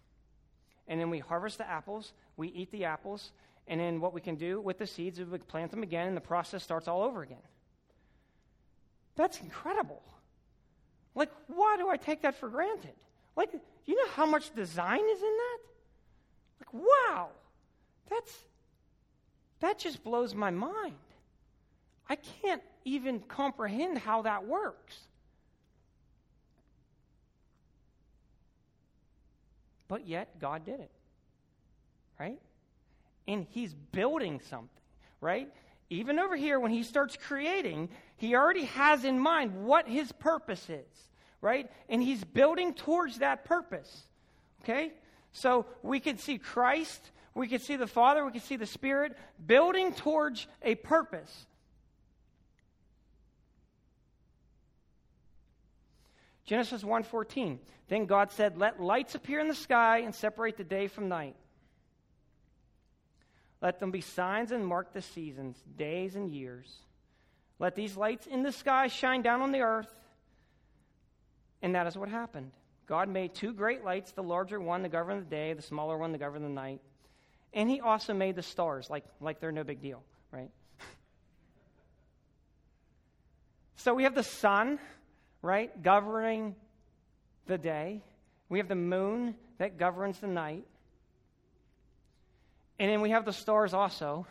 And 0.87 1.01
then 1.01 1.11
we 1.11 1.19
harvest 1.19 1.59
the 1.59 1.69
apples, 1.69 2.13
we 2.37 2.49
eat 2.49 2.71
the 2.71 2.85
apples, 2.85 3.33
and 3.67 3.81
then 3.81 4.01
what 4.01 4.13
we 4.13 4.21
can 4.21 4.37
do 4.37 4.61
with 4.61 4.79
the 4.79 4.87
seeds 4.87 5.19
is 5.19 5.29
we 5.29 5.39
plant 5.39 5.73
them 5.73 5.83
again, 5.83 6.07
and 6.07 6.17
the 6.17 6.21
process 6.21 6.63
starts 6.63 6.87
all 6.87 7.03
over 7.03 7.23
again. 7.23 7.43
That's 9.17 9.41
incredible. 9.41 10.03
Like, 11.17 11.31
why 11.49 11.77
do 11.79 11.89
I 11.89 11.97
take 11.97 12.23
that 12.23 12.37
for 12.37 12.49
granted? 12.49 12.95
Like, 13.37 13.51
you 13.85 13.95
know 13.95 14.11
how 14.13 14.27
much 14.27 14.55
design 14.55 15.01
is 15.01 15.23
in 15.23 15.37
that? 15.37 15.59
Like, 16.61 16.73
wow, 16.73 17.29
that's 18.09 18.33
that 19.61 19.79
just 19.79 20.05
blows 20.05 20.35
my 20.35 20.51
mind. 20.51 20.95
I 22.09 22.17
can't 22.17 22.63
even 22.85 23.21
comprehend 23.21 23.99
how 23.99 24.23
that 24.23 24.47
works. 24.47 24.97
But 29.89 30.07
yet, 30.07 30.39
God 30.41 30.65
did 30.65 30.81
it. 30.81 30.91
Right? 32.19 32.39
And 33.27 33.47
He's 33.51 33.75
building 33.75 34.41
something, 34.49 34.69
right? 35.21 35.49
Even 35.91 36.19
over 36.19 36.37
here, 36.37 36.59
when 36.59 36.71
He 36.71 36.83
starts 36.83 37.17
creating, 37.17 37.89
He 38.17 38.35
already 38.35 38.65
has 38.65 39.05
in 39.05 39.19
mind 39.19 39.65
what 39.65 39.89
His 39.89 40.13
purpose 40.13 40.69
is, 40.69 41.09
right? 41.41 41.71
And 41.89 42.03
He's 42.03 42.25
building 42.25 42.75
towards 42.75 43.19
that 43.19 43.45
purpose, 43.45 44.03
okay? 44.63 44.93
So 45.33 45.67
we 45.83 46.01
can 46.01 46.19
see 46.19 46.39
Christ, 46.39 47.11
we 47.35 47.49
can 47.49 47.59
see 47.59 47.77
the 47.77 47.87
Father, 47.87 48.25
we 48.25 48.33
can 48.33 48.41
see 48.41 48.57
the 48.57 48.67
Spirit 48.67 49.17
building 49.45 49.93
towards 49.93 50.47
a 50.63 50.75
purpose. 50.75 51.47
Genesis 56.47 56.83
1:14. 56.83 57.61
Then 57.89 58.07
God 58.07 58.31
said, 58.33 58.57
"Let 58.57 58.81
lights 58.81 59.15
appear 59.15 59.41
in 59.41 59.49
the 59.49 59.55
sky 59.55 59.99
and 59.99 60.15
separate 60.15 60.57
the 60.57 60.65
day 60.65 60.87
from 60.87 61.09
night. 61.09 61.37
Let 63.61 63.81
them 63.81 63.91
be 63.91 64.01
signs 64.01 64.53
and 64.53 64.67
mark 64.67 64.93
the 64.93 65.03
seasons, 65.03 65.61
days 65.77 66.15
and 66.15 66.31
years. 66.31 66.83
Let 67.59 67.75
these 67.75 67.97
lights 67.97 68.27
in 68.27 68.43
the 68.43 68.53
sky 68.53 68.87
shine 68.87 69.23
down 69.23 69.43
on 69.43 69.51
the 69.51 69.63
earth." 69.63 69.93
And 71.67 71.75
that 71.75 71.89
is 71.89 71.99
what 71.99 72.09
happened. 72.09 72.53
God 72.87 73.09
made 73.09 73.35
two 73.35 73.53
great 73.53 73.83
lights, 73.83 74.13
the 74.13 74.23
larger 74.23 74.61
one 74.61 74.85
to 74.85 74.89
govern 74.89 75.19
the 75.19 75.25
day, 75.25 75.53
the 75.53 75.63
smaller 75.63 75.99
one 75.99 76.13
to 76.13 76.19
govern 76.19 76.45
the 76.45 76.49
night. 76.49 76.81
And 77.53 77.69
he 77.69 77.81
also 77.81 78.15
made 78.15 78.37
the 78.37 78.43
stars, 78.45 78.89
like, 78.89 79.03
like 79.21 79.41
they're 79.41 79.51
no 79.51 79.65
big 79.65 79.83
deal, 79.83 80.01
right? 80.31 80.49
so 83.75 83.95
we 83.95 84.05
have 84.05 84.15
the 84.15 84.23
sun, 84.23 84.79
right, 85.43 85.83
governing 85.83 86.55
the 87.49 87.59
day. 87.59 88.01
We 88.49 88.59
have 88.61 88.69
the 88.69 88.77
moon 88.77 89.35
that 89.59 89.77
governs 89.77 90.21
the 90.21 90.29
night. 90.29 90.69
And 92.79 92.89
then 92.89 93.01
we 93.01 93.11
have 93.11 93.25
the 93.25 93.33
stars 93.33 93.75
also. 93.75 94.25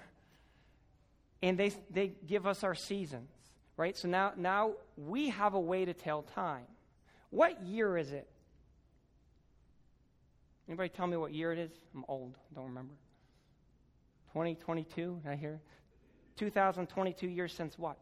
And 1.44 1.58
they, 1.58 1.74
they 1.90 2.14
give 2.26 2.48
us 2.48 2.64
our 2.64 2.76
seasons, 2.76 3.30
right? 3.76 3.98
So 3.98 4.08
now, 4.08 4.32
now 4.38 4.76
we 4.96 5.32
have 5.32 5.54
a 5.54 5.60
way 5.60 5.84
to 5.84 5.94
tell 5.94 6.22
time. 6.22 6.64
What 7.36 7.66
year 7.66 7.98
is 7.98 8.14
it? 8.14 8.30
Anybody 10.70 10.88
tell 10.88 11.06
me 11.06 11.18
what 11.18 11.34
year 11.34 11.52
it 11.52 11.60
is? 11.60 11.72
I'm 11.94 12.06
old, 12.08 12.38
don't 12.56 12.68
remember. 12.68 12.94
2022, 14.32 15.20
I 15.28 15.36
hear? 15.36 15.60
2022 16.38 17.28
years 17.28 17.52
since 17.52 17.78
what? 17.78 17.98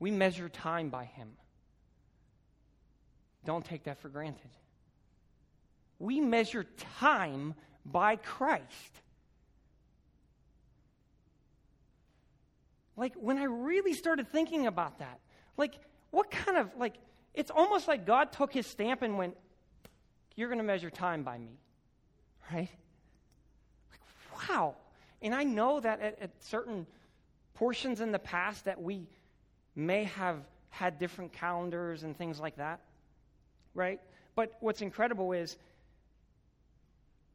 We 0.00 0.10
measure 0.10 0.48
time 0.48 0.88
by 0.88 1.04
Him. 1.04 1.28
Don't 3.44 3.64
take 3.64 3.84
that 3.84 4.00
for 4.00 4.08
granted. 4.08 4.50
We 6.00 6.20
measure 6.20 6.66
time 6.98 7.54
by 7.86 8.16
Christ. 8.16 8.64
Like, 12.96 13.14
when 13.14 13.38
I 13.38 13.44
really 13.44 13.94
started 13.94 14.32
thinking 14.32 14.66
about 14.66 14.98
that, 14.98 15.20
like, 15.60 15.74
what 16.10 16.30
kind 16.30 16.58
of, 16.58 16.70
like, 16.76 16.94
it's 17.34 17.50
almost 17.50 17.86
like 17.86 18.04
God 18.06 18.32
took 18.32 18.52
his 18.52 18.66
stamp 18.66 19.02
and 19.02 19.16
went, 19.16 19.36
You're 20.34 20.48
going 20.48 20.58
to 20.58 20.64
measure 20.64 20.90
time 20.90 21.22
by 21.22 21.38
me. 21.38 21.60
Right? 22.50 22.68
Like, 23.92 24.48
wow. 24.48 24.74
And 25.22 25.34
I 25.34 25.44
know 25.44 25.78
that 25.78 26.00
at, 26.00 26.20
at 26.20 26.30
certain 26.42 26.86
portions 27.54 28.00
in 28.00 28.10
the 28.10 28.18
past 28.18 28.64
that 28.64 28.82
we 28.82 29.06
may 29.76 30.04
have 30.04 30.38
had 30.70 30.98
different 30.98 31.32
calendars 31.32 32.02
and 32.02 32.16
things 32.16 32.40
like 32.40 32.56
that. 32.56 32.80
Right? 33.74 34.00
But 34.34 34.56
what's 34.60 34.80
incredible 34.80 35.32
is, 35.32 35.56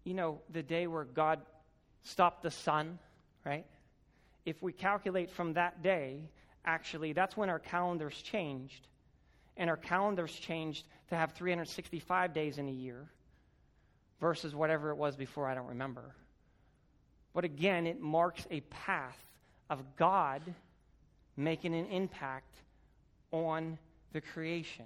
you 0.04 0.14
know, 0.14 0.42
the 0.50 0.64
day 0.64 0.88
where 0.88 1.04
God 1.06 1.40
stopped 2.04 2.44
the 2.44 2.52
sun, 2.52 3.00
right? 3.46 3.66
If 4.46 4.62
we 4.62 4.74
calculate 4.74 5.30
from 5.32 5.54
that 5.54 5.82
day, 5.82 6.30
actually, 6.66 7.14
that's 7.14 7.38
when 7.38 7.50
our 7.50 7.60
calendars 7.60 8.22
changed 8.22 8.88
and 9.58 9.70
our 9.70 9.78
calendars 9.78 10.34
changed 10.34 10.86
to 11.10 11.16
have 11.16 11.34
365 11.34 12.34
days 12.34 12.58
in 12.58 12.68
a 12.68 12.72
year 12.72 13.06
versus 14.20 14.54
whatever 14.56 14.90
it 14.90 14.96
was 14.96 15.16
before, 15.16 15.48
I 15.48 15.56
don't 15.56 15.68
remember. 15.68 16.16
But 17.34 17.46
again, 17.46 17.86
it 17.88 18.00
marks 18.00 18.46
a 18.50 18.62
path 18.62 19.18
of 19.70 19.96
God 19.98 20.42
making 21.38 21.76
an 21.76 21.88
impact 21.88 22.56
on 23.32 23.78
the 24.14 24.22
creation. 24.22 24.86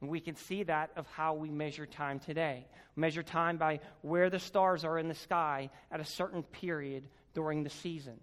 And 0.00 0.08
we 0.08 0.20
can 0.20 0.36
see 0.36 0.62
that 0.62 0.90
of 0.96 1.06
how 1.08 1.34
we 1.34 1.50
measure 1.50 1.86
time 1.86 2.20
today. 2.20 2.66
We 2.96 3.00
measure 3.02 3.22
time 3.22 3.58
by 3.58 3.80
where 4.02 4.30
the 4.30 4.38
stars 4.38 4.84
are 4.84 4.98
in 4.98 5.08
the 5.08 5.14
sky 5.14 5.70
at 5.90 6.00
a 6.00 6.04
certain 6.04 6.42
period 6.42 7.04
during 7.34 7.64
the 7.64 7.70
seasons. 7.70 8.22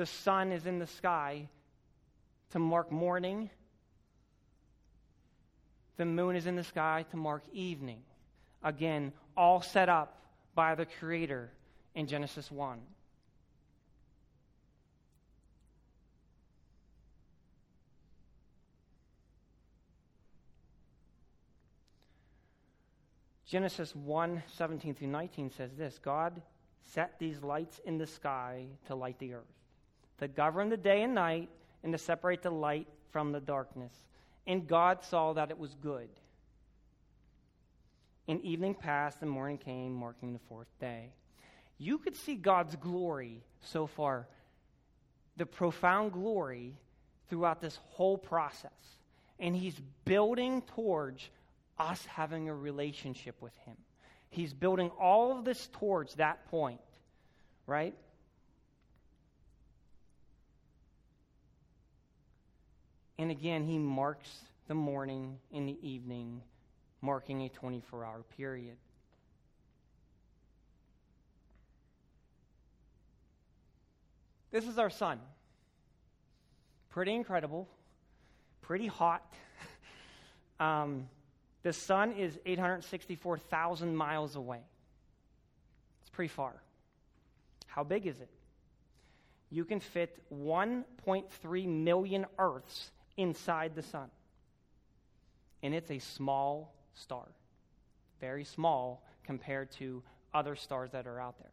The 0.00 0.06
sun 0.06 0.50
is 0.50 0.64
in 0.64 0.78
the 0.78 0.86
sky 0.86 1.46
to 2.52 2.58
mark 2.58 2.90
morning 2.90 3.50
the 5.98 6.06
moon 6.06 6.34
is 6.34 6.46
in 6.46 6.56
the 6.56 6.64
sky 6.64 7.04
to 7.10 7.18
mark 7.18 7.42
evening. 7.52 8.00
Again, 8.62 9.12
all 9.36 9.60
set 9.60 9.90
up 9.90 10.22
by 10.54 10.74
the 10.74 10.86
Creator 10.86 11.50
in 11.94 12.06
Genesis 12.06 12.50
1. 12.50 12.80
Genesis 23.44 23.94
1 23.94 24.42
17 24.56 24.94
through 24.94 25.08
19 25.08 25.50
says 25.50 25.72
this 25.76 25.98
God 25.98 26.40
set 26.94 27.18
these 27.18 27.42
lights 27.42 27.78
in 27.84 27.98
the 27.98 28.06
sky 28.06 28.64
to 28.86 28.94
light 28.94 29.18
the 29.18 29.34
earth, 29.34 29.59
to 30.20 30.28
govern 30.28 30.68
the 30.68 30.76
day 30.76 31.02
and 31.02 31.14
night, 31.14 31.48
and 31.82 31.92
to 31.92 31.98
separate 31.98 32.42
the 32.42 32.50
light 32.50 32.86
from 33.10 33.32
the 33.32 33.40
darkness. 33.40 33.92
And 34.46 34.66
God 34.66 35.02
saw 35.04 35.32
that 35.32 35.50
it 35.50 35.58
was 35.58 35.74
good. 35.82 36.08
And 38.28 38.40
evening 38.42 38.74
passed 38.74 39.22
and 39.22 39.30
morning 39.30 39.58
came, 39.58 39.92
marking 39.92 40.32
the 40.32 40.38
fourth 40.48 40.68
day. 40.80 41.10
You 41.78 41.98
could 41.98 42.14
see 42.14 42.34
God's 42.34 42.76
glory 42.76 43.42
so 43.62 43.86
far, 43.86 44.28
the 45.36 45.46
profound 45.46 46.12
glory 46.12 46.78
throughout 47.28 47.60
this 47.60 47.78
whole 47.90 48.18
process. 48.18 48.70
And 49.38 49.56
He's 49.56 49.80
building 50.04 50.62
towards 50.74 51.28
us 51.78 52.04
having 52.04 52.48
a 52.48 52.54
relationship 52.54 53.34
with 53.40 53.56
Him. 53.64 53.76
He's 54.28 54.52
building 54.52 54.90
all 55.00 55.36
of 55.36 55.44
this 55.44 55.68
towards 55.72 56.14
that 56.16 56.48
point, 56.50 56.80
right? 57.66 57.94
And 63.20 63.30
again, 63.30 63.66
he 63.66 63.76
marks 63.76 64.30
the 64.66 64.72
morning 64.72 65.36
and 65.52 65.68
the 65.68 65.76
evening, 65.86 66.40
marking 67.02 67.42
a 67.42 67.50
24 67.50 68.02
hour 68.02 68.22
period. 68.38 68.78
This 74.50 74.66
is 74.66 74.78
our 74.78 74.88
sun. 74.88 75.20
Pretty 76.88 77.14
incredible, 77.14 77.68
pretty 78.62 78.86
hot. 78.86 79.22
Um, 80.58 81.08
the 81.62 81.72
sun 81.72 82.12
is 82.12 82.38
864,000 82.44 83.96
miles 83.96 84.36
away. 84.36 84.60
It's 86.02 86.10
pretty 86.10 86.28
far. 86.28 86.52
How 87.66 87.82
big 87.82 88.06
is 88.06 88.20
it? 88.20 88.28
You 89.50 89.64
can 89.64 89.80
fit 89.80 90.22
1.3 90.30 91.66
million 91.66 92.26
Earths 92.38 92.90
inside 93.20 93.74
the 93.74 93.82
sun. 93.82 94.08
And 95.62 95.74
it's 95.74 95.90
a 95.90 95.98
small 95.98 96.74
star, 96.94 97.26
very 98.18 98.44
small 98.44 99.04
compared 99.24 99.70
to 99.72 100.02
other 100.32 100.56
stars 100.56 100.90
that 100.92 101.06
are 101.06 101.20
out 101.20 101.38
there. 101.38 101.52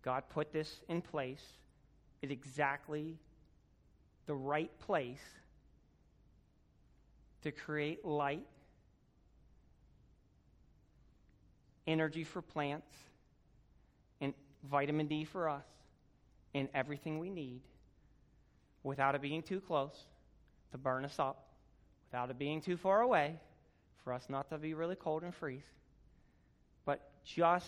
God 0.00 0.24
put 0.30 0.52
this 0.52 0.80
in 0.88 1.02
place 1.02 1.44
at 2.22 2.30
exactly 2.30 3.18
the 4.26 4.34
right 4.34 4.70
place 4.80 5.22
to 7.42 7.52
create 7.52 8.04
light, 8.04 8.46
energy 11.86 12.24
for 12.24 12.40
plants, 12.40 12.96
and 14.20 14.32
vitamin 14.70 15.06
D 15.06 15.24
for 15.24 15.48
us, 15.48 15.66
and 16.54 16.68
everything 16.74 17.18
we 17.18 17.30
need 17.30 17.60
without 18.82 19.14
it 19.14 19.22
being 19.22 19.42
too 19.42 19.60
close 19.60 19.96
to 20.72 20.78
burn 20.78 21.04
us 21.04 21.18
up, 21.18 21.46
without 22.10 22.30
it 22.30 22.38
being 22.38 22.60
too 22.60 22.76
far 22.76 23.00
away 23.00 23.36
for 24.04 24.12
us 24.12 24.24
not 24.28 24.48
to 24.50 24.58
be 24.58 24.74
really 24.74 24.96
cold 24.96 25.22
and 25.22 25.34
freeze, 25.34 25.62
but 26.84 27.10
just 27.24 27.66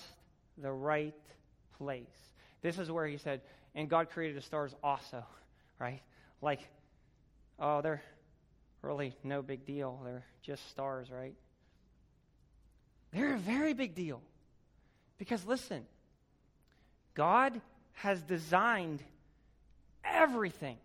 the 0.59 0.70
right 0.70 1.14
place. 1.78 2.07
This 2.62 2.78
is 2.78 2.91
where 2.91 3.07
he 3.07 3.18
said, 3.18 3.41
and 3.74 3.89
God 3.89 4.11
created 4.11 4.37
the 4.37 4.43
stars 4.43 4.74
also, 4.82 5.24
right? 5.78 6.03
Like, 6.43 6.61
oh, 7.59 7.80
they're 7.80 8.03
really 8.82 9.14
no 9.22 9.43
big 9.43 9.64
deal. 9.64 10.01
They're 10.05 10.24
just 10.43 10.68
stars, 10.70 11.11
right? 11.11 11.35
They're 13.12 13.35
a 13.35 13.39
very 13.39 13.74
big 13.74 13.95
deal. 13.95 14.20
Because 15.18 15.45
listen, 15.47 15.87
God 17.14 17.61
has 17.95 18.23
designed 18.23 19.03
everything. 20.05 20.77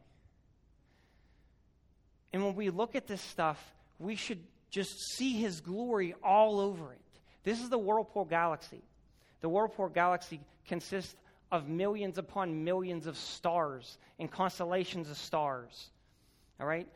And 2.32 2.44
when 2.46 2.56
we 2.56 2.70
look 2.70 2.96
at 2.96 3.08
this 3.08 3.22
stuff, 3.22 3.62
we 3.98 4.16
should 4.16 4.40
just 4.70 5.16
see 5.16 5.34
his 5.34 5.62
glory 5.62 6.14
all 6.24 6.60
over 6.60 6.94
it. 6.94 7.00
This 7.44 7.62
is 7.62 7.70
the 7.70 7.78
Whirlpool 7.78 8.26
Galaxy. 8.26 8.82
The 9.42 9.50
Whirlpool 9.50 9.90
Galaxy 9.90 10.40
consists 10.68 11.16
of 11.52 11.68
millions 11.68 12.18
upon 12.18 12.64
millions 12.64 13.08
of 13.08 13.18
stars 13.18 13.98
and 14.20 14.30
constellations 14.30 15.10
of 15.10 15.18
stars. 15.18 15.90
All 16.60 16.68
right? 16.68 16.88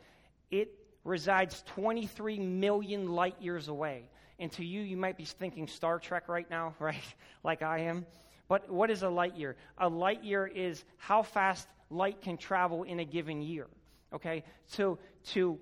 It 0.50 0.70
resides 1.02 1.62
23 1.66 2.38
million 2.38 3.08
light 3.08 3.36
years 3.40 3.68
away. 3.68 4.08
And 4.38 4.50
to 4.52 4.64
you, 4.64 4.80
you 4.80 4.96
might 4.96 5.16
be 5.16 5.24
thinking 5.24 5.66
Star 5.66 5.98
Trek 5.98 6.28
right 6.28 6.48
now, 6.48 6.74
right? 6.78 6.96
like 7.42 7.62
I 7.62 7.80
am. 7.80 8.06
But 8.48 8.70
what 8.70 8.90
is 8.90 9.02
a 9.02 9.08
light 9.08 9.36
year? 9.36 9.56
A 9.78 9.88
light 9.88 10.22
year 10.22 10.46
is 10.46 10.84
how 10.98 11.22
fast 11.22 11.66
light 11.90 12.20
can 12.20 12.36
travel 12.36 12.82
in 12.82 13.00
a 13.00 13.04
given 13.04 13.40
year. 13.42 13.66
Okay? 14.12 14.44
So 14.66 14.98
to 15.28 15.58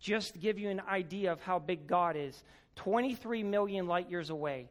just 0.00 0.38
give 0.38 0.58
you 0.58 0.70
an 0.70 0.80
idea 0.80 1.32
of 1.32 1.40
how 1.40 1.58
big 1.58 1.86
God 1.86 2.16
is, 2.16 2.42
23 2.76 3.42
million 3.42 3.86
light 3.86 4.08
years 4.10 4.30
away. 4.30 4.70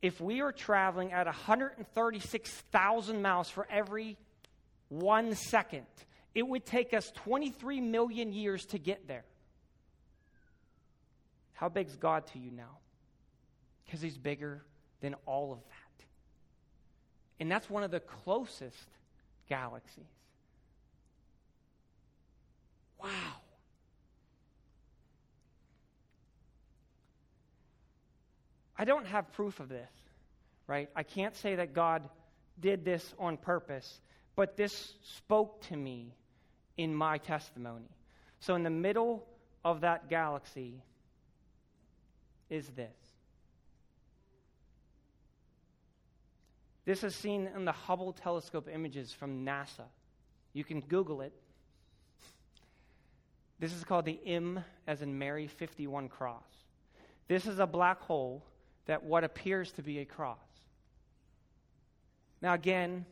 If 0.00 0.20
we 0.20 0.40
are 0.40 0.52
traveling 0.52 1.12
at 1.12 1.26
136,000 1.26 3.22
miles 3.22 3.50
for 3.50 3.66
every 3.70 4.16
one 4.88 5.34
second, 5.34 5.86
it 6.34 6.46
would 6.46 6.64
take 6.64 6.94
us 6.94 7.10
23 7.24 7.80
million 7.80 8.32
years 8.32 8.64
to 8.66 8.78
get 8.78 9.06
there. 9.08 9.24
How 11.52 11.68
big's 11.68 11.96
God 11.96 12.26
to 12.28 12.38
you 12.38 12.52
now? 12.52 12.78
Because 13.84 14.00
he's 14.00 14.16
bigger 14.16 14.62
than 15.00 15.16
all 15.26 15.52
of 15.52 15.58
that. 15.58 15.77
And 17.40 17.50
that's 17.50 17.70
one 17.70 17.82
of 17.82 17.90
the 17.90 18.00
closest 18.00 18.88
galaxies. 19.48 20.04
Wow. 23.02 23.08
I 28.76 28.84
don't 28.84 29.06
have 29.06 29.32
proof 29.32 29.60
of 29.60 29.68
this, 29.68 29.90
right? 30.66 30.88
I 30.94 31.02
can't 31.02 31.36
say 31.36 31.56
that 31.56 31.74
God 31.74 32.08
did 32.60 32.84
this 32.84 33.14
on 33.18 33.36
purpose, 33.36 34.00
but 34.36 34.56
this 34.56 34.94
spoke 35.02 35.62
to 35.68 35.76
me 35.76 36.14
in 36.76 36.94
my 36.94 37.18
testimony. 37.18 37.90
So, 38.40 38.54
in 38.54 38.62
the 38.62 38.70
middle 38.70 39.26
of 39.64 39.80
that 39.80 40.08
galaxy 40.08 40.80
is 42.48 42.68
this. 42.68 43.07
This 46.88 47.04
is 47.04 47.14
seen 47.14 47.50
in 47.54 47.66
the 47.66 47.72
Hubble 47.72 48.14
telescope 48.14 48.66
images 48.66 49.12
from 49.12 49.44
NASA. 49.44 49.84
You 50.54 50.64
can 50.64 50.80
Google 50.80 51.20
it. 51.20 51.34
This 53.58 53.74
is 53.74 53.84
called 53.84 54.06
the 54.06 54.18
M, 54.24 54.64
as 54.86 55.02
in 55.02 55.18
Mary 55.18 55.48
51 55.48 56.08
cross. 56.08 56.46
This 57.26 57.46
is 57.46 57.58
a 57.58 57.66
black 57.66 58.00
hole 58.00 58.42
that 58.86 59.04
what 59.04 59.22
appears 59.22 59.70
to 59.72 59.82
be 59.82 59.98
a 59.98 60.06
cross. 60.06 60.38
Now, 62.40 62.54
again, 62.54 63.04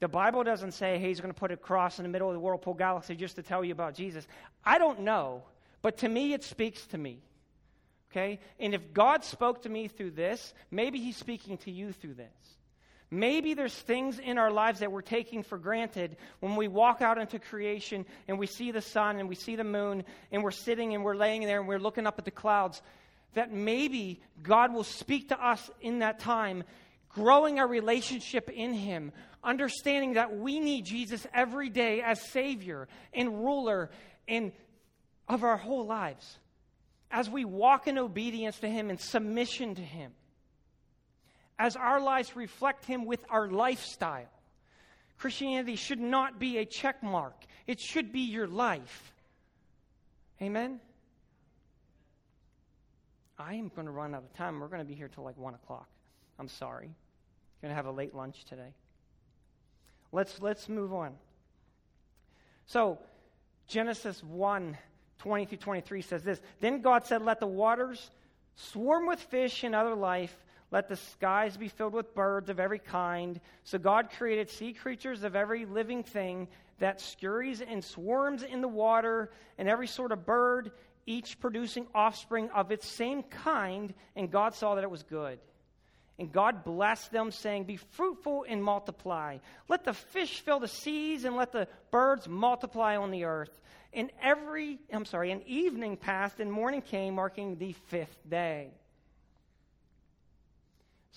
the 0.00 0.08
Bible 0.08 0.44
doesn't 0.44 0.72
say, 0.72 0.98
hey, 0.98 1.08
he's 1.08 1.20
going 1.20 1.32
to 1.32 1.40
put 1.40 1.52
a 1.52 1.56
cross 1.56 1.98
in 1.98 2.02
the 2.02 2.10
middle 2.10 2.28
of 2.28 2.34
the 2.34 2.40
whirlpool 2.40 2.74
galaxy 2.74 3.16
just 3.16 3.36
to 3.36 3.42
tell 3.42 3.64
you 3.64 3.72
about 3.72 3.94
Jesus. 3.94 4.28
I 4.62 4.76
don't 4.76 5.00
know, 5.00 5.44
but 5.80 5.96
to 6.00 6.10
me, 6.10 6.34
it 6.34 6.44
speaks 6.44 6.86
to 6.88 6.98
me. 6.98 7.22
Okay? 8.12 8.38
And 8.60 8.74
if 8.74 8.92
God 8.92 9.24
spoke 9.24 9.62
to 9.62 9.70
me 9.70 9.88
through 9.88 10.10
this, 10.10 10.52
maybe 10.70 10.98
he's 10.98 11.16
speaking 11.16 11.56
to 11.56 11.70
you 11.70 11.94
through 11.94 12.16
this. 12.16 12.55
Maybe 13.10 13.54
there's 13.54 13.74
things 13.74 14.18
in 14.18 14.36
our 14.36 14.50
lives 14.50 14.80
that 14.80 14.90
we're 14.90 15.00
taking 15.00 15.44
for 15.44 15.58
granted 15.58 16.16
when 16.40 16.56
we 16.56 16.66
walk 16.66 17.02
out 17.02 17.18
into 17.18 17.38
creation 17.38 18.04
and 18.26 18.36
we 18.36 18.48
see 18.48 18.72
the 18.72 18.80
sun 18.80 19.20
and 19.20 19.28
we 19.28 19.36
see 19.36 19.54
the 19.54 19.64
moon 19.64 20.04
and 20.32 20.42
we're 20.42 20.50
sitting 20.50 20.94
and 20.94 21.04
we're 21.04 21.14
laying 21.14 21.42
there 21.42 21.60
and 21.60 21.68
we're 21.68 21.78
looking 21.78 22.06
up 22.06 22.18
at 22.18 22.24
the 22.24 22.32
clouds. 22.32 22.82
That 23.34 23.52
maybe 23.52 24.20
God 24.42 24.74
will 24.74 24.84
speak 24.84 25.28
to 25.28 25.44
us 25.44 25.70
in 25.80 26.00
that 26.00 26.18
time, 26.18 26.64
growing 27.08 27.60
our 27.60 27.68
relationship 27.68 28.50
in 28.50 28.72
Him, 28.72 29.12
understanding 29.44 30.14
that 30.14 30.36
we 30.36 30.58
need 30.58 30.84
Jesus 30.84 31.24
every 31.32 31.68
day 31.68 32.02
as 32.02 32.20
Savior 32.20 32.88
and 33.12 33.44
ruler 33.44 33.90
and 34.26 34.50
of 35.28 35.44
our 35.44 35.56
whole 35.56 35.86
lives. 35.86 36.38
As 37.08 37.30
we 37.30 37.44
walk 37.44 37.86
in 37.86 37.98
obedience 37.98 38.58
to 38.60 38.68
Him 38.68 38.90
and 38.90 38.98
submission 38.98 39.76
to 39.76 39.82
Him 39.82 40.12
as 41.58 41.76
our 41.76 42.00
lives 42.00 42.36
reflect 42.36 42.84
Him 42.84 43.04
with 43.04 43.24
our 43.30 43.48
lifestyle. 43.48 44.28
Christianity 45.18 45.76
should 45.76 46.00
not 46.00 46.38
be 46.38 46.58
a 46.58 46.64
check 46.64 47.02
mark, 47.02 47.34
it 47.66 47.80
should 47.80 48.12
be 48.12 48.20
your 48.20 48.46
life. 48.46 49.12
Amen? 50.42 50.80
I 53.38 53.54
am 53.54 53.70
going 53.74 53.86
to 53.86 53.92
run 53.92 54.14
out 54.14 54.22
of 54.22 54.32
time. 54.34 54.60
We're 54.60 54.68
going 54.68 54.80
to 54.80 54.86
be 54.86 54.94
here 54.94 55.08
till 55.08 55.24
like 55.24 55.36
1 55.36 55.54
o'clock. 55.54 55.88
I'm 56.38 56.48
sorry. 56.48 56.90
Going 57.60 57.70
to 57.70 57.74
have 57.74 57.86
a 57.86 57.90
late 57.90 58.14
lunch 58.14 58.44
today. 58.44 58.72
Let's, 60.12 60.40
let's 60.40 60.68
move 60.68 60.94
on. 60.94 61.14
So, 62.66 62.98
Genesis 63.66 64.22
1 64.22 64.76
20 65.18 65.46
through 65.46 65.58
23 65.58 66.02
says 66.02 66.22
this 66.22 66.40
Then 66.60 66.82
God 66.82 67.06
said, 67.06 67.22
Let 67.22 67.40
the 67.40 67.46
waters 67.46 68.10
swarm 68.56 69.06
with 69.06 69.20
fish 69.20 69.64
and 69.64 69.74
other 69.74 69.94
life 69.94 70.36
let 70.70 70.88
the 70.88 70.96
skies 70.96 71.56
be 71.56 71.68
filled 71.68 71.92
with 71.92 72.14
birds 72.14 72.50
of 72.50 72.58
every 72.58 72.78
kind. 72.78 73.40
So 73.64 73.78
God 73.78 74.10
created 74.10 74.50
sea 74.50 74.72
creatures 74.72 75.22
of 75.22 75.36
every 75.36 75.64
living 75.64 76.02
thing 76.02 76.48
that 76.78 77.00
scurries 77.00 77.60
and 77.60 77.82
swarms 77.82 78.42
in 78.42 78.60
the 78.60 78.68
water, 78.68 79.30
and 79.58 79.68
every 79.68 79.86
sort 79.86 80.12
of 80.12 80.26
bird, 80.26 80.72
each 81.06 81.40
producing 81.40 81.86
offspring 81.94 82.50
of 82.50 82.72
its 82.72 82.86
same 82.86 83.22
kind. 83.22 83.94
And 84.14 84.30
God 84.30 84.54
saw 84.54 84.74
that 84.74 84.84
it 84.84 84.90
was 84.90 85.02
good. 85.02 85.38
And 86.18 86.32
God 86.32 86.64
blessed 86.64 87.12
them, 87.12 87.30
saying, 87.30 87.64
Be 87.64 87.76
fruitful 87.76 88.44
and 88.48 88.62
multiply. 88.62 89.38
Let 89.68 89.84
the 89.84 89.92
fish 89.92 90.40
fill 90.40 90.60
the 90.60 90.68
seas, 90.68 91.24
and 91.24 91.36
let 91.36 91.52
the 91.52 91.68
birds 91.90 92.28
multiply 92.28 92.96
on 92.96 93.10
the 93.10 93.24
earth. 93.24 93.60
And 93.92 94.10
every, 94.22 94.78
I'm 94.92 95.04
sorry, 95.04 95.30
an 95.30 95.42
evening 95.46 95.96
passed, 95.96 96.40
and 96.40 96.50
morning 96.50 96.82
came, 96.82 97.14
marking 97.14 97.56
the 97.56 97.72
fifth 97.72 98.18
day. 98.28 98.72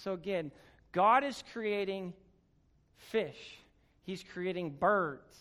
So 0.03 0.13
again, 0.13 0.51
God 0.91 1.23
is 1.23 1.43
creating 1.53 2.13
fish. 2.97 3.59
He's 4.03 4.23
creating 4.23 4.71
birds. 4.71 5.35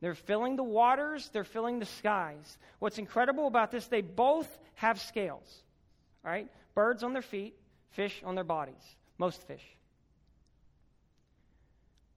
They're 0.00 0.14
filling 0.14 0.56
the 0.56 0.64
waters, 0.64 1.30
they're 1.32 1.44
filling 1.44 1.78
the 1.78 1.86
skies. 1.86 2.58
What's 2.80 2.98
incredible 2.98 3.46
about 3.46 3.70
this, 3.70 3.86
they 3.86 4.00
both 4.00 4.48
have 4.74 5.00
scales. 5.00 5.62
All 6.24 6.30
right? 6.30 6.48
Birds 6.74 7.02
on 7.04 7.12
their 7.12 7.22
feet, 7.22 7.54
fish 7.90 8.20
on 8.24 8.34
their 8.34 8.44
bodies. 8.44 8.82
Most 9.18 9.42
fish. 9.46 9.64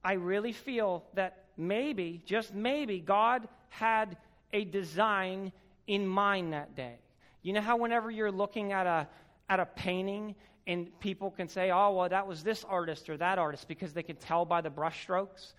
I 0.02 0.14
really 0.14 0.52
feel 0.52 1.04
that 1.14 1.44
maybe, 1.56 2.22
just 2.26 2.54
maybe, 2.54 3.00
God 3.00 3.48
had 3.68 4.16
a 4.52 4.64
design 4.64 5.52
in 5.86 6.06
mind 6.06 6.52
that 6.52 6.74
day. 6.74 6.96
You 7.42 7.52
know 7.52 7.60
how 7.60 7.76
whenever 7.76 8.10
you're 8.10 8.32
looking 8.32 8.72
at 8.72 8.86
a 8.86 9.08
at 9.48 9.60
a 9.60 9.66
painting 9.66 10.34
and 10.66 10.98
people 11.00 11.30
can 11.30 11.48
say, 11.48 11.70
"Oh, 11.70 11.92
well, 11.92 12.08
that 12.08 12.26
was 12.26 12.42
this 12.42 12.64
artist 12.64 13.08
or 13.08 13.16
that 13.16 13.38
artist," 13.38 13.68
because 13.68 13.92
they 13.92 14.02
can 14.02 14.16
tell 14.16 14.44
by 14.44 14.60
the 14.60 14.70
brushstrokes. 14.70 15.52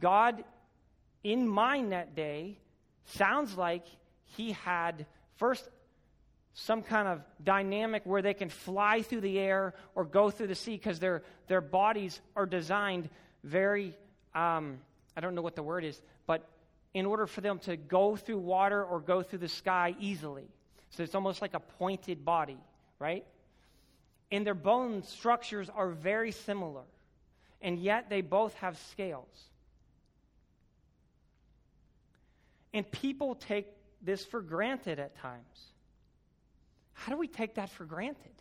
God, 0.00 0.44
in 1.22 1.46
mind 1.46 1.92
that 1.92 2.14
day, 2.14 2.58
sounds 3.04 3.56
like 3.56 3.84
He 4.24 4.52
had 4.52 5.06
first 5.36 5.68
some 6.54 6.82
kind 6.82 7.06
of 7.06 7.22
dynamic 7.44 8.02
where 8.06 8.22
they 8.22 8.32
can 8.32 8.48
fly 8.48 9.02
through 9.02 9.20
the 9.20 9.38
air 9.38 9.74
or 9.94 10.04
go 10.04 10.30
through 10.30 10.46
the 10.46 10.54
sea 10.54 10.72
because 10.76 10.98
their 10.98 11.22
their 11.48 11.60
bodies 11.60 12.20
are 12.34 12.46
designed 12.46 13.08
very. 13.44 13.96
Um, 14.34 14.78
I 15.16 15.20
don't 15.20 15.34
know 15.34 15.42
what 15.42 15.56
the 15.56 15.62
word 15.62 15.84
is, 15.84 16.00
but 16.26 16.46
in 16.92 17.04
order 17.04 17.26
for 17.26 17.42
them 17.42 17.58
to 17.60 17.76
go 17.76 18.16
through 18.16 18.38
water 18.38 18.82
or 18.82 19.00
go 19.00 19.22
through 19.22 19.40
the 19.40 19.48
sky 19.48 19.94
easily. 20.00 20.48
So 20.90 21.02
it's 21.02 21.14
almost 21.14 21.42
like 21.42 21.52
a 21.52 21.60
pointed 21.60 22.24
body, 22.24 22.58
right? 22.98 23.26
And 24.30 24.46
their 24.46 24.54
bone 24.54 25.02
structures 25.02 25.70
are 25.70 25.90
very 25.90 26.32
similar, 26.32 26.82
and 27.62 27.78
yet 27.78 28.10
they 28.10 28.22
both 28.22 28.54
have 28.54 28.76
scales. 28.90 29.28
And 32.74 32.90
people 32.90 33.36
take 33.36 33.66
this 34.02 34.24
for 34.24 34.40
granted 34.40 34.98
at 34.98 35.16
times. 35.16 35.72
How 36.92 37.12
do 37.12 37.18
we 37.18 37.28
take 37.28 37.54
that 37.54 37.70
for 37.70 37.84
granted? 37.84 38.32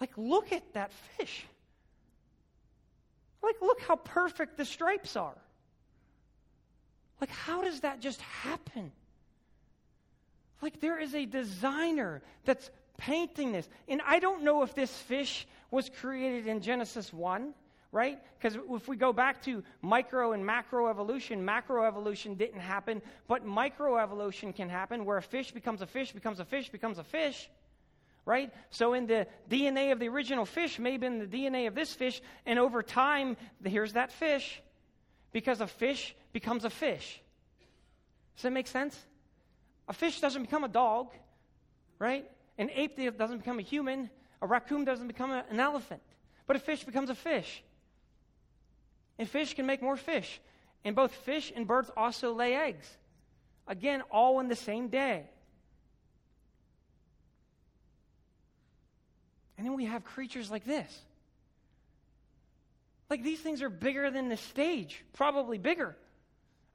Like, 0.00 0.12
look 0.16 0.52
at 0.52 0.62
that 0.74 0.92
fish. 1.16 1.44
Like, 3.42 3.56
look 3.60 3.80
how 3.82 3.96
perfect 3.96 4.56
the 4.56 4.64
stripes 4.64 5.16
are. 5.16 5.36
Like, 7.20 7.30
how 7.30 7.62
does 7.62 7.80
that 7.80 8.00
just 8.00 8.20
happen? 8.20 8.92
Like, 10.60 10.80
there 10.80 10.98
is 10.98 11.14
a 11.14 11.26
designer 11.26 12.22
that's 12.44 12.70
painting 12.96 13.52
this. 13.52 13.68
And 13.88 14.00
I 14.06 14.18
don't 14.18 14.42
know 14.42 14.62
if 14.62 14.74
this 14.74 14.96
fish 14.96 15.46
was 15.70 15.88
created 15.88 16.46
in 16.46 16.60
Genesis 16.60 17.12
1, 17.12 17.54
right? 17.90 18.18
Because 18.38 18.58
if 18.70 18.88
we 18.88 18.96
go 18.96 19.12
back 19.12 19.42
to 19.44 19.62
micro 19.80 20.32
and 20.32 20.44
macro 20.44 20.88
evolution, 20.88 21.44
macro 21.44 21.84
evolution 21.84 22.34
didn't 22.34 22.60
happen, 22.60 23.02
but 23.28 23.44
micro 23.44 23.96
evolution 23.96 24.52
can 24.52 24.68
happen 24.68 25.04
where 25.04 25.18
a 25.18 25.22
fish 25.22 25.52
becomes 25.52 25.82
a 25.82 25.86
fish, 25.86 26.12
becomes 26.12 26.40
a 26.40 26.44
fish, 26.44 26.70
becomes 26.70 26.98
a 26.98 27.04
fish 27.04 27.48
right? 28.24 28.52
So 28.70 28.94
in 28.94 29.06
the 29.06 29.26
DNA 29.50 29.92
of 29.92 29.98
the 29.98 30.08
original 30.08 30.44
fish, 30.44 30.78
maybe 30.78 31.06
in 31.06 31.18
the 31.18 31.26
DNA 31.26 31.66
of 31.66 31.74
this 31.74 31.92
fish, 31.92 32.22
and 32.46 32.58
over 32.58 32.82
time, 32.82 33.36
here's 33.64 33.94
that 33.94 34.12
fish 34.12 34.62
because 35.32 35.60
a 35.60 35.66
fish 35.66 36.14
becomes 36.32 36.64
a 36.64 36.70
fish. 36.70 37.20
Does 38.36 38.44
that 38.44 38.52
make 38.52 38.68
sense? 38.68 38.98
A 39.88 39.92
fish 39.92 40.20
doesn't 40.20 40.42
become 40.42 40.64
a 40.64 40.68
dog, 40.68 41.08
right? 41.98 42.30
An 42.58 42.70
ape 42.74 43.16
doesn't 43.18 43.38
become 43.38 43.58
a 43.58 43.62
human. 43.62 44.10
A 44.40 44.46
raccoon 44.46 44.84
doesn't 44.84 45.06
become 45.06 45.30
a, 45.30 45.44
an 45.50 45.60
elephant. 45.60 46.02
But 46.46 46.56
a 46.56 46.58
fish 46.58 46.84
becomes 46.84 47.10
a 47.10 47.14
fish. 47.14 47.62
And 49.18 49.28
fish 49.28 49.54
can 49.54 49.66
make 49.66 49.82
more 49.82 49.96
fish. 49.96 50.40
And 50.84 50.96
both 50.96 51.12
fish 51.12 51.52
and 51.54 51.66
birds 51.66 51.90
also 51.96 52.32
lay 52.32 52.54
eggs. 52.54 52.86
Again, 53.66 54.02
all 54.10 54.40
in 54.40 54.48
the 54.48 54.56
same 54.56 54.88
day. 54.88 55.24
And 59.56 59.66
then 59.66 59.76
we 59.76 59.84
have 59.84 60.04
creatures 60.04 60.50
like 60.50 60.64
this. 60.64 60.92
Like 63.08 63.22
these 63.22 63.40
things 63.40 63.62
are 63.62 63.68
bigger 63.68 64.10
than 64.10 64.28
the 64.28 64.36
stage, 64.36 65.04
probably 65.12 65.58
bigger. 65.58 65.96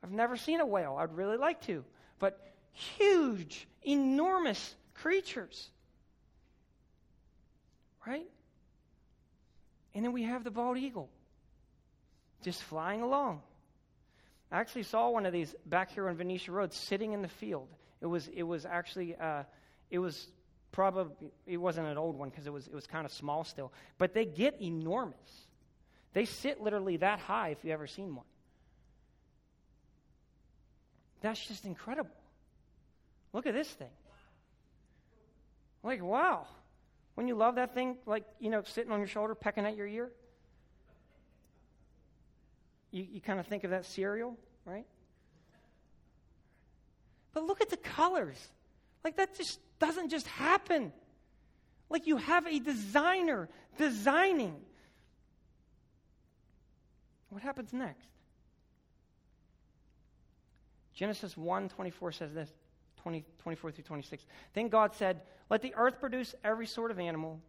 I've 0.03 0.11
never 0.11 0.38
seen 0.38 0.61
a 0.61 0.65
whale. 0.65 0.95
I'd 0.97 1.15
really 1.17 1.38
like 1.38 1.61
to. 1.63 1.84
But 2.19 2.39
huge, 2.71 3.67
enormous 3.84 4.75
creatures. 4.97 5.69
Right? 8.05 8.27
And 9.93 10.05
then 10.05 10.11
we 10.11 10.23
have 10.23 10.43
the 10.43 10.51
bald 10.51 10.77
eagle 10.77 11.09
just 12.43 12.61
flying 12.63 13.01
along. 13.01 13.41
I 14.51 14.59
actually 14.59 14.83
saw 14.83 15.09
one 15.09 15.25
of 15.25 15.33
these 15.33 15.53
back 15.65 15.91
here 15.91 16.07
on 16.07 16.15
Venetia 16.15 16.51
Road 16.51 16.73
sitting 16.73 17.13
in 17.13 17.21
the 17.21 17.27
field. 17.27 17.67
It 18.01 18.05
was, 18.05 18.27
it 18.27 18.43
was 18.43 18.65
actually, 18.65 19.15
uh, 19.15 19.43
it 19.89 19.99
was 19.99 20.27
probably, 20.71 21.31
it 21.45 21.57
wasn't 21.57 21.87
an 21.87 21.97
old 21.97 22.17
one 22.17 22.29
because 22.29 22.47
it 22.47 22.53
was, 22.53 22.67
it 22.67 22.75
was 22.75 22.87
kind 22.87 23.05
of 23.05 23.11
small 23.11 23.43
still. 23.43 23.73
But 23.97 24.13
they 24.13 24.25
get 24.25 24.61
enormous. 24.61 25.15
They 26.13 26.25
sit 26.25 26.61
literally 26.61 26.97
that 26.97 27.19
high 27.19 27.49
if 27.49 27.57
you've 27.63 27.73
ever 27.73 27.87
seen 27.87 28.15
one. 28.15 28.25
That's 31.21 31.45
just 31.45 31.65
incredible. 31.65 32.11
Look 33.33 33.47
at 33.47 33.53
this 33.53 33.67
thing. 33.67 33.89
Like, 35.84 36.03
wow. 36.03 36.47
When 37.15 37.28
you 37.28 37.36
love 37.36 37.55
that 37.55 37.73
thing, 37.73 37.97
like, 38.05 38.25
you 38.39 38.49
know, 38.49 38.61
sitting 38.63 38.91
on 38.91 38.99
your 38.99 39.07
shoulder, 39.07 39.36
pecking 39.36 39.65
at 39.65 39.75
your 39.75 39.88
ear, 39.88 40.11
you, 42.91 43.05
you 43.11 43.21
kind 43.21 43.39
of 43.39 43.47
think 43.47 43.63
of 43.63 43.71
that 43.71 43.86
cereal, 43.86 44.38
right? 44.65 44.86
But 47.34 47.43
look 47.43 47.61
at 47.61 47.69
the 47.69 47.78
colors. 47.78 48.38
Like, 49.03 49.17
that 49.17 49.36
just 49.36 49.59
doesn't 49.80 50.09
just 50.09 50.28
happen. 50.28 50.91
Like, 51.89 52.07
you 52.07 52.17
have 52.17 52.45
a 52.47 52.59
designer 52.59 53.49
designing 53.78 54.55
what 57.30 57.41
happens 57.41 57.73
next? 57.73 58.07
Genesis 60.93 61.38
1 61.38 61.69
24 61.69 62.11
says 62.11 62.34
this 62.34 62.51
20, 62.97 63.23
24 63.39 63.71
through 63.71 63.83
26. 63.83 64.25
Then 64.53 64.69
God 64.69 64.93
said, 64.95 65.21
Let 65.49 65.61
the 65.61 65.73
earth 65.75 65.99
produce 65.99 66.35
every 66.43 66.67
sort 66.67 66.91
of 66.91 66.99
animal, 66.99 67.39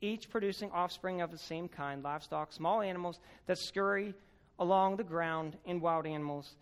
each 0.00 0.30
producing 0.30 0.70
offspring 0.70 1.20
of 1.20 1.30
the 1.30 1.38
same 1.38 1.68
kind 1.68 2.02
livestock, 2.02 2.52
small 2.52 2.80
animals 2.80 3.18
that 3.46 3.58
scurry 3.58 4.14
along 4.58 4.96
the 4.96 5.04
ground, 5.04 5.56
and 5.64 5.80
wild 5.80 6.06
animals. 6.06 6.54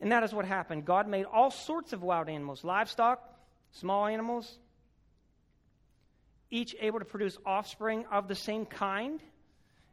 And 0.00 0.12
that 0.12 0.22
is 0.22 0.32
what 0.32 0.44
happened. 0.44 0.84
God 0.84 1.08
made 1.08 1.26
all 1.26 1.50
sorts 1.50 1.92
of 1.92 2.02
wild 2.02 2.28
animals 2.28 2.64
livestock, 2.64 3.22
small 3.70 4.06
animals, 4.06 4.58
each 6.50 6.74
able 6.80 6.98
to 6.98 7.04
produce 7.04 7.36
offspring 7.44 8.04
of 8.10 8.28
the 8.28 8.34
same 8.34 8.66
kind. 8.66 9.20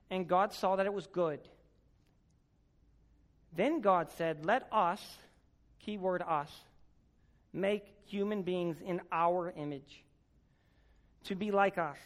And 0.10 0.28
God 0.28 0.54
saw 0.54 0.76
that 0.76 0.86
it 0.86 0.94
was 0.94 1.08
good. 1.08 1.40
Then 3.56 3.82
God 3.82 4.12
said, 4.18 4.46
Let 4.46 4.68
us, 4.72 5.02
keyword 5.80 6.22
us, 6.22 6.52
make 7.54 7.86
human 8.06 8.42
beings 8.42 8.78
in 8.84 9.00
our 9.12 9.54
image, 9.56 10.04
to 11.26 11.36
be 11.36 11.52
like 11.52 11.78
us. 11.78 11.98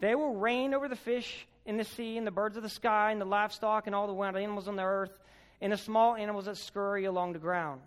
They 0.00 0.14
will 0.14 0.34
reign 0.34 0.74
over 0.74 0.88
the 0.88 0.96
fish 0.96 1.46
in 1.64 1.76
the 1.76 1.84
sea, 1.84 2.16
and 2.16 2.26
the 2.26 2.30
birds 2.30 2.56
of 2.56 2.62
the 2.62 2.68
sky, 2.68 3.12
and 3.12 3.20
the 3.20 3.26
livestock, 3.26 3.86
and 3.86 3.94
all 3.94 4.06
the 4.06 4.12
wild 4.12 4.36
animals 4.36 4.68
on 4.68 4.76
the 4.76 4.82
earth, 4.82 5.12
and 5.60 5.72
the 5.72 5.76
small 5.76 6.14
animals 6.14 6.46
that 6.46 6.56
scurry 6.56 7.04
along 7.04 7.34
the 7.34 7.38
ground. 7.38 7.80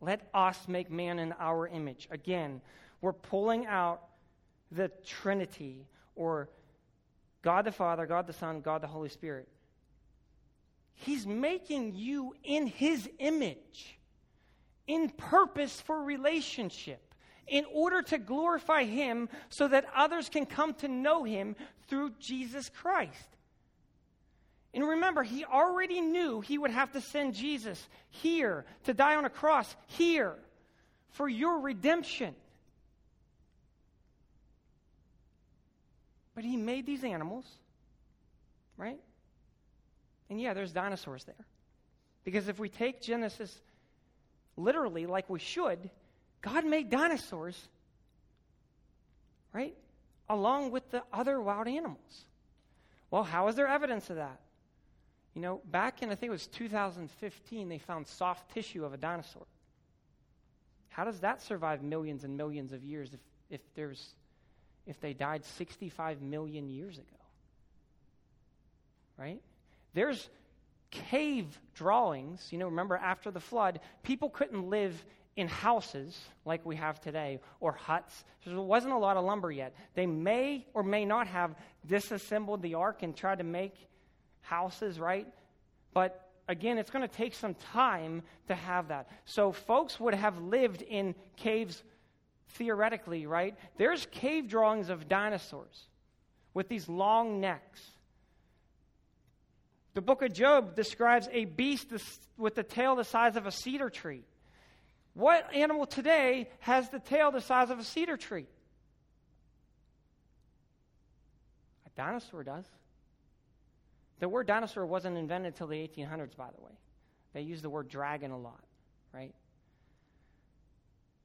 Let 0.00 0.28
us 0.32 0.68
make 0.68 0.90
man 0.90 1.18
in 1.18 1.34
our 1.40 1.66
image. 1.66 2.06
Again, 2.10 2.60
we're 3.00 3.12
pulling 3.12 3.66
out 3.66 4.02
the 4.70 4.90
Trinity 5.04 5.86
or 6.14 6.48
God 7.42 7.64
the 7.64 7.72
Father, 7.72 8.06
God 8.06 8.26
the 8.26 8.32
Son, 8.32 8.60
God 8.60 8.82
the 8.82 8.86
Holy 8.86 9.08
Spirit. 9.08 9.48
He's 10.96 11.26
making 11.26 11.94
you 11.94 12.34
in 12.42 12.66
His 12.66 13.08
image, 13.18 13.98
in 14.86 15.10
purpose 15.10 15.80
for 15.80 16.02
relationship, 16.02 17.14
in 17.46 17.64
order 17.72 18.02
to 18.02 18.18
glorify 18.18 18.84
Him 18.84 19.28
so 19.48 19.68
that 19.68 19.86
others 19.94 20.28
can 20.28 20.46
come 20.46 20.74
to 20.74 20.88
know 20.88 21.22
Him 21.24 21.54
through 21.88 22.12
Jesus 22.18 22.68
Christ. 22.68 23.28
And 24.74 24.86
remember, 24.86 25.22
He 25.22 25.44
already 25.44 26.00
knew 26.00 26.40
He 26.40 26.58
would 26.58 26.72
have 26.72 26.92
to 26.92 27.00
send 27.00 27.34
Jesus 27.34 27.88
here 28.10 28.64
to 28.84 28.94
die 28.94 29.16
on 29.16 29.24
a 29.24 29.30
cross, 29.30 29.76
here, 29.86 30.34
for 31.10 31.28
your 31.28 31.60
redemption. 31.60 32.34
But 36.34 36.44
he 36.44 36.58
made 36.58 36.84
these 36.84 37.02
animals, 37.02 37.46
right? 38.76 39.00
And 40.30 40.40
yeah, 40.40 40.54
there's 40.54 40.72
dinosaurs 40.72 41.24
there. 41.24 41.46
Because 42.24 42.48
if 42.48 42.58
we 42.58 42.68
take 42.68 43.00
Genesis 43.00 43.60
literally 44.56 45.06
like 45.06 45.30
we 45.30 45.38
should, 45.38 45.90
God 46.42 46.64
made 46.64 46.90
dinosaurs, 46.90 47.68
right? 49.52 49.74
along 50.28 50.70
with 50.70 50.90
the 50.90 51.02
other 51.12 51.40
wild 51.40 51.68
animals. 51.68 52.24
Well, 53.10 53.22
how 53.22 53.48
is 53.48 53.54
there 53.54 53.68
evidence 53.68 54.10
of 54.10 54.16
that? 54.16 54.40
You 55.34 55.42
know, 55.42 55.60
back 55.66 56.02
in, 56.02 56.10
I 56.10 56.14
think 56.14 56.28
it 56.28 56.32
was 56.32 56.46
2015, 56.48 57.68
they 57.68 57.78
found 57.78 58.06
soft 58.06 58.52
tissue 58.52 58.84
of 58.84 58.92
a 58.92 58.96
dinosaur. 58.96 59.46
How 60.88 61.04
does 61.04 61.20
that 61.20 61.42
survive 61.42 61.82
millions 61.82 62.24
and 62.24 62.36
millions 62.36 62.72
of 62.72 62.82
years 62.82 63.12
if, 63.12 63.20
if, 63.50 63.60
there's, 63.74 64.14
if 64.86 64.98
they 65.00 65.12
died 65.12 65.44
65 65.44 66.22
million 66.22 66.68
years 66.68 66.96
ago? 66.96 67.04
Right? 69.18 69.40
There's 69.96 70.28
cave 70.90 71.58
drawings. 71.74 72.48
You 72.50 72.58
know, 72.58 72.66
remember 72.66 72.96
after 72.96 73.30
the 73.30 73.40
flood, 73.40 73.80
people 74.02 74.28
couldn't 74.28 74.68
live 74.68 75.02
in 75.36 75.48
houses 75.48 76.20
like 76.44 76.66
we 76.66 76.76
have 76.76 77.00
today 77.00 77.40
or 77.60 77.72
huts. 77.72 78.24
There 78.44 78.60
wasn't 78.60 78.92
a 78.92 78.98
lot 78.98 79.16
of 79.16 79.24
lumber 79.24 79.50
yet. 79.50 79.74
They 79.94 80.04
may 80.04 80.66
or 80.74 80.82
may 80.82 81.06
not 81.06 81.28
have 81.28 81.54
disassembled 81.86 82.60
the 82.60 82.74
ark 82.74 83.02
and 83.04 83.16
tried 83.16 83.38
to 83.38 83.44
make 83.44 83.74
houses, 84.42 85.00
right? 85.00 85.26
But 85.94 86.28
again, 86.46 86.76
it's 86.76 86.90
going 86.90 87.08
to 87.08 87.14
take 87.14 87.32
some 87.32 87.54
time 87.54 88.22
to 88.48 88.54
have 88.54 88.88
that. 88.88 89.08
So 89.24 89.50
folks 89.50 89.98
would 89.98 90.12
have 90.12 90.38
lived 90.38 90.82
in 90.82 91.14
caves 91.36 91.82
theoretically, 92.50 93.26
right? 93.26 93.56
There's 93.78 94.06
cave 94.10 94.46
drawings 94.46 94.90
of 94.90 95.08
dinosaurs 95.08 95.88
with 96.52 96.68
these 96.68 96.86
long 96.86 97.40
necks. 97.40 97.80
The 99.96 100.02
book 100.02 100.20
of 100.20 100.30
Job 100.30 100.76
describes 100.76 101.26
a 101.32 101.46
beast 101.46 101.86
with 102.36 102.54
the 102.54 102.62
tail 102.62 102.96
the 102.96 103.02
size 103.02 103.34
of 103.34 103.46
a 103.46 103.50
cedar 103.50 103.88
tree. 103.88 104.20
What 105.14 105.54
animal 105.54 105.86
today 105.86 106.50
has 106.58 106.90
the 106.90 106.98
tail 106.98 107.30
the 107.30 107.40
size 107.40 107.70
of 107.70 107.78
a 107.78 107.82
cedar 107.82 108.18
tree? 108.18 108.44
A 111.86 111.90
dinosaur 111.98 112.44
does. 112.44 112.66
The 114.18 114.28
word 114.28 114.46
dinosaur 114.46 114.84
wasn't 114.84 115.16
invented 115.16 115.54
until 115.54 115.68
the 115.68 115.76
1800s, 115.76 116.36
by 116.36 116.48
the 116.54 116.62
way. 116.62 116.72
They 117.32 117.40
use 117.40 117.62
the 117.62 117.70
word 117.70 117.88
dragon 117.88 118.32
a 118.32 118.38
lot, 118.38 118.62
right? 119.14 119.32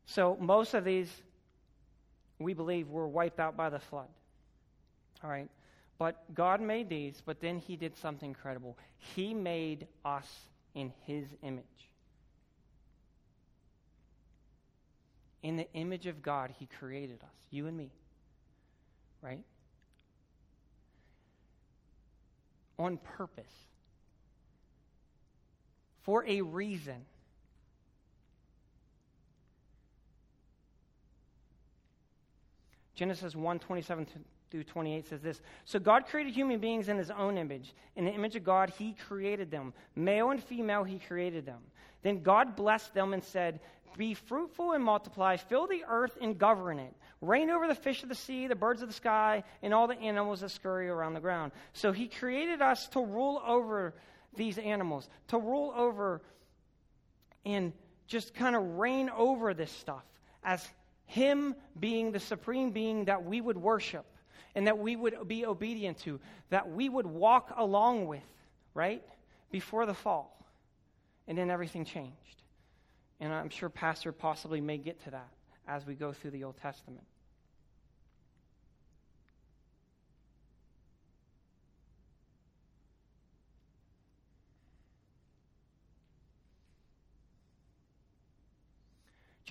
So 0.06 0.38
most 0.40 0.76
of 0.76 0.86
these, 0.86 1.12
we 2.40 2.54
believe, 2.54 2.88
were 2.88 3.10
wiped 3.10 3.42
out 3.42 3.58
by 3.58 3.70
the 3.70 3.80
flood. 3.80 4.08
All 5.26 5.30
right? 5.30 5.50
But 6.02 6.34
God 6.34 6.62
made 6.62 6.90
these, 6.90 7.22
but 7.24 7.42
then 7.42 7.60
He 7.60 7.76
did 7.76 7.96
something 7.96 8.30
incredible. 8.30 8.76
He 8.98 9.36
made 9.36 9.86
us 10.04 10.26
in 10.74 10.92
His 11.06 11.28
image. 11.44 11.64
In 15.44 15.58
the 15.58 15.72
image 15.76 16.08
of 16.08 16.24
God, 16.24 16.56
He 16.58 16.66
created 16.80 17.22
us, 17.22 17.36
you 17.52 17.68
and 17.68 17.78
me. 17.78 17.92
Right? 19.22 19.44
On 22.80 22.98
purpose. 22.98 23.54
For 26.02 26.26
a 26.26 26.42
reason. 26.42 27.06
Genesis 32.96 33.36
1 33.36 33.60
27 33.60 34.08
through 34.52 34.66
28 34.66 35.08
says 35.08 35.22
this 35.22 35.42
So 35.66 35.80
God 35.80 36.06
created 36.06 36.34
human 36.34 36.60
beings 36.60 36.90
in 36.90 36.98
his 36.98 37.10
own 37.10 37.38
image. 37.38 37.74
In 37.96 38.06
the 38.06 38.12
image 38.12 38.36
of 38.36 38.44
God, 38.44 38.72
he 38.78 38.96
created 39.08 39.50
them. 39.50 39.74
Male 39.96 40.32
and 40.32 40.44
female, 40.44 40.84
he 40.84 41.00
created 41.00 41.46
them. 41.46 41.60
Then 42.04 42.22
God 42.22 42.56
blessed 42.56 42.94
them 42.94 43.14
and 43.14 43.24
said, 43.24 43.60
be 43.98 44.14
fruitful 44.14 44.72
and 44.72 44.84
multiply, 44.84 45.38
fill 45.38 45.68
the 45.68 45.84
earth 45.88 46.18
and 46.22 46.38
govern 46.38 46.80
it. 46.80 46.94
Reign 47.20 47.50
over 47.50 47.68
the 47.68 47.76
fish 47.76 48.04
of 48.04 48.10
the 48.10 48.16
sea, 48.16 48.48
the 48.48 48.56
birds 48.56 48.82
of 48.82 48.88
the 48.88 48.94
sky, 48.94 49.44
and 49.62 49.74
all 49.74 49.88
the 49.88 50.00
animals 50.00 50.42
that 50.42 50.50
scurry 50.50 50.90
around 50.90 51.14
the 51.14 51.20
ground. 51.20 51.52
So 51.74 51.92
he 51.92 52.08
created 52.08 52.62
us 52.62 52.88
to 52.90 53.00
rule 53.00 53.42
over 53.46 53.94
these 54.36 54.58
animals, 54.58 55.10
to 55.28 55.38
rule 55.38 55.74
over 55.76 56.22
and 57.46 57.74
just 58.08 58.34
kind 58.34 58.56
of 58.56 58.64
reign 58.78 59.10
over 59.10 59.54
this 59.54 59.72
stuff 59.72 60.04
as 60.44 60.68
him 61.06 61.56
being 61.80 62.12
the 62.12 62.20
supreme 62.20 62.72
being 62.72 63.06
that 63.06 63.26
we 63.26 63.42
would 63.42 63.58
worship 63.58 64.06
and 64.56 64.68
that 64.68 64.78
we 64.78 64.96
would 64.96 65.28
be 65.28 65.46
obedient 65.46 65.98
to, 66.00 66.20
that 66.50 66.70
we 66.70 66.90
would 66.90 67.06
walk 67.06 67.54
along 67.56 68.08
with, 68.08 68.24
right? 68.74 69.04
Before 69.52 69.86
the 69.86 69.94
fall. 69.94 70.38
And 71.28 71.38
then 71.38 71.50
everything 71.50 71.86
changed. 71.86 72.44
And 73.20 73.32
I'm 73.32 73.50
sure 73.50 73.70
Pastor 73.70 74.12
possibly 74.12 74.62
may 74.62 74.78
get 74.78 75.04
to 75.04 75.12
that 75.12 75.30
as 75.68 75.86
we 75.86 75.94
go 75.94 76.12
through 76.12 76.32
the 76.32 76.44
Old 76.44 76.58
Testament. 76.58 77.06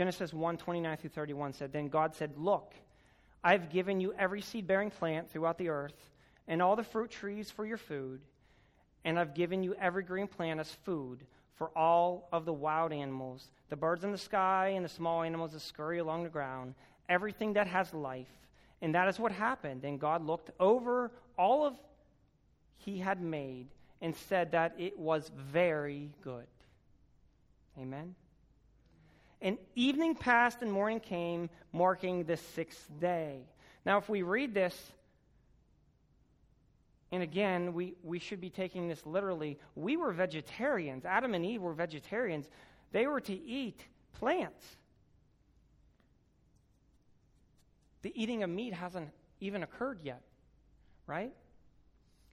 Genesis 0.00 0.32
1 0.32 0.56
29 0.56 0.96
through 0.96 1.10
31 1.10 1.52
said, 1.52 1.74
Then 1.74 1.88
God 1.88 2.14
said, 2.14 2.32
Look, 2.38 2.74
I've 3.42 3.70
given 3.70 4.00
you 4.00 4.12
every 4.18 4.42
seed 4.42 4.66
bearing 4.66 4.90
plant 4.90 5.30
throughout 5.30 5.58
the 5.58 5.68
earth, 5.68 6.10
and 6.46 6.60
all 6.60 6.76
the 6.76 6.84
fruit 6.84 7.10
trees 7.10 7.50
for 7.50 7.64
your 7.64 7.76
food, 7.76 8.20
and 9.04 9.18
I've 9.18 9.34
given 9.34 9.62
you 9.62 9.74
every 9.74 10.02
green 10.02 10.26
plant 10.26 10.60
as 10.60 10.70
food 10.70 11.20
for 11.56 11.68
all 11.76 12.28
of 12.32 12.44
the 12.44 12.52
wild 12.52 12.92
animals, 12.92 13.50
the 13.68 13.76
birds 13.76 14.04
in 14.04 14.12
the 14.12 14.18
sky 14.18 14.72
and 14.76 14.84
the 14.84 14.88
small 14.88 15.22
animals 15.22 15.52
that 15.52 15.60
scurry 15.60 15.98
along 15.98 16.22
the 16.22 16.28
ground, 16.28 16.74
everything 17.08 17.52
that 17.54 17.66
has 17.66 17.92
life. 17.92 18.30
And 18.82 18.94
that 18.94 19.08
is 19.08 19.18
what 19.18 19.30
happened. 19.30 19.84
And 19.84 20.00
God 20.00 20.24
looked 20.24 20.50
over 20.58 21.10
all 21.36 21.66
of 21.66 21.74
he 22.78 22.98
had 22.98 23.20
made 23.20 23.66
and 24.00 24.16
said 24.16 24.52
that 24.52 24.74
it 24.78 24.98
was 24.98 25.30
very 25.34 26.10
good. 26.22 26.46
Amen. 27.78 28.14
And 29.42 29.58
evening 29.74 30.14
passed 30.14 30.62
and 30.62 30.72
morning 30.72 31.00
came, 31.00 31.48
marking 31.72 32.24
the 32.24 32.36
sixth 32.36 32.88
day. 33.00 33.40
Now, 33.86 33.98
if 33.98 34.08
we 34.08 34.22
read 34.22 34.52
this 34.54 34.92
and 37.12 37.22
again, 37.22 37.72
we, 37.72 37.94
we 38.04 38.18
should 38.18 38.40
be 38.40 38.50
taking 38.50 38.86
this 38.88 39.04
literally. 39.04 39.58
We 39.74 39.96
were 39.96 40.12
vegetarians. 40.12 41.04
Adam 41.04 41.34
and 41.34 41.44
Eve 41.44 41.60
were 41.60 41.72
vegetarians. 41.72 42.48
They 42.92 43.06
were 43.06 43.20
to 43.20 43.34
eat 43.34 43.80
plants. 44.12 44.64
The 48.02 48.12
eating 48.20 48.42
of 48.42 48.50
meat 48.50 48.72
hasn't 48.72 49.10
even 49.40 49.62
occurred 49.62 49.98
yet, 50.02 50.22
right? 51.06 51.32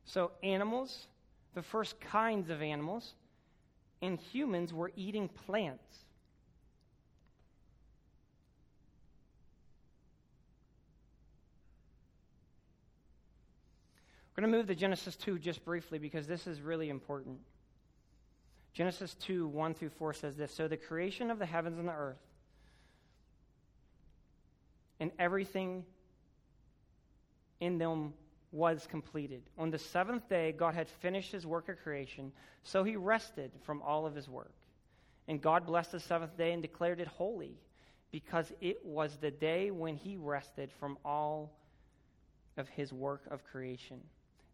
So, 0.06 0.32
animals, 0.44 1.08
the 1.56 1.62
first 1.62 2.00
kinds 2.00 2.50
of 2.50 2.62
animals, 2.62 3.16
and 4.02 4.20
humans 4.20 4.74
were 4.74 4.92
eating 4.96 5.28
plants. 5.28 6.06
We're 14.38 14.42
going 14.42 14.52
to 14.52 14.58
move 14.60 14.68
to 14.68 14.76
Genesis 14.76 15.16
2 15.16 15.40
just 15.40 15.66
briefly 15.66 15.98
because 15.98 16.28
this 16.28 16.46
is 16.46 16.62
really 16.62 16.90
important. 16.90 17.40
Genesis 18.72 19.16
2 19.16 19.48
1 19.48 19.74
through 19.74 19.90
4 19.90 20.14
says 20.14 20.38
this 20.38 20.54
So 20.54 20.68
the 20.68 20.78
creation 20.78 21.32
of 21.32 21.40
the 21.40 21.46
heavens 21.48 21.80
and 21.80 21.88
the 21.88 21.94
earth 21.94 22.22
and 25.00 25.10
everything 25.18 25.84
in 27.60 27.80
them 27.80 28.14
was 28.52 28.88
completed. 28.92 29.42
On 29.58 29.72
the 29.72 29.80
seventh 29.80 30.30
day, 30.30 30.52
God 30.52 30.76
had 30.76 30.88
finished 30.88 31.32
his 31.32 31.48
work 31.48 31.68
of 31.68 31.78
creation, 31.80 32.32
so 32.62 32.84
he 32.84 32.96
rested 32.96 33.52
from 33.64 33.82
all 33.82 34.06
of 34.06 34.14
his 34.14 34.30
work. 34.30 34.54
And 35.28 35.42
God 35.42 35.66
blessed 35.66 35.94
the 35.94 36.00
seventh 36.00 36.38
day 36.38 36.54
and 36.54 36.62
declared 36.62 37.00
it 37.00 37.08
holy, 37.08 37.58
because 38.12 38.54
it 38.62 38.86
was 38.86 39.18
the 39.18 39.32
day 39.32 39.72
when 39.72 39.96
he 39.96 40.16
rested 40.16 40.72
from 40.80 41.00
all 41.04 41.58
of 42.56 42.70
his 42.70 42.94
work 42.94 43.24
of 43.32 43.44
creation. 43.44 44.00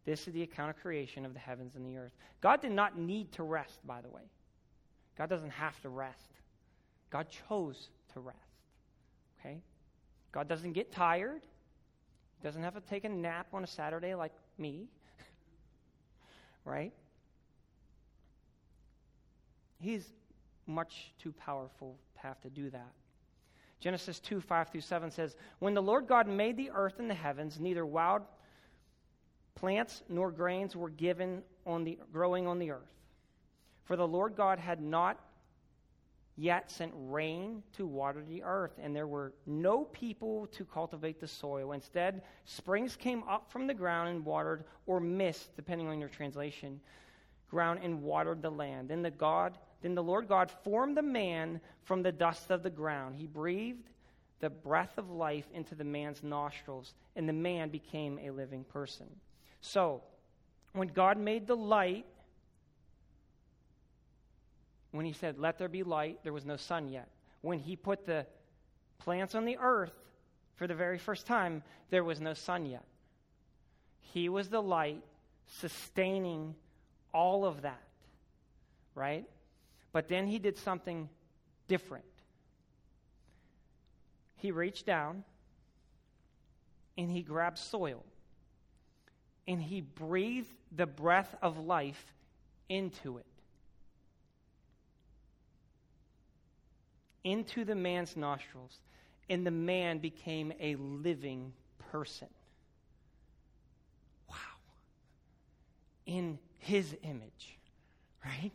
This 0.05 0.27
is 0.27 0.33
the 0.33 0.43
account 0.43 0.69
of 0.69 0.81
creation 0.81 1.25
of 1.25 1.33
the 1.33 1.39
heavens 1.39 1.75
and 1.75 1.85
the 1.85 1.97
earth. 1.97 2.11
God 2.41 2.61
did 2.61 2.71
not 2.71 2.97
need 2.97 3.31
to 3.33 3.43
rest, 3.43 3.85
by 3.85 4.01
the 4.01 4.09
way. 4.09 4.23
God 5.17 5.29
doesn't 5.29 5.51
have 5.51 5.79
to 5.81 5.89
rest. 5.89 6.29
God 7.09 7.27
chose 7.47 7.89
to 8.13 8.19
rest. 8.19 8.37
Okay? 9.39 9.61
God 10.31 10.47
doesn't 10.47 10.73
get 10.73 10.91
tired. 10.91 11.41
He 12.39 12.43
doesn't 12.43 12.63
have 12.63 12.73
to 12.73 12.81
take 12.81 13.05
a 13.05 13.09
nap 13.09 13.47
on 13.53 13.63
a 13.63 13.67
Saturday 13.67 14.15
like 14.15 14.33
me. 14.57 14.87
right? 16.65 16.91
He's 19.79 20.05
much 20.65 21.13
too 21.19 21.31
powerful 21.33 21.97
to 22.15 22.19
have 22.21 22.41
to 22.41 22.49
do 22.49 22.69
that. 22.71 22.91
Genesis 23.79 24.19
2 24.19 24.39
5 24.39 24.69
through 24.69 24.81
7 24.81 25.11
says, 25.11 25.35
When 25.59 25.73
the 25.73 25.81
Lord 25.81 26.07
God 26.07 26.27
made 26.27 26.57
the 26.57 26.71
earth 26.71 26.99
and 26.99 27.09
the 27.09 27.13
heavens, 27.13 27.59
neither 27.59 27.85
wild 27.85 28.21
plants 29.55 30.03
nor 30.09 30.31
grains 30.31 30.75
were 30.75 30.89
given 30.89 31.43
on 31.65 31.83
the 31.83 31.97
growing 32.11 32.47
on 32.47 32.59
the 32.59 32.71
earth. 32.71 32.93
For 33.85 33.95
the 33.95 34.07
Lord 34.07 34.35
God 34.35 34.59
had 34.59 34.81
not 34.81 35.19
yet 36.35 36.71
sent 36.71 36.91
rain 36.95 37.61
to 37.73 37.85
water 37.85 38.23
the 38.27 38.41
earth, 38.43 38.73
and 38.81 38.95
there 38.95 39.07
were 39.07 39.33
no 39.45 39.83
people 39.85 40.47
to 40.47 40.65
cultivate 40.65 41.19
the 41.19 41.27
soil. 41.27 41.73
Instead, 41.73 42.23
springs 42.45 42.95
came 42.95 43.23
up 43.23 43.51
from 43.51 43.67
the 43.67 43.73
ground 43.73 44.09
and 44.09 44.25
watered, 44.25 44.63
or 44.87 44.99
mist, 44.99 45.55
depending 45.55 45.87
on 45.87 45.99
your 45.99 46.09
translation, 46.09 46.79
ground 47.49 47.79
and 47.83 48.01
watered 48.01 48.41
the 48.41 48.49
land. 48.49 48.89
Then 48.89 49.03
the 49.03 49.11
God, 49.11 49.57
then 49.81 49.93
the 49.93 50.03
Lord 50.03 50.27
God 50.27 50.49
formed 50.63 50.97
the 50.97 51.03
man 51.03 51.61
from 51.83 52.01
the 52.01 52.11
dust 52.11 52.49
of 52.49 52.63
the 52.63 52.69
ground. 52.69 53.15
He 53.15 53.27
breathed 53.27 53.89
the 54.39 54.49
breath 54.49 54.97
of 54.97 55.11
life 55.11 55.45
into 55.53 55.75
the 55.75 55.83
man's 55.83 56.23
nostrils, 56.23 56.95
and 57.15 57.29
the 57.29 57.33
man 57.33 57.69
became 57.69 58.17
a 58.19 58.31
living 58.31 58.63
person. 58.63 59.07
So, 59.63 60.01
when 60.73 60.89
God 60.89 61.17
made 61.17 61.47
the 61.47 61.55
light, 61.55 62.05
when 64.91 65.05
he 65.05 65.13
said, 65.13 65.39
Let 65.39 65.57
there 65.57 65.69
be 65.69 65.83
light, 65.83 66.19
there 66.23 66.33
was 66.33 66.45
no 66.45 66.57
sun 66.57 66.89
yet. 66.89 67.07
When 67.39 67.59
he 67.59 67.77
put 67.77 68.05
the 68.05 68.25
plants 68.99 69.35
on 69.35 69.45
the 69.45 69.57
earth 69.57 69.93
for 70.57 70.67
the 70.67 70.75
very 70.75 70.97
first 70.97 71.25
time, 71.25 71.63
there 71.91 72.03
was 72.03 72.19
no 72.19 72.33
sun 72.33 72.65
yet. 72.65 72.83
He 74.01 74.27
was 74.27 74.49
the 74.49 74.61
light 74.61 75.01
sustaining 75.47 76.55
all 77.13 77.45
of 77.45 77.61
that, 77.61 77.83
right? 78.95 79.23
But 79.93 80.09
then 80.09 80.27
he 80.27 80.39
did 80.39 80.57
something 80.57 81.07
different. 81.69 82.03
He 84.35 84.51
reached 84.51 84.85
down 84.85 85.23
and 86.97 87.09
he 87.09 87.21
grabbed 87.21 87.57
soil 87.57 88.03
and 89.47 89.61
he 89.61 89.81
breathed 89.81 90.53
the 90.75 90.85
breath 90.85 91.35
of 91.41 91.57
life 91.57 92.13
into 92.69 93.17
it. 93.17 93.25
into 97.23 97.63
the 97.63 97.75
man's 97.75 98.17
nostrils, 98.17 98.79
and 99.29 99.45
the 99.45 99.51
man 99.51 99.99
became 99.99 100.51
a 100.59 100.75
living 100.75 101.53
person. 101.91 102.27
Wow. 104.29 104.35
In 106.05 106.37
his 106.59 106.95
image, 107.03 107.57
right? 108.25 108.51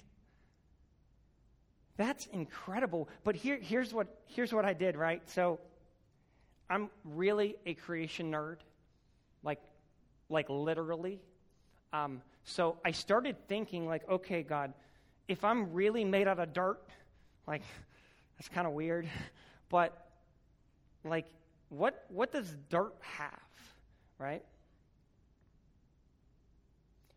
That's 1.96 2.26
incredible. 2.26 3.08
But 3.24 3.34
here, 3.34 3.58
here's, 3.60 3.92
what, 3.92 4.06
here's 4.26 4.52
what 4.52 4.64
I 4.64 4.72
did, 4.72 4.96
right? 4.96 5.22
So 5.30 5.58
I'm 6.68 6.90
really 7.04 7.56
a 7.66 7.74
creation 7.74 8.30
nerd, 8.30 8.58
like, 9.42 9.60
like 10.28 10.48
literally. 10.48 11.20
Um, 11.92 12.22
so 12.44 12.78
I 12.84 12.90
started 12.90 13.36
thinking, 13.48 13.86
like, 13.86 14.08
okay, 14.08 14.42
God, 14.42 14.72
if 15.26 15.44
I'm 15.44 15.72
really 15.72 16.04
made 16.04 16.28
out 16.28 16.38
of 16.38 16.52
dirt, 16.52 16.80
like, 17.46 17.62
that's 18.38 18.48
kind 18.48 18.66
of 18.66 18.72
weird. 18.72 19.08
But, 19.70 20.08
like, 21.04 21.26
what, 21.68 22.06
what 22.08 22.32
does 22.32 22.56
dirt 22.70 22.94
have, 23.00 23.38
right? 24.18 24.42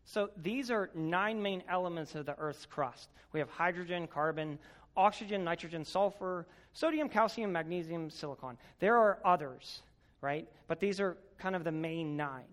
So 0.04 0.28
these 0.36 0.70
are 0.70 0.90
nine 0.94 1.40
main 1.40 1.62
elements 1.66 2.14
of 2.14 2.26
the 2.26 2.38
Earth's 2.38 2.66
crust. 2.66 3.08
We 3.32 3.40
have 3.40 3.48
hydrogen, 3.48 4.06
carbon, 4.06 4.58
oxygen, 4.94 5.44
nitrogen, 5.44 5.82
sulfur, 5.82 6.46
sodium, 6.74 7.08
calcium, 7.08 7.50
magnesium, 7.52 8.10
silicon. 8.10 8.58
There 8.78 8.98
are 8.98 9.18
others, 9.24 9.80
right? 10.20 10.46
But 10.68 10.80
these 10.80 11.00
are 11.00 11.16
kind 11.38 11.56
of 11.56 11.64
the 11.64 11.72
main 11.72 12.14
nine. 12.14 12.44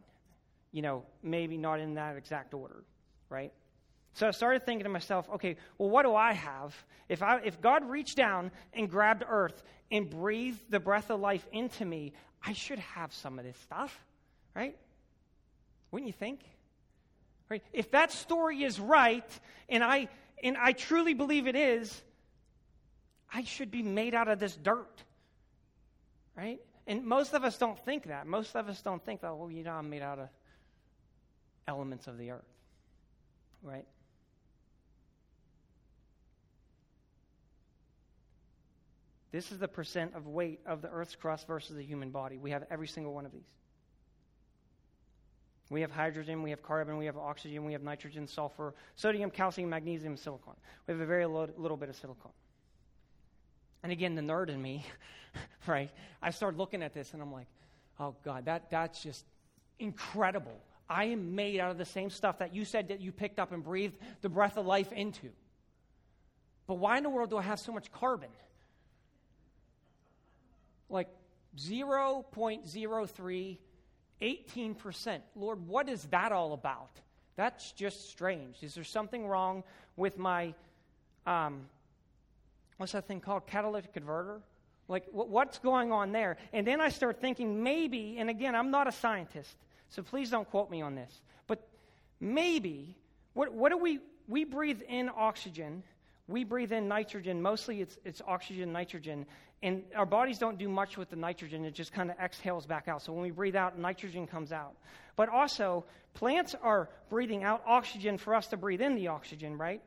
You 0.72 0.82
know, 0.82 1.04
maybe 1.24 1.58
not 1.58 1.80
in 1.80 1.96
that 1.96 2.16
exact 2.16 2.54
order, 2.54 2.84
right? 3.30 3.52
So 4.14 4.28
I 4.28 4.32
started 4.32 4.66
thinking 4.66 4.84
to 4.84 4.90
myself, 4.90 5.30
okay, 5.36 5.56
well, 5.78 5.90
what 5.90 6.04
do 6.04 6.16
I 6.16 6.34
have? 6.34 6.76
If, 7.08 7.24
I, 7.24 7.40
if 7.44 7.62
God 7.62 7.90
reached 7.90 8.18
down 8.18 8.52
and 8.74 8.90
grabbed 8.90 9.24
earth 9.28 9.64
and 9.92 10.10
breathed 10.10 10.62
the 10.70 10.80
breath 10.80 11.10
of 11.10 11.20
life 11.20 11.48
into 11.52 11.86
me, 11.86 12.14
I 12.46 12.54
should 12.54 12.80
have 12.80 13.14
some 13.14 13.40
of 13.40 13.46
this 13.46 13.58
stuff, 13.58 13.98
right? 14.56 14.78
Wouldn't 15.92 16.08
you 16.08 16.14
think? 16.14 16.42
Right? 17.50 17.64
If 17.74 17.92
that 17.92 18.12
story 18.12 18.64
is 18.64 18.80
right, 18.80 19.28
and 19.70 19.84
I, 19.84 20.10
and 20.44 20.58
I 20.58 20.74
truly 20.74 21.14
believe 21.14 21.48
it 21.48 21.56
is, 21.56 22.02
I 23.32 23.44
should 23.44 23.72
be 23.72 23.82
made 23.82 24.14
out 24.14 24.28
of 24.28 24.40
this 24.40 24.56
dirt, 24.56 25.04
right? 26.36 26.60
And 26.88 27.06
most 27.06 27.34
of 27.34 27.44
us 27.44 27.58
don't 27.58 27.78
think 27.86 28.08
that. 28.08 28.28
Most 28.28 28.56
of 28.56 28.68
us 28.70 28.82
don't 28.82 29.04
think 29.04 29.22
that, 29.22 29.36
well, 29.36 29.52
you 29.52 29.64
know, 29.64 29.74
I'm 29.74 29.90
made 29.90 30.02
out 30.02 30.20
of 30.20 30.30
elements 31.70 32.08
of 32.08 32.18
the 32.18 32.32
earth, 32.32 32.52
right? 33.62 33.86
This 39.32 39.52
is 39.52 39.60
the 39.60 39.68
percent 39.68 40.16
of 40.16 40.26
weight 40.26 40.60
of 40.66 40.82
the 40.82 40.90
Earth's 40.90 41.16
crust 41.16 41.46
versus 41.46 41.76
the 41.76 41.84
human 41.84 42.10
body. 42.10 42.40
We 42.40 42.50
have 42.50 42.66
every 42.72 42.88
single 42.88 43.14
one 43.14 43.28
of 43.28 43.32
these. 43.32 43.46
We 45.70 45.82
have 45.82 45.92
hydrogen, 45.92 46.42
we 46.42 46.50
have 46.50 46.64
carbon, 46.64 46.98
we 46.98 47.06
have 47.06 47.16
oxygen, 47.16 47.64
we 47.64 47.74
have 47.74 47.84
nitrogen, 47.84 48.26
sulfur, 48.26 48.74
sodium, 48.96 49.30
calcium, 49.30 49.70
magnesium, 49.70 50.18
silicon. 50.18 50.56
We 50.88 50.94
have 50.94 51.02
a 51.02 51.06
very 51.06 51.28
little 51.28 51.78
bit 51.78 51.90
of 51.90 51.96
silicon. 51.96 52.32
And 53.84 53.92
again, 53.92 54.16
the 54.16 54.24
nerd 54.24 54.50
in 54.50 54.60
me, 54.60 54.84
right? 55.68 55.92
I 56.24 56.32
start 56.32 56.58
looking 56.58 56.82
at 56.82 56.96
this 56.96 57.14
and 57.14 57.22
I'm 57.22 57.32
like, 57.32 57.46
oh 58.00 58.16
God, 58.26 58.46
that, 58.46 58.72
that's 58.72 59.04
just 59.04 59.26
incredible. 59.78 60.60
I 60.90 61.06
am 61.06 61.36
made 61.36 61.60
out 61.60 61.72
of 61.72 61.78
the 61.78 61.86
same 61.86 62.10
stuff 62.10 62.40
that 62.40 62.54
you 62.54 62.66
said 62.66 62.88
that 62.88 63.00
you 63.00 63.12
picked 63.12 63.40
up 63.40 63.52
and 63.52 63.64
breathed 63.64 63.98
the 64.22 64.30
breath 64.30 64.58
of 64.58 64.66
life 64.66 64.92
into. 64.92 65.30
But 66.68 66.76
why 66.76 66.98
in 66.98 67.04
the 67.04 67.10
world 67.10 67.30
do 67.30 67.38
I 67.38 67.44
have 67.44 67.60
so 67.60 67.72
much 67.72 67.92
carbon? 67.92 68.30
like 70.90 71.08
0.03, 71.58 73.58
18%. 74.22 75.20
Lord, 75.36 75.68
what 75.68 75.90
is 75.90 76.04
that 76.06 76.32
all 76.32 76.54
about? 76.54 76.92
That's 77.36 77.72
just 77.72 78.10
strange. 78.10 78.58
Is 78.62 78.76
there 78.76 78.84
something 78.84 79.28
wrong 79.28 79.64
with 79.96 80.18
my, 80.18 80.54
um, 81.26 81.62
what's 82.78 82.92
that 82.94 83.08
thing 83.08 83.22
called? 83.22 83.48
Catalytic 83.48 83.94
converter? 83.94 84.42
Like, 84.88 85.06
what's 85.12 85.60
going 85.60 85.92
on 85.92 86.12
there? 86.12 86.38
And 86.52 86.66
then 86.66 86.82
I 86.82 86.90
start 86.90 87.22
thinking 87.22 87.62
maybe, 87.62 88.18
and 88.18 88.30
again, 88.30 88.56
I'm 88.56 88.72
not 88.72 88.88
a 88.88 88.92
scientist, 88.92 89.56
so 89.90 90.02
please 90.02 90.30
don't 90.30 90.50
quote 90.50 90.70
me 90.70 90.82
on 90.82 90.96
this, 90.96 91.22
but 91.48 91.68
maybe, 92.20 92.96
what, 93.34 93.54
what 93.54 93.72
do 93.72 93.78
we, 93.78 94.00
we 94.28 94.44
breathe 94.44 94.82
in 94.88 95.10
oxygen, 95.16 95.84
we 96.28 96.44
breathe 96.44 96.72
in 96.72 96.88
nitrogen, 96.88 97.42
mostly 97.42 97.82
it's, 97.82 97.98
it's 98.06 98.22
oxygen, 98.28 98.72
nitrogen, 98.72 99.26
and 99.62 99.84
our 99.96 100.06
bodies 100.06 100.38
don't 100.38 100.58
do 100.58 100.70
much 100.70 100.98
with 100.98 101.10
the 101.10 101.16
nitrogen, 101.16 101.66
it 101.66 101.74
just 101.74 101.92
kind 101.92 102.10
of 102.10 102.18
exhales 102.20 102.66
back 102.66 102.88
out. 102.88 103.02
So 103.02 103.12
when 103.12 103.24
we 103.24 103.32
breathe 103.32 103.56
out, 103.56 103.78
nitrogen 103.78 104.26
comes 104.26 104.52
out. 104.52 104.74
But 105.16 105.30
also, 105.30 105.84
plants 106.14 106.56
are 106.62 106.90
breathing 107.10 107.44
out 107.44 107.62
oxygen 107.68 108.18
for 108.18 108.36
us 108.36 108.48
to 108.48 108.58
breathe 108.58 108.82
in 108.82 108.96
the 108.96 109.10
oxygen, 109.10 109.58
right? 109.58 109.82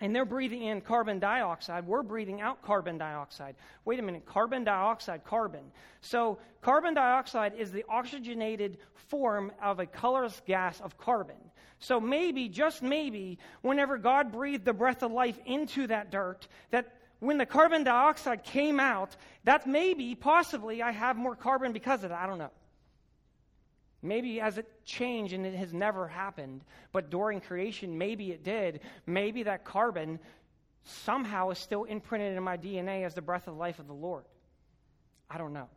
And 0.00 0.14
they're 0.14 0.24
breathing 0.24 0.62
in 0.62 0.80
carbon 0.80 1.18
dioxide. 1.18 1.86
We're 1.86 2.04
breathing 2.04 2.40
out 2.40 2.62
carbon 2.62 2.98
dioxide. 2.98 3.56
Wait 3.84 3.98
a 3.98 4.02
minute, 4.02 4.26
carbon 4.26 4.62
dioxide, 4.62 5.24
carbon. 5.24 5.64
So, 6.00 6.38
carbon 6.62 6.94
dioxide 6.94 7.54
is 7.58 7.72
the 7.72 7.84
oxygenated 7.88 8.78
form 8.94 9.50
of 9.60 9.80
a 9.80 9.86
colorless 9.86 10.40
gas 10.46 10.80
of 10.80 10.96
carbon. 10.98 11.36
So, 11.80 12.00
maybe, 12.00 12.48
just 12.48 12.80
maybe, 12.80 13.38
whenever 13.62 13.98
God 13.98 14.30
breathed 14.30 14.64
the 14.64 14.72
breath 14.72 15.02
of 15.02 15.10
life 15.10 15.38
into 15.46 15.88
that 15.88 16.12
dirt, 16.12 16.46
that 16.70 16.94
when 17.18 17.38
the 17.38 17.46
carbon 17.46 17.82
dioxide 17.82 18.44
came 18.44 18.78
out, 18.78 19.16
that 19.44 19.66
maybe, 19.66 20.14
possibly, 20.14 20.80
I 20.80 20.92
have 20.92 21.16
more 21.16 21.34
carbon 21.34 21.72
because 21.72 22.04
of 22.04 22.10
that. 22.10 22.20
I 22.20 22.26
don't 22.26 22.38
know. 22.38 22.50
Maybe 24.02 24.40
as 24.40 24.58
it 24.58 24.66
changed 24.84 25.32
and 25.32 25.44
it 25.44 25.54
has 25.54 25.72
never 25.72 26.06
happened, 26.06 26.62
but 26.92 27.10
during 27.10 27.40
creation, 27.40 27.98
maybe 27.98 28.30
it 28.30 28.44
did. 28.44 28.80
Maybe 29.06 29.42
that 29.44 29.64
carbon 29.64 30.20
somehow 30.84 31.50
is 31.50 31.58
still 31.58 31.84
imprinted 31.84 32.36
in 32.36 32.42
my 32.42 32.56
DNA 32.56 33.04
as 33.04 33.14
the 33.14 33.22
breath 33.22 33.48
of 33.48 33.56
life 33.56 33.78
of 33.78 33.88
the 33.88 33.94
Lord. 33.94 34.24
I 35.28 35.36
don't 35.36 35.52
know. 35.52 35.68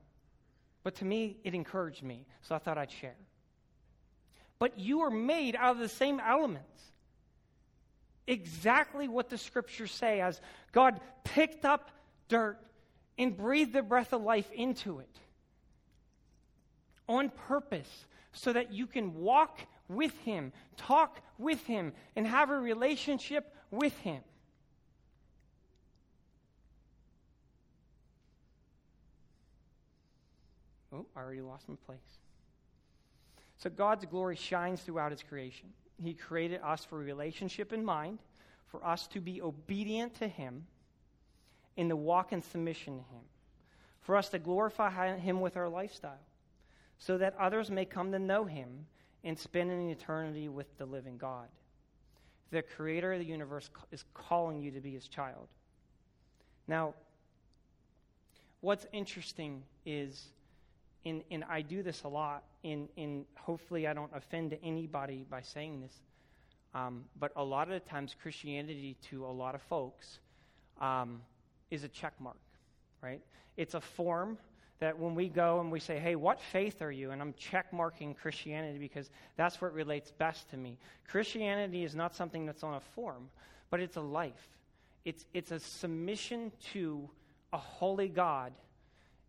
But 0.84 0.96
to 0.96 1.06
me, 1.06 1.38
it 1.44 1.54
encouraged 1.54 2.04
me, 2.04 2.26
so 2.42 2.56
I 2.56 2.60
thought 2.60 2.78
I'd 2.78 2.92
share. 2.92 3.16
But 4.60 4.78
you 4.78 5.02
are 5.02 5.12
made 5.12 5.56
out 5.56 5.76
of 5.76 5.80
the 5.80 5.90
same 5.90 6.20
elements 6.20 6.82
exactly 8.28 9.08
what 9.08 9.30
the 9.30 9.38
scriptures 9.38 9.92
say 9.92 10.22
as 10.22 10.40
God 10.72 11.00
picked 11.24 11.66
up 11.66 11.90
dirt 12.30 12.60
and 13.18 13.36
breathed 13.36 13.74
the 13.74 13.82
breath 13.82 14.14
of 14.14 14.22
life 14.22 14.50
into 14.52 15.00
it 15.00 15.20
on 17.10 17.30
purpose 17.30 18.06
so 18.34 18.54
that 18.54 18.72
you 18.72 18.88
can 18.88 19.16
walk 19.16 19.60
with 19.88 20.18
Him, 20.20 20.54
talk 20.78 21.22
with 21.38 21.66
Him, 21.66 21.94
and 22.16 22.26
have 22.26 22.50
a 22.50 22.58
relationship 22.58 23.54
with 23.70 23.98
Him. 24.00 24.22
Oh, 30.94 31.06
I 31.16 31.20
already 31.20 31.42
lost 31.42 31.70
my 31.70 31.76
place. 31.86 32.00
So 33.58 33.70
God's 33.70 34.06
glory 34.06 34.36
shines 34.36 34.82
throughout 34.82 35.12
His 35.12 35.24
creation. 35.24 35.70
He 36.02 36.14
created 36.14 36.62
us 36.64 36.84
for 36.84 36.98
relationship 36.98 37.72
in 37.74 37.86
mind, 37.86 38.20
for 38.68 38.84
us 38.86 39.08
to 39.08 39.22
be 39.22 39.42
obedient 39.42 40.16
to 40.16 40.28
Him, 40.28 40.66
and 41.78 41.90
to 41.90 41.96
walk 41.96 42.34
in 42.34 42.42
submission 42.42 42.98
to 42.98 43.04
Him, 43.04 43.24
for 44.02 44.16
us 44.16 44.30
to 44.30 44.40
glorify 44.40 45.16
Him 45.18 45.42
with 45.42 45.58
our 45.58 45.70
lifestyle, 45.70 46.20
so 47.02 47.18
that 47.18 47.36
others 47.40 47.72
may 47.72 47.84
come 47.84 48.12
to 48.12 48.20
know 48.20 48.46
Him 48.46 48.86
and 49.24 49.38
spend 49.38 49.72
an 49.72 49.90
eternity 49.90 50.48
with 50.50 50.68
the 50.78 50.86
living 50.86 51.18
God. 51.18 51.48
The 52.52 52.62
Creator 52.62 53.14
of 53.14 53.20
the 53.20 53.26
universe 53.26 53.72
is 53.92 54.06
calling 54.14 54.62
you 54.62 54.70
to 54.70 54.80
be 54.80 54.92
His 54.92 55.08
child. 55.08 55.48
Now, 56.68 56.94
what's 58.60 58.86
interesting 58.94 59.64
is, 59.84 60.28
and, 61.04 61.24
and 61.32 61.44
I 61.50 61.64
do 61.64 61.82
this 61.82 62.04
a 62.04 62.08
lot, 62.08 62.44
and, 62.64 62.88
and 62.96 63.26
hopefully 63.36 63.88
I 63.88 63.94
don't 63.94 64.12
offend 64.14 64.56
anybody 64.64 65.26
by 65.28 65.42
saying 65.42 65.82
this, 65.82 65.94
um, 66.76 67.06
but 67.20 67.32
a 67.36 67.44
lot 67.44 67.68
of 67.68 67.74
the 67.74 67.90
times 67.90 68.16
Christianity 68.22 68.96
to 69.10 69.26
a 69.26 69.34
lot 69.34 69.56
of 69.56 69.62
folks 69.64 70.20
um, 70.80 71.24
is 71.72 71.84
a 71.84 71.88
check 71.88 72.14
mark, 72.20 72.38
right? 73.02 73.22
It's 73.58 73.74
a 73.74 73.82
form 73.82 74.38
that 74.82 74.98
when 74.98 75.14
we 75.14 75.30
go 75.30 75.60
and 75.60 75.72
we 75.72 75.80
say, 75.80 76.00
hey, 76.00 76.16
what 76.16 76.42
faith 76.42 76.82
are 76.82 76.92
you? 76.92 77.12
And 77.12 77.22
I'm 77.22 77.36
check 77.38 77.72
marking 77.72 78.16
Christianity 78.16 78.80
because 78.80 79.12
that's 79.38 79.62
what 79.62 79.74
relates 79.74 80.12
best 80.12 80.50
to 80.50 80.58
me. 80.58 80.76
Christianity 81.08 81.84
is 81.84 81.94
not 81.94 82.16
something 82.16 82.48
that's 82.48 82.64
on 82.64 82.74
a 82.74 82.80
form, 82.96 83.30
but 83.70 83.80
it's 83.80 83.96
a 83.96 84.02
life. 84.02 84.50
It's, 85.06 85.24
it's 85.36 85.52
a 85.52 85.60
submission 85.60 86.52
to 86.74 87.08
a 87.54 87.58
holy 87.58 88.08
God 88.08 88.54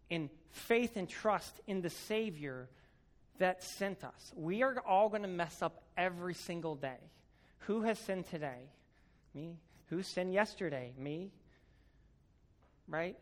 in 0.09 0.31
faith 0.53 0.97
and 0.97 1.07
trust 1.07 1.61
in 1.67 1.83
the 1.83 1.91
Savior 1.91 2.67
that 3.39 3.63
sent 3.63 4.05
us. 4.05 4.33
We 4.35 4.63
are 4.63 4.79
all 4.87 5.11
going 5.11 5.23
to 5.23 5.29
mess 5.29 5.61
up 5.61 5.83
every 5.99 6.35
single 6.35 6.77
day. 6.77 7.11
Who 7.67 7.83
has 7.83 7.99
sinned 7.99 8.27
today? 8.27 8.71
Me. 9.35 9.59
Who 9.91 10.03
sinned 10.03 10.33
yesterday? 10.33 10.95
Me. 10.97 11.31
Right? 12.89 13.19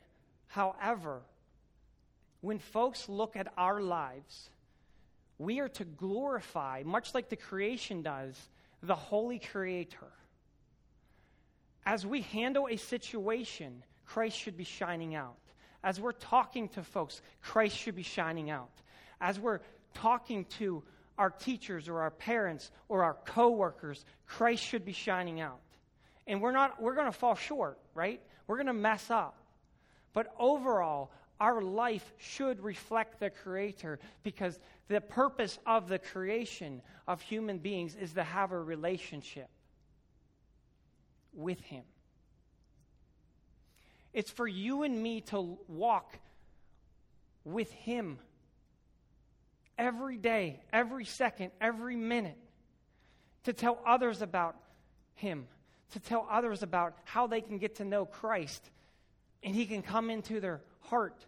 However, 0.47 1.23
when 2.41 2.59
folks 2.59 3.09
look 3.09 3.37
at 3.37 3.53
our 3.57 3.81
lives, 3.81 4.51
we 5.39 5.61
are 5.61 5.69
to 5.69 5.85
glorify, 5.85 6.83
much 6.85 7.15
like 7.15 7.29
the 7.29 7.37
creation 7.37 8.03
does, 8.03 8.37
the 8.83 8.95
holy 8.95 9.39
creator. 9.39 10.13
As 11.85 12.07
we 12.07 12.23
handle 12.23 12.69
a 12.71 12.77
situation, 12.77 13.83
Christ 14.05 14.37
should 14.37 14.57
be 14.57 14.65
shining 14.65 15.15
out. 15.15 15.39
As 15.83 16.01
we're 16.01 16.13
talking 16.13 16.69
to 16.71 16.83
folks, 16.83 17.23
Christ 17.43 17.77
should 17.77 17.97
be 17.97 18.03
shining 18.03 18.51
out. 18.51 18.71
As 19.21 19.39
we're 19.39 19.61
talking 19.95 20.45
to 20.59 20.83
our 21.17 21.31
teachers 21.31 21.89
or 21.89 22.01
our 22.01 22.11
parents 22.11 22.71
or 22.89 23.03
our 23.05 23.17
coworkers, 23.25 24.05
Christ 24.27 24.63
should 24.63 24.85
be 24.85 24.93
shining 24.93 25.41
out. 25.41 25.61
And 26.27 26.41
we're 26.41 26.53
not 26.53 26.81
we're 26.81 26.95
going 26.95 27.07
to 27.07 27.13
fall 27.13 27.35
short, 27.35 27.79
right? 27.95 28.21
We're 28.47 28.57
going 28.57 28.67
to 28.67 28.73
mess 28.73 29.11
up. 29.11 29.37
But 30.13 30.35
overall, 30.39 31.11
our 31.41 31.63
life 31.63 32.13
should 32.19 32.63
reflect 32.63 33.19
the 33.19 33.31
creator 33.31 33.99
because 34.23 34.59
the 34.89 35.01
purpose 35.01 35.59
of 35.67 35.89
the 35.89 35.99
creation 35.99 36.83
of 37.09 37.23
human 37.23 37.59
beings 37.59 37.97
is 37.97 38.13
to 38.13 38.23
have 38.23 38.53
a 38.53 38.61
relationship 38.61 39.49
with 41.33 41.61
him. 41.61 41.85
It's 44.13 44.31
for 44.31 44.47
you 44.47 44.83
and 44.83 45.03
me 45.03 45.21
to 45.23 45.59
walk 45.69 46.19
with 47.45 47.71
Him 47.73 48.19
every 49.79 50.17
day, 50.17 50.61
every 50.73 51.05
second, 51.05 51.53
every 51.61 51.97
minute, 51.97 52.39
to 53.45 53.53
tell 53.53 53.79
others 53.87 54.21
about 54.21 54.57
Him, 55.15 55.47
to 55.93 56.01
tell 56.01 56.27
others 56.31 56.63
about 56.63 56.95
how 57.05 57.27
they 57.27 57.41
can 57.41 57.59
get 57.59 57.77
to 57.77 57.85
know 57.85 58.05
Christ, 58.05 58.71
and 59.43 59.55
He 59.55 59.67
can 59.67 59.83
come 59.83 60.11
into 60.11 60.41
their 60.41 60.61
heart, 60.81 61.25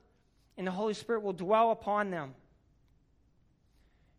and 0.56 0.66
the 0.66 0.72
Holy 0.72 0.94
Spirit 0.94 1.22
will 1.22 1.32
dwell 1.32 1.70
upon 1.70 2.10
them. 2.10 2.34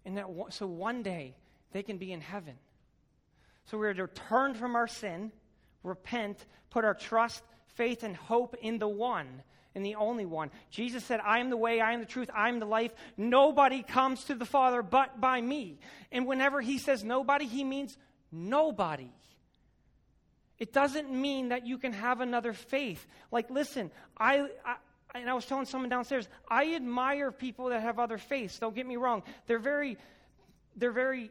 And 0.05 0.17
that 0.17 0.25
so 0.49 0.67
one 0.67 1.03
day 1.03 1.35
they 1.71 1.83
can 1.83 1.97
be 1.97 2.11
in 2.11 2.21
heaven. 2.21 2.55
So 3.65 3.77
we're 3.77 3.93
to 3.93 4.07
turn 4.07 4.53
from 4.53 4.75
our 4.75 4.87
sin, 4.87 5.31
repent, 5.83 6.45
put 6.69 6.83
our 6.83 6.93
trust 6.93 7.43
faith 7.75 8.03
and 8.03 8.15
hope 8.15 8.55
in 8.61 8.79
the 8.79 8.87
one 8.87 9.43
and 9.75 9.85
the 9.85 9.95
only 9.95 10.25
one. 10.25 10.51
Jesus 10.69 11.03
said, 11.03 11.19
I 11.23 11.39
am 11.39 11.49
the 11.49 11.57
way, 11.57 11.81
I 11.81 11.93
am 11.93 11.99
the 11.99 12.05
truth, 12.05 12.29
I 12.33 12.49
am 12.49 12.59
the 12.59 12.65
life. 12.65 12.91
Nobody 13.17 13.81
comes 13.81 14.25
to 14.25 14.35
the 14.35 14.45
Father 14.45 14.83
but 14.83 15.19
by 15.19 15.41
me. 15.41 15.79
And 16.11 16.27
whenever 16.27 16.61
he 16.61 16.77
says 16.77 17.03
nobody, 17.03 17.45
he 17.45 17.63
means 17.63 17.97
nobody. 18.31 19.09
It 20.59 20.71
doesn't 20.71 21.11
mean 21.11 21.49
that 21.49 21.65
you 21.65 21.77
can 21.77 21.93
have 21.93 22.21
another 22.21 22.53
faith. 22.53 23.05
Like, 23.31 23.49
listen, 23.49 23.91
I, 24.17 24.47
I 24.65 24.75
and 25.15 25.29
I 25.29 25.33
was 25.33 25.45
telling 25.45 25.65
someone 25.65 25.89
downstairs, 25.89 26.27
I 26.47 26.73
admire 26.75 27.31
people 27.31 27.69
that 27.69 27.81
have 27.81 27.99
other 27.99 28.17
faiths. 28.17 28.57
Don't 28.59 28.75
get 28.75 28.87
me 28.87 28.97
wrong. 28.97 29.23
They're 29.47 29.59
very, 29.59 29.97
they're 30.75 30.91
very 30.91 31.29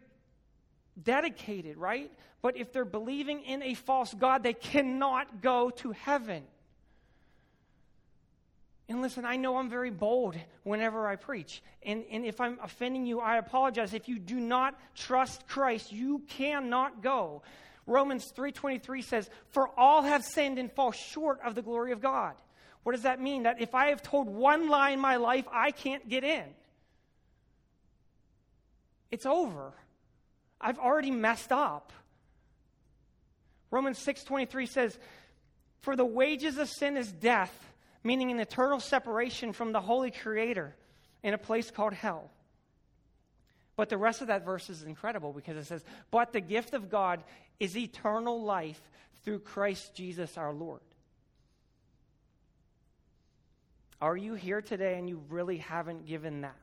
dedicated, 1.02 1.76
right? 1.76 2.10
But 2.42 2.56
if 2.56 2.72
they're 2.72 2.84
believing 2.84 3.42
in 3.42 3.62
a 3.62 3.74
false 3.74 4.14
God, 4.14 4.42
they 4.42 4.52
cannot 4.52 5.42
go 5.42 5.70
to 5.70 5.92
heaven. 5.92 6.44
And 8.88 9.00
listen, 9.00 9.24
I 9.24 9.36
know 9.36 9.56
I'm 9.56 9.70
very 9.70 9.90
bold 9.90 10.36
whenever 10.64 11.06
I 11.06 11.16
preach. 11.16 11.62
And, 11.82 12.04
and 12.10 12.24
if 12.24 12.40
I'm 12.40 12.58
offending 12.62 13.06
you, 13.06 13.20
I 13.20 13.38
apologize. 13.38 13.94
If 13.94 14.08
you 14.08 14.18
do 14.18 14.38
not 14.38 14.78
trust 14.94 15.46
Christ, 15.48 15.92
you 15.92 16.22
cannot 16.28 17.02
go. 17.02 17.42
Romans 17.86 18.30
3:23 18.36 19.02
says, 19.02 19.28
"For 19.48 19.68
all 19.78 20.02
have 20.02 20.22
sinned 20.22 20.58
and 20.58 20.70
fall 20.70 20.92
short 20.92 21.40
of 21.40 21.54
the 21.54 21.62
glory 21.62 21.92
of 21.92 22.00
God." 22.00 22.36
What 22.82 22.92
does 22.92 23.02
that 23.02 23.20
mean? 23.20 23.44
That 23.44 23.60
if 23.60 23.74
I 23.74 23.88
have 23.88 24.02
told 24.02 24.28
one 24.28 24.68
lie 24.68 24.90
in 24.90 25.00
my 25.00 25.16
life, 25.16 25.46
I 25.52 25.70
can't 25.70 26.08
get 26.08 26.24
in. 26.24 26.44
It's 29.10 29.26
over. 29.26 29.72
I've 30.60 30.78
already 30.78 31.10
messed 31.10 31.52
up. 31.52 31.92
Romans 33.70 33.98
6:23 33.98 34.66
says, 34.66 34.98
"For 35.80 35.96
the 35.96 36.04
wages 36.04 36.58
of 36.58 36.68
sin 36.68 36.96
is 36.96 37.12
death, 37.12 37.74
meaning 38.02 38.30
an 38.30 38.40
eternal 38.40 38.80
separation 38.80 39.52
from 39.52 39.72
the 39.72 39.80
holy 39.80 40.10
creator 40.10 40.76
in 41.22 41.34
a 41.34 41.38
place 41.38 41.70
called 41.70 41.92
hell." 41.92 42.30
But 43.76 43.88
the 43.88 43.98
rest 43.98 44.20
of 44.20 44.26
that 44.26 44.44
verse 44.44 44.68
is 44.68 44.82
incredible 44.82 45.32
because 45.32 45.56
it 45.56 45.64
says, 45.64 45.84
"But 46.10 46.32
the 46.32 46.40
gift 46.40 46.74
of 46.74 46.90
God 46.90 47.24
is 47.58 47.76
eternal 47.76 48.42
life 48.42 48.90
through 49.22 49.40
Christ 49.40 49.94
Jesus 49.94 50.36
our 50.36 50.52
Lord." 50.52 50.82
Are 54.02 54.16
you 54.16 54.34
here 54.34 54.60
today 54.60 54.98
and 54.98 55.08
you 55.08 55.22
really 55.28 55.58
haven't 55.58 56.06
given 56.06 56.40
that? 56.40 56.56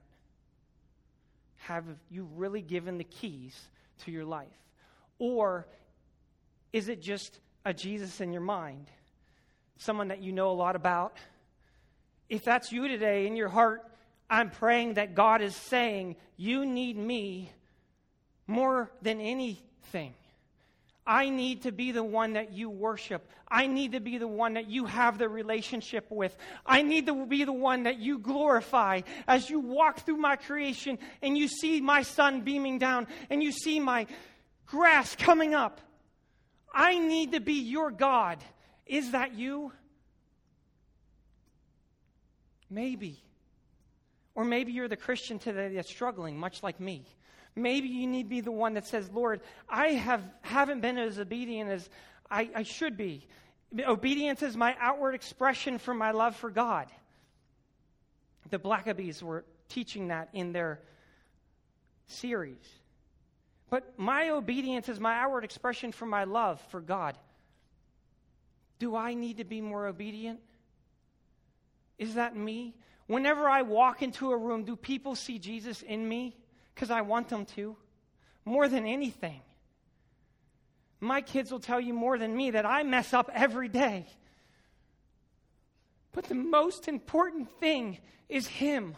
Have 1.60 1.86
you 2.11 2.28
really 2.36 2.61
given 2.61 2.98
the 2.98 3.06
keys 3.06 3.57
to 4.03 4.11
your 4.11 4.26
life? 4.26 4.48
Or 5.20 5.66
is 6.74 6.90
it 6.90 7.02
just 7.02 7.40
a 7.64 7.74
Jesus 7.74 8.20
in 8.20 8.34
your 8.34 8.41
mind? 8.41 8.88
Someone 9.78 10.10
that 10.10 10.22
you 10.22 10.34
know 10.34 10.52
a 10.52 10.53
lot 10.53 10.76
about? 10.76 11.16
If 12.28 12.44
that's 12.44 12.74
you 12.74 12.90
today 12.90 13.26
in 13.26 13.38
your 13.38 13.48
heart, 13.48 13.90
I'm 14.30 14.49
praying 14.49 14.95
that 14.95 15.16
God 15.16 15.41
is 15.41 15.56
saying, 15.56 16.18
You 16.36 16.66
need 16.66 16.98
me 16.98 17.53
more 18.48 18.91
than 19.02 19.22
anything. 19.22 20.14
I 21.10 21.30
need 21.31 21.64
to 21.64 21.72
be 21.72 21.91
the 21.91 22.03
one 22.03 22.34
that 22.34 22.53
you 22.53 22.69
worship. 22.69 23.27
I 23.48 23.65
need 23.65 23.94
to 23.94 23.99
be 23.99 24.19
the 24.19 24.27
one 24.27 24.53
that 24.53 24.69
you 24.69 24.86
have 24.86 25.18
the 25.18 25.27
relationship 25.27 26.06
with. 26.11 26.38
I 26.68 26.84
need 26.84 27.07
to 27.07 27.26
be 27.26 27.45
the 27.45 27.52
one 27.52 27.84
that 27.84 27.98
you 27.98 28.19
glorify 28.19 29.02
as 29.27 29.49
you 29.49 29.60
walk 29.60 30.06
through 30.06 30.18
my 30.18 30.36
creation 30.36 30.99
and 31.23 31.36
you 31.36 31.48
see 31.48 31.81
my 31.81 32.03
sun 32.03 32.41
beaming 32.41 32.77
down 32.77 33.07
and 33.31 33.41
you 33.41 33.52
see 33.52 33.80
my 33.80 34.06
grass 34.68 35.15
coming 35.15 35.56
up. 35.56 35.81
I 36.72 36.99
need 36.99 37.31
to 37.31 37.40
be 37.40 37.53
your 37.53 37.90
God. 37.90 38.38
Is 38.86 39.14
that 39.14 39.34
you? 39.34 39.72
Maybe. 42.69 43.18
Or 44.36 44.45
maybe 44.45 44.73
you're 44.73 44.88
the 44.88 44.95
Christian 44.95 45.40
today 45.40 45.73
that's 45.73 45.90
struggling, 45.90 46.38
much 46.38 46.61
like 46.61 46.80
me. 46.80 47.03
Maybe 47.60 47.88
you 47.88 48.07
need 48.07 48.23
to 48.23 48.30
be 48.30 48.41
the 48.41 48.52
one 48.52 48.73
that 48.73 48.88
says, 48.88 49.10
Lord, 49.14 49.41
I 49.68 49.90
have, 49.90 50.23
haven't 50.41 50.81
been 50.81 50.98
as 50.98 51.19
obedient 51.19 51.69
as 51.69 51.90
I, 52.30 52.49
I 52.56 52.64
should 52.64 52.98
be. 52.98 53.27
Obedience 53.86 54.41
is 54.41 54.57
my 54.57 54.76
outward 54.80 55.15
expression 55.15 55.77
for 55.77 55.94
my 55.94 56.11
love 56.11 56.36
for 56.36 56.49
God. 56.49 56.88
The 58.49 58.60
Blackabys 58.60 59.22
were 59.22 59.45
teaching 59.68 60.07
that 60.07 60.30
in 60.34 60.52
their 60.52 60.80
series. 62.07 62.68
But 63.69 63.99
my 63.99 64.30
obedience 64.30 64.90
is 64.90 64.99
my 64.99 65.15
outward 65.15 65.44
expression 65.44 65.91
for 65.91 66.06
my 66.06 66.23
love 66.23 66.60
for 66.69 66.81
God. 66.81 67.15
Do 68.80 68.95
I 68.95 69.14
need 69.14 69.38
to 69.38 69.44
be 69.44 69.61
more 69.61 69.86
obedient? 69.86 70.40
Is 71.99 72.15
that 72.15 72.36
me? 72.36 72.76
Whenever 73.07 73.48
I 73.48 73.61
walk 73.61 74.02
into 74.02 74.31
a 74.31 74.38
room, 74.38 74.64
do 74.64 74.76
people 74.76 75.15
see 75.15 75.38
Jesus 75.38 75.81
in 75.81 76.07
me? 76.07 76.36
Because 76.80 76.91
I 76.91 77.01
want 77.01 77.27
them 77.27 77.43
to. 77.57 77.76
More 78.45 78.69
than 78.69 78.85
anything. 78.85 79.41
My 81.01 81.19
kids 81.19 81.51
will 81.51 81.60
tell 81.60 81.81
you 81.81 81.93
more 81.93 82.18
than 82.18 82.34
me 82.34 82.51
that 82.51 82.65
I 82.65 82.84
mess 82.84 83.14
up 83.14 83.30
every 83.34 83.68
day. 83.68 84.06
But 86.14 86.30
the 86.30 86.35
most 86.35 86.88
important 86.88 87.49
thing 87.60 87.97
is 88.30 88.47
Him. 88.47 88.95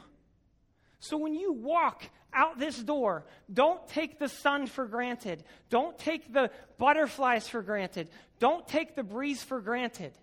So 0.99 1.17
when 1.17 1.33
you 1.33 1.53
walk 1.53 2.03
out 2.31 2.59
this 2.59 2.77
door, 2.77 3.25
don't 3.51 3.87
take 3.87 4.19
the 4.19 4.29
sun 4.29 4.67
for 4.67 4.85
granted. 4.85 5.43
Don't 5.71 5.97
take 5.97 6.31
the 6.31 6.51
butterflies 6.77 7.47
for 7.47 7.63
granted. 7.63 8.09
Don't 8.37 8.67
take 8.67 8.95
the 8.95 9.03
breeze 9.03 9.41
for 9.41 9.59
granted. 9.59 10.13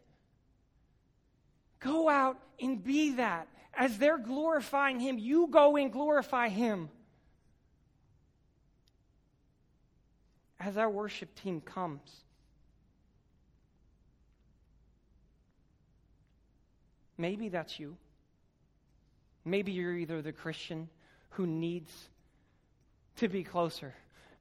Go 1.80 2.08
out 2.08 2.38
and 2.62 2.84
be 2.84 3.14
that. 3.14 3.48
As 3.74 3.98
they're 3.98 4.16
glorifying 4.16 5.00
Him, 5.00 5.18
you 5.18 5.48
go 5.48 5.76
and 5.76 5.92
glorify 5.92 6.50
Him. 6.50 6.90
As 10.60 10.76
our 10.76 10.90
worship 10.90 11.34
team 11.34 11.60
comes, 11.60 12.10
maybe 17.16 17.48
that's 17.48 17.78
you. 17.78 17.96
Maybe 19.44 19.72
you're 19.72 19.96
either 19.96 20.20
the 20.20 20.32
Christian 20.32 20.88
who 21.30 21.46
needs 21.46 21.92
to 23.16 23.28
be 23.28 23.44
closer. 23.44 23.94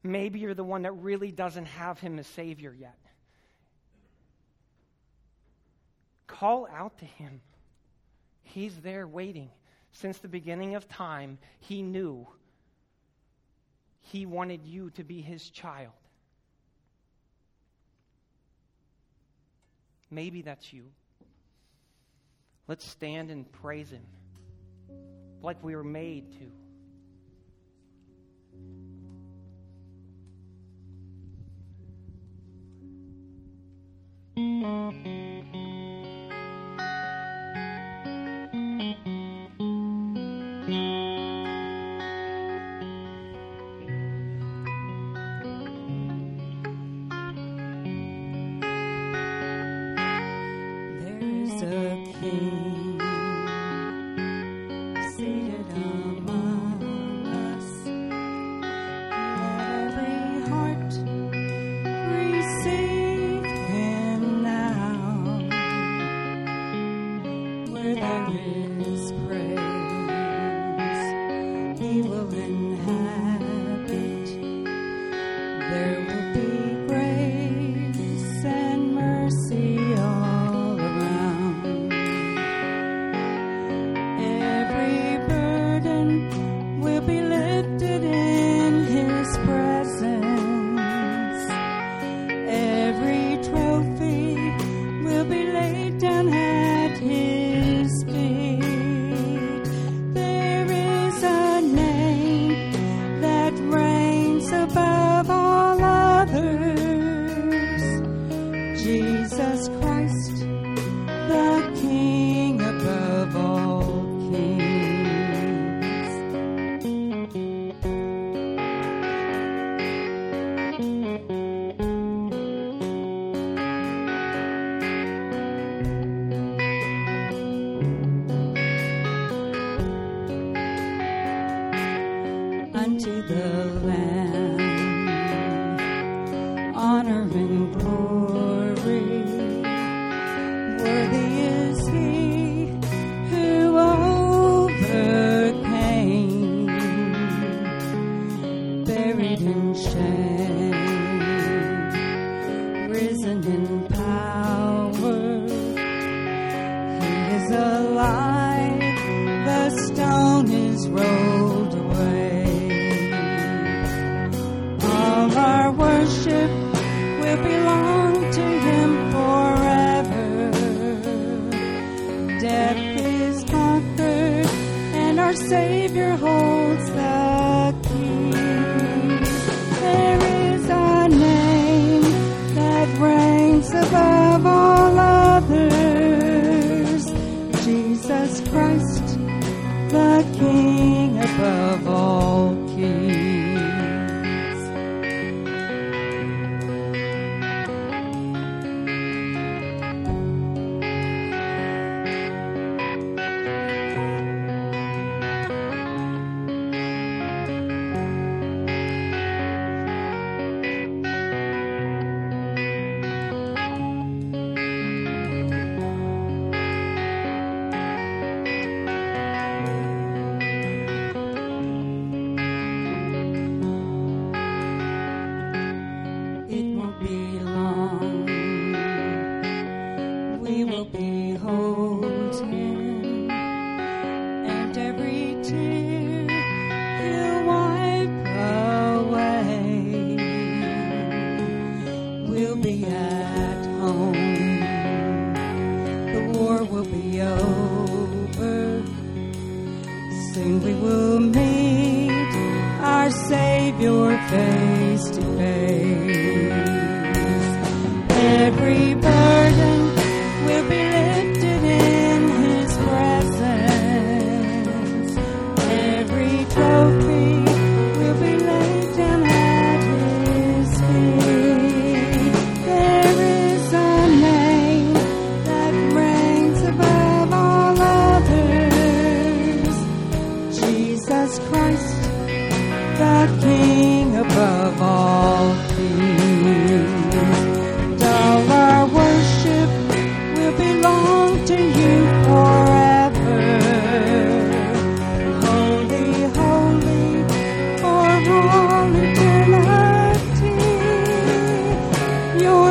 Maybe 0.04 0.40
you're 0.40 0.54
the 0.54 0.64
one 0.64 0.84
that 0.84 0.92
really 0.94 1.32
doesn't 1.32 1.66
have 1.66 2.00
him 2.00 2.20
as 2.20 2.28
Savior 2.28 2.76
yet. 2.78 2.98
Call 6.26 6.68
out 6.68 6.98
to 7.00 7.06
him. 7.06 7.42
He's 8.44 8.76
there 8.78 9.08
waiting. 9.08 9.50
Since 9.92 10.20
the 10.20 10.28
beginning 10.28 10.76
of 10.76 10.88
time, 10.88 11.38
he 11.60 11.82
knew 11.82 12.28
he 14.02 14.26
wanted 14.26 14.66
you 14.66 14.90
to 14.92 15.04
be 15.04 15.22
his 15.22 15.50
child. 15.50 15.94
Maybe 20.10 20.42
that's 20.42 20.72
you. 20.72 20.86
Let's 22.68 22.86
stand 22.86 23.32
and 23.32 23.50
praise 23.52 23.90
him 23.90 24.06
like 25.42 25.64
we 25.64 25.76
were 25.76 25.84
made 25.84 26.32
to. 26.34 26.52
every 34.38 35.67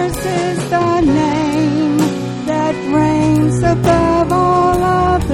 This 0.07 0.25
is 0.25 0.71
the 0.71 1.01
name 1.01 1.99
that 2.47 2.75
reigns 2.95 3.59
above 3.59 4.31
all 4.31 4.81
others. 4.81 5.27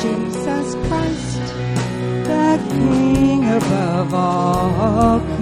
Jesus 0.00 0.74
Christ, 0.86 1.40
the 2.30 2.60
King 2.70 3.48
above 3.50 4.14
all. 4.14 5.35